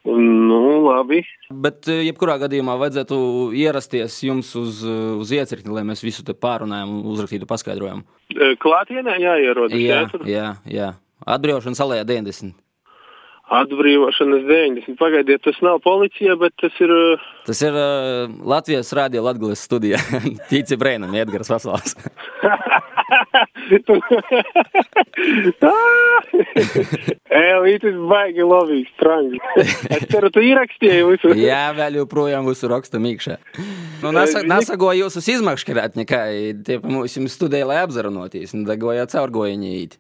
Nu, 0.05 0.61
labi. 0.87 1.21
Bet, 1.53 1.89
jebkurā 1.89 2.39
gadījumā, 2.41 2.79
vajadzētu 2.81 3.19
ierasties 3.61 4.17
jums 4.25 4.55
uz, 4.57 4.81
uz 5.21 5.33
iecirkni, 5.37 5.75
lai 5.77 5.85
mēs 5.89 6.05
visu 6.05 6.25
te 6.25 6.33
pārunājam 6.37 6.95
un 6.95 7.13
uzrakstītu 7.13 7.49
paskaidrojumu. 7.49 8.07
Klātienē 8.65 9.19
jāierodas. 9.21 9.77
Jā, 9.77 10.07
jā, 10.29 10.49
jā. 10.69 10.91
Atbrīvošanas 11.29 11.85
alejā 11.85 12.07
90. 12.09 12.57
Atbrīvošanas 13.51 14.45
90. 14.47 14.95
Pagaidiet, 14.99 15.43
tas 15.43 15.59
nav 15.65 15.81
policija, 15.83 16.37
bet 16.39 16.55
tas 16.63 16.77
ir. 16.81 16.93
Tas 17.49 17.61
ir 17.67 17.75
uh, 17.75 18.31
Latvijas 18.47 18.93
Rādio 18.95 19.25
Latvijas 19.27 19.65
studija. 19.67 19.99
Tīci 20.51 20.79
Brēnam, 20.81 21.17
Edgars 21.19 21.51
Vasals. 21.51 21.97
Elītis 27.41 27.97
baigi 28.11 28.45
labi, 28.47 28.79
strangi. 28.95 29.39
Es 29.95 30.03
ceru, 30.11 30.31
tu 30.33 30.41
ierakstīji 30.45 31.03
visu. 31.09 31.29
Jā, 31.39 31.65
vēl 31.77 31.93
joprojām 32.01 32.49
visu 32.49 32.71
rakstam 32.71 33.03
iekšā. 33.11 33.37
Nu, 34.03 34.09
nasa, 34.17 34.39
nasago 34.47 34.91
jūsus 34.97 35.27
izmakšķirēt 35.37 35.93
nekā, 36.01 36.21
tie 36.67 36.77
mums 36.85 37.37
studēja, 37.37 37.69
lai 37.71 37.79
apzarunoties, 37.85 38.55
un 38.57 38.61
dagoja 38.69 39.05
caurgojiņi 39.11 39.71
īt. 39.81 39.93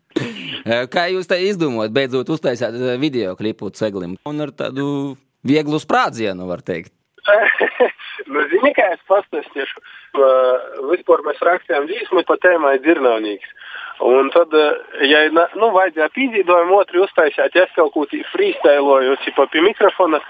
Kā 0.92 1.02
jūs 1.12 1.26
te 1.30 1.36
izdomājat, 1.46 1.96
beidzot 1.96 2.26
uztaisāt 2.34 2.72
video 3.00 3.30
klipu 3.38 3.64
ceglim 3.74 4.12
un 4.28 4.34
ar 4.44 4.50
tādu 4.56 4.84
vieglu 5.46 5.78
sprādzienu, 5.82 6.42
var 6.50 6.60
teikt? 6.66 6.92
nu, 8.28 8.42
zini, 8.50 8.72
kā 8.76 8.86
es 8.94 9.02
pastāstīšu. 9.10 9.82
Vispār 10.90 11.22
mēs 11.26 11.40
rakstījām 11.46 11.88
dzīsmu 11.90 12.24
pa 12.28 12.36
tēmai 12.42 12.76
dirnavnīgs. 12.84 13.52
Un 14.10 14.30
tad, 14.32 14.54
ja 15.04 15.22
nu, 15.32 15.70
vajadzēja 15.76 16.08
pīdzīdojumu 16.16 16.76
otru 16.80 17.04
uztaisīt, 17.04 17.56
es 17.60 17.72
kaut 17.76 17.92
ko 17.94 18.06
tī 18.08 18.22
freestyloju, 18.32 19.18
cipa 19.26 19.44
pie 19.52 19.64
mikrofona, 19.66 20.22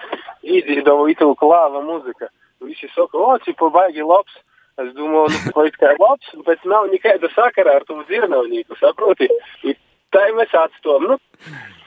īdzīdoju 0.43 1.11
itu 1.15 1.31
klāva 1.39 1.83
muzika. 1.87 2.31
Visi 2.67 2.91
saka, 2.95 3.19
o, 3.19 3.37
cipa 3.47 3.71
baigi 3.75 4.05
labs. 4.05 4.41
Es 4.81 4.95
domāju, 4.97 5.29
nu, 5.35 5.53
vai 5.57 5.69
kā 5.75 5.93
labs, 5.99 6.31
bet 6.47 6.63
nav 6.65 6.87
nekāda 6.89 7.29
sakara 7.35 7.79
ar 7.79 7.85
to 7.89 7.99
dzirnavnīku, 8.09 8.79
saproti? 8.81 9.29
I 9.67 9.75
tā 10.15 10.25
mēs 10.37 10.55
atstājam. 10.57 11.13
Nu, 11.13 11.19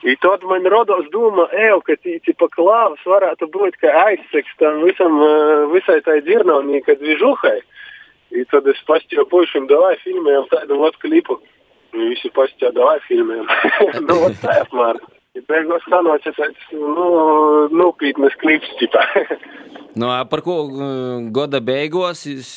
I 0.03 0.17
tad 0.19 0.43
man 0.43 0.65
radās 0.67 1.05
doma, 1.13 1.45
ej, 1.55 1.77
ka 1.87 1.95
tīci 2.03 2.33
pa 2.35 2.49
klāvas 2.51 3.03
varētu 3.07 3.47
būt 3.53 3.77
kā 3.79 3.93
aizseks 4.01 4.57
tam 4.59 4.81
visam, 4.83 5.15
eh, 5.23 5.63
visai 5.71 6.01
tai 6.03 6.19
dzirnavnīka 6.25 6.97
dvižuhai. 6.99 7.59
I 8.33 8.43
tad 8.51 8.67
es 8.67 8.81
pastīju 8.87 9.27
puišiem, 9.31 9.69
davai 9.69 9.95
filmējam 10.03 10.49
tādu 10.51 10.79
vat 10.81 10.97
klipu. 10.99 11.39
I 11.93 12.09
visi 12.09 12.31
pastīja, 12.33 12.73
davai 12.75 12.97
filmējam. 13.07 13.47
nu, 14.07 14.19
vat 14.25 14.39
tā 14.43 14.57
apmēram. 14.65 15.07
Beigās 15.33 15.81
sanāca 15.89 16.29
tāds, 16.37 16.65
nu, 16.77 17.05
nopietnas 17.73 18.35
klips. 18.41 18.69
Nu, 19.93 20.07
par 20.25 20.41
ko 20.41 20.53
uh, 20.65 21.19
gada 21.29 21.59
beigās 21.61 22.23
jums 22.25 22.47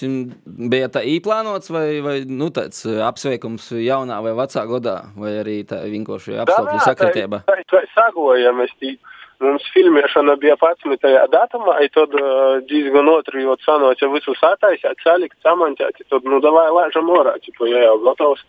bija 0.73 0.87
tā 0.89 1.03
īplānots, 1.05 1.69
vai, 1.69 1.99
vai 2.01 2.15
nu, 2.25 2.49
tāds 2.49 2.81
uh, 2.89 3.03
apsveikums 3.05 3.67
jaunā 3.77 4.23
vai 4.25 4.33
vecā 4.39 4.63
gadā, 4.71 4.95
vai 5.21 5.35
arī 5.43 5.59
tā 5.69 5.83
vienkārši 5.85 6.39
apstākļu 6.47 6.79
sakritība? 6.81 7.43
Tā, 7.45 7.59
tā 7.69 7.83
sagojamies. 7.93 8.73
Mums 9.45 9.69
filmēšana 9.75 10.39
bija 10.41 10.57
11. 10.57 11.05
datumā, 11.35 11.77
un 11.85 11.93
tad 11.93 12.17
uh, 12.17 12.57
diezgan 12.73 13.13
otrajot 13.13 13.69
sanāca 13.69 14.09
visus 14.15 14.41
attaisīt, 14.41 15.05
salikt, 15.05 15.37
samantēt, 15.45 16.01
tad, 16.09 16.25
nu, 16.25 16.41
davai 16.41 16.71
lēžam 16.73 17.13
orā, 17.13 17.37
ja 17.45 17.85
jau 17.85 18.01
gatavs. 18.09 18.49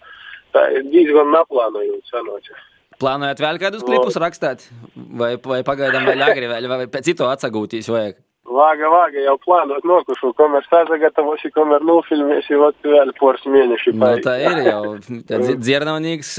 Tā 0.56 0.64
ir 0.80 0.88
diezgan 0.96 1.36
naplānojot 1.36 2.08
sanāca. 2.08 2.56
Plānojat 2.98 3.42
vēl 3.44 3.60
kādus 3.62 3.84
klipus 3.86 4.18
rakstīt, 4.22 4.64
vai, 4.96 5.36
vai 5.38 5.60
pagaidām 5.66 6.08
vēl 6.10 6.24
agri, 6.26 6.48
vai, 6.50 6.62
vai 6.72 6.88
pēc 6.90 7.12
citu 7.12 7.28
atsagūtīs 7.30 7.92
vajag? 7.94 8.18
Vāga, 8.48 8.88
vāga, 8.90 9.20
jau 9.26 9.36
plānot 9.44 9.84
nokušu, 9.86 10.32
kamēr 10.38 10.64
sazagatavosi, 10.70 11.52
kamēr 11.54 11.84
nofilmēsi, 11.86 12.56
vat 12.58 12.78
vēl 12.88 13.12
poras 13.20 13.44
mēneši. 13.44 13.92
Nu, 14.00 14.14
tā 14.24 14.38
ir 14.40 14.62
jau 14.66 14.96
dzirdamnīgs 15.04 16.38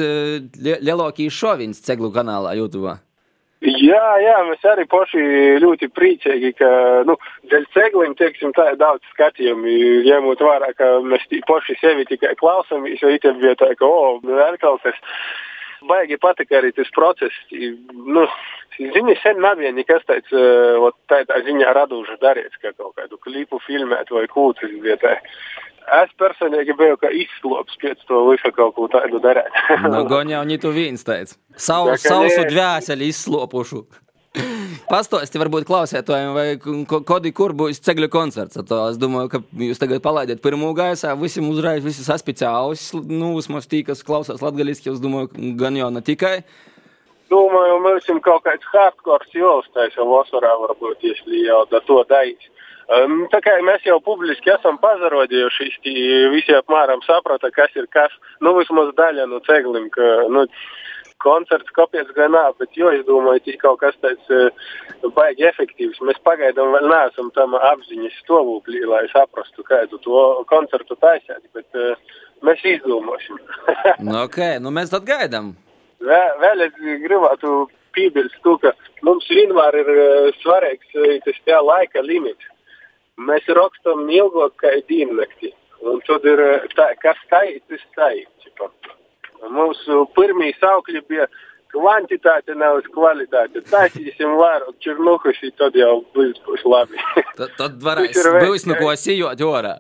lielākīs 0.65 1.37
šovins 1.37 1.85
ceglu 1.85 2.11
kanālā 2.15 2.57
YouTube. 2.59 2.97
Jā, 3.59 4.05
jā, 4.23 4.37
mēs 4.47 4.65
arī 4.71 4.85
paši 4.87 5.21
ļoti 5.63 5.89
priecīgi, 5.91 6.53
ka, 6.61 6.69
nu, 7.09 7.17
dēļ 7.51 7.65
cegliem, 7.75 8.15
teiksim, 8.19 8.53
tā 8.55 8.69
ir 8.71 8.79
daudz 8.79 9.03
skatījumu, 9.13 9.73
ņemot 10.07 10.45
vērā, 10.47 10.71
ka 10.79 10.91
mēs 11.03 11.27
paši 11.47 11.75
sevi 11.81 12.07
tikai 12.07 12.37
klausāmies, 12.39 13.03
jo 13.03 13.11
itiem 13.11 13.41
bija 13.43 13.57
tā, 13.59 13.73
ka, 13.79 13.85
o, 13.87 14.21
vēl 14.23 14.61
kaut 14.63 14.87
kas. 14.87 15.03
Baigi 15.87 16.18
patika 16.18 16.59
arī 16.61 16.72
tas 16.76 16.91
process. 16.97 17.35
I, 17.53 17.74
Nu, 18.09 18.24
zini, 18.79 19.14
sen 19.22 19.41
nav 19.43 19.59
vien 19.61 19.74
nekas 19.76 20.05
tāds, 20.09 20.31
uh, 20.33 20.89
tādā 21.11 21.41
ziņā 21.45 21.72
raduši 21.76 22.16
darīts, 22.22 22.57
ka 22.62 22.72
kaut 22.72 22.95
kādu 22.97 23.18
klipu 23.20 23.59
filmēt 23.66 24.11
vai 24.14 24.24
kūtas 24.31 24.72
vietā. 24.83 25.16
Es 26.03 26.11
personīgi 26.20 26.74
biju 26.76 26.99
kā 27.01 27.09
izslops 27.16 27.76
pēc 27.81 28.03
to 28.09 28.22
visu 28.31 28.51
kaut 28.57 28.74
ko 28.76 28.89
tādu 28.93 29.20
darīt. 29.24 29.55
Nu, 29.89 30.03
gan 30.09 30.29
jau 30.29 30.43
ne 30.45 30.59
tu 30.61 30.72
viens 30.74 31.05
teici. 31.05 31.37
Savu, 31.68 31.95
Tā 31.95 32.01
kā 32.01 32.12
sausu 32.12 32.43
nē. 32.45 32.51
dvēseli 32.53 33.09
izslopušu. 33.12 33.83
Pastāsti, 34.89 35.36
varbūt 35.36 35.66
klausētājiem, 35.68 36.30
vai 36.32 36.47
ko- 36.89 37.03
kodi, 37.05 37.32
kur 37.36 37.53
būs 37.53 37.80
cegļu 37.84 38.09
koncerts. 38.09 38.57
To 38.70 38.89
es 38.89 38.97
domāju, 38.97 39.28
ka 39.28 39.39
jūs 39.61 39.78
tagad 39.78 40.01
palaidiet 40.01 40.41
pirmo 40.41 40.72
gaisā, 40.72 41.12
visiem 41.20 41.51
uzreiz, 41.51 41.84
visi 41.84 42.01
saspicē 42.07 42.49
ausis, 42.49 42.95
nu, 42.95 43.34
vismaz 43.36 43.68
tī, 43.68 43.84
kas 43.84 44.03
klausās 44.03 44.41
latgaliski, 44.41 44.89
es 44.91 45.01
domāju, 45.01 45.28
gan 45.61 45.76
jau 45.76 45.91
ne 45.93 46.01
tikai. 46.01 46.45
Mēs 47.28 48.01
esam 48.03 48.20
kaut 48.24 48.45
kāds 48.45 48.64
hardcore 48.72 49.28
jāuztais, 49.36 49.93
jau 49.95 50.07
vasarā 50.09 50.55
varbūt, 50.64 51.05
jau 51.45 51.66
da 51.70 51.80
to 51.84 52.05
darīs. 52.09 52.49
Um, 52.89 53.26
tā 53.28 53.43
kā 53.45 53.53
mēs 53.61 53.84
jau 53.84 54.01
publiski 54.01 54.49
esam 54.49 54.78
pazarodījuši, 54.80 55.66
tī 55.84 55.93
visi 56.32 56.55
apmēram 56.57 57.03
saprata, 57.05 57.51
kas 57.53 57.68
ir 57.76 57.84
kas. 57.93 58.11
Nu, 58.41 58.55
vismaz 58.57 58.95
daļa 58.97 59.28
no 59.28 59.43
ceglim, 59.45 59.91
ka, 59.93 60.24
nu, 60.32 60.47
koncerts 61.23 61.73
kāpēc 61.77 62.11
gan 62.16 62.33
nā, 62.35 62.45
bet 62.61 62.77
jo 62.79 62.91
es 62.95 63.05
domāju, 63.09 63.43
ka 63.45 63.62
kaut 63.64 63.81
kas 63.83 63.97
tāds 64.03 64.33
uh, 64.35 64.69
baigi 65.16 65.47
efektīvs. 65.49 66.01
Mēs 66.07 66.21
pagaidām 66.27 66.75
vēl 66.77 66.89
neesam 66.91 67.31
tam 67.37 67.57
apziņas 67.59 68.19
stāvoklī, 68.23 68.85
lai 68.89 69.05
saprastu, 69.12 69.64
kādu 69.66 70.01
to 70.05 70.23
koncertu 70.51 70.99
taisīt, 71.03 71.43
bet 71.57 71.79
uh, 71.79 72.19
mēs 72.47 72.64
izdomāsim. 72.77 73.41
Nu, 74.05 74.23
ok, 74.25 74.39
nu 74.62 74.71
mēs 74.75 74.93
tad 74.95 75.07
gaidām. 75.09 75.55
Vēl, 76.05 76.35
vēl 76.43 76.66
es 76.69 76.77
gribētu 77.03 77.55
piebilst, 77.97 78.39
ka 78.62 78.73
mums 79.07 79.27
vienmēr 79.33 79.81
ir 79.81 79.89
eh, 79.95 80.29
svarīgs 80.43 80.95
tas 81.25 81.41
tā 81.47 81.59
laika 81.64 82.05
limits. 82.05 82.47
Mēs 83.19 83.49
rakstam 83.51 84.07
ilgāk 84.07 84.55
kā 84.62 84.77
diennakti. 84.87 85.51
Un 85.89 86.01
tad 86.07 86.25
ir 86.27 86.43
tā, 86.75 86.93
kas 87.03 87.19
tā 87.31 87.43
ir, 87.51 87.61
tas 87.71 87.83
tā 87.97 88.12
ir. 88.21 88.27
Ķipa. 89.39 89.51
Mūsu 89.53 90.07
pirmie 90.14 90.53
saukļi 90.61 91.03
bija 91.09 91.26
kvantitāte, 91.72 92.55
nevis 92.55 92.86
kvalitāte. 92.95 93.61
Taisīsim 93.70 94.36
vairāk 94.39 94.78
černuhus, 94.80 95.43
un 95.43 95.53
tad 95.59 95.74
jau 95.76 96.05
būs, 96.14 96.41
būs 96.47 96.64
labi. 96.64 96.99
Tad, 97.39 97.51
tad 97.57 97.82
varēs 97.82 98.14
Tas 98.14 98.24
ir 98.24 98.32
veids, 98.32 98.49
būs 98.49 98.66
nu 98.66 98.74
ko 98.78 98.95
sijot 98.97 99.41
orā. 99.41 99.78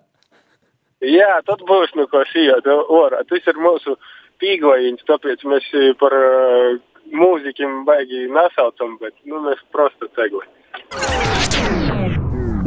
Jā, 1.00 1.40
tad 1.46 1.62
būs 1.62 1.94
nu 1.94 2.06
ko 2.10 2.24
sijot 2.26 2.66
orā. 2.66 3.22
Tas 3.28 3.46
ir 3.46 3.58
mūsu 3.58 3.96
pīgojiņš, 4.38 5.04
tāpēc 5.06 5.44
mēs 5.46 5.66
eh, 5.74 5.94
par 5.98 6.14
uh, 6.14 6.78
mūzikiem 7.10 7.84
baigi 7.86 8.28
nesaucam, 8.30 8.98
bet 9.00 9.14
nu, 9.24 9.42
mēs 9.46 9.62
prosta 9.74 10.06
cegli. 10.14 10.44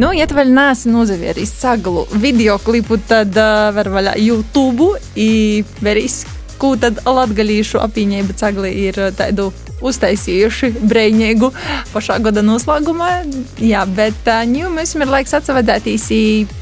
Nu, 0.01 0.09
ja 0.15 0.25
tu 0.27 0.35
vēl 0.35 0.51
neesi 0.51 0.89
nozavieris 0.91 1.51
saglu 1.59 2.05
video 2.23 2.57
klipu, 2.63 2.97
tad 3.07 3.35
uh, 3.37 3.69
var 3.75 3.91
vaļā 3.91 4.15
YouTube 4.19 4.95
i 5.19 5.61
veris, 5.83 6.23
ko 6.61 6.75
tad 6.79 7.01
latgalīšu 7.07 7.81
apīņēba 7.81 8.37
cagli 8.37 8.73
ir 8.85 9.01
uh, 9.01 9.11
tādu 9.15 9.49
uztaisījuši 9.81 10.71
brēņīgu 10.85 11.49
pašā 11.91 12.19
gada 12.23 12.43
noslēgumā. 12.45 13.09
Jā, 13.61 13.83
bet 13.89 14.29
nu, 14.51 14.69
mums 14.73 14.95
ir 14.95 15.09
laiks 15.09 15.33
atsavadētīs 15.37 16.07
i, 16.13 16.21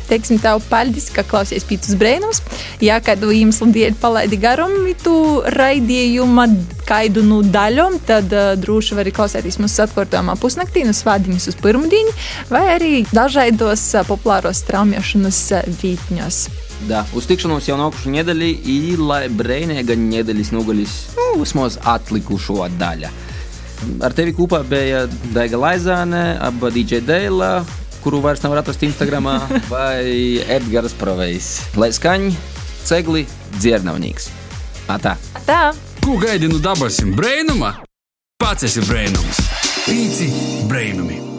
teiksim, 0.09 0.39
tev 0.41 0.63
paldies, 0.71 1.09
ka 1.13 1.25
klausies 1.27 1.67
pītus 1.67 1.97
brēnums. 1.99 2.41
Jā, 2.83 2.99
kādu 3.03 3.33
iemeslu 3.35 3.69
dēļ 3.75 3.99
palaidi 4.01 4.39
garum 4.41 4.77
tu 5.03 5.15
raidījuma 5.55 6.47
kaidu 6.89 7.21
nu 7.25 7.41
daļom, 7.45 7.99
tad 8.07 8.31
uh, 8.33 8.53
droši 8.59 8.97
vari 8.97 9.13
klausēties 9.15 9.59
mūsu 9.61 9.83
atkārtojumā 9.85 10.37
pusnaktī 10.41 10.85
no 10.87 10.95
svādiņas 10.95 11.51
uz 11.51 11.59
pirmdienu 11.61 12.15
vai 12.49 12.65
arī 12.77 12.95
dažādos 13.11 13.85
uh, 13.93 14.07
populāros 14.07 14.63
straumēšanas 14.63 15.43
vītņos. 15.83 16.68
Da, 16.87 17.03
uz 17.17 17.27
tikšanos 17.27 17.67
jau 17.67 17.75
nākušu 17.79 18.13
nedēļu, 18.13 18.49
i 18.71 18.77
lai 19.01 19.25
brēnēga 19.27 19.97
nedēļas 19.99 20.53
nogalis, 20.55 20.93
nu, 21.17 21.25
vismaz 21.41 21.75
atlikušo 21.83 22.61
daļa. 22.79 23.11
Ar 24.03 24.15
tevi 24.15 24.33
kopā 24.35 24.61
bija 24.67 25.05
Daiga 25.35 25.59
Laizāne, 25.59 26.23
aba 26.43 26.71
DJ 26.71 27.01
Dēla, 27.07 27.51
kuru 28.03 28.21
vairs 28.23 28.43
nevar 28.43 28.61
atrast 28.61 28.83
Instagram, 28.87 29.27
vai 29.71 30.39
Edgars 30.47 30.95
Provejs. 30.99 31.51
Lai 31.79 31.91
skaņ, 31.95 32.29
cegli, 32.87 33.25
dziernavnīgs. 33.59 34.31
Atā! 34.89 35.17
Tā! 35.47 35.61
Ko 36.03 36.15
gaidi 36.21 36.47
no 36.49 36.61
dabasim 36.63 37.11
brēnuma? 37.17 37.75
Pats 38.39 38.69
esi 38.69 38.85
brēnums. 38.87 39.43
Pīci 39.83 40.31
brēnumi. 40.71 41.38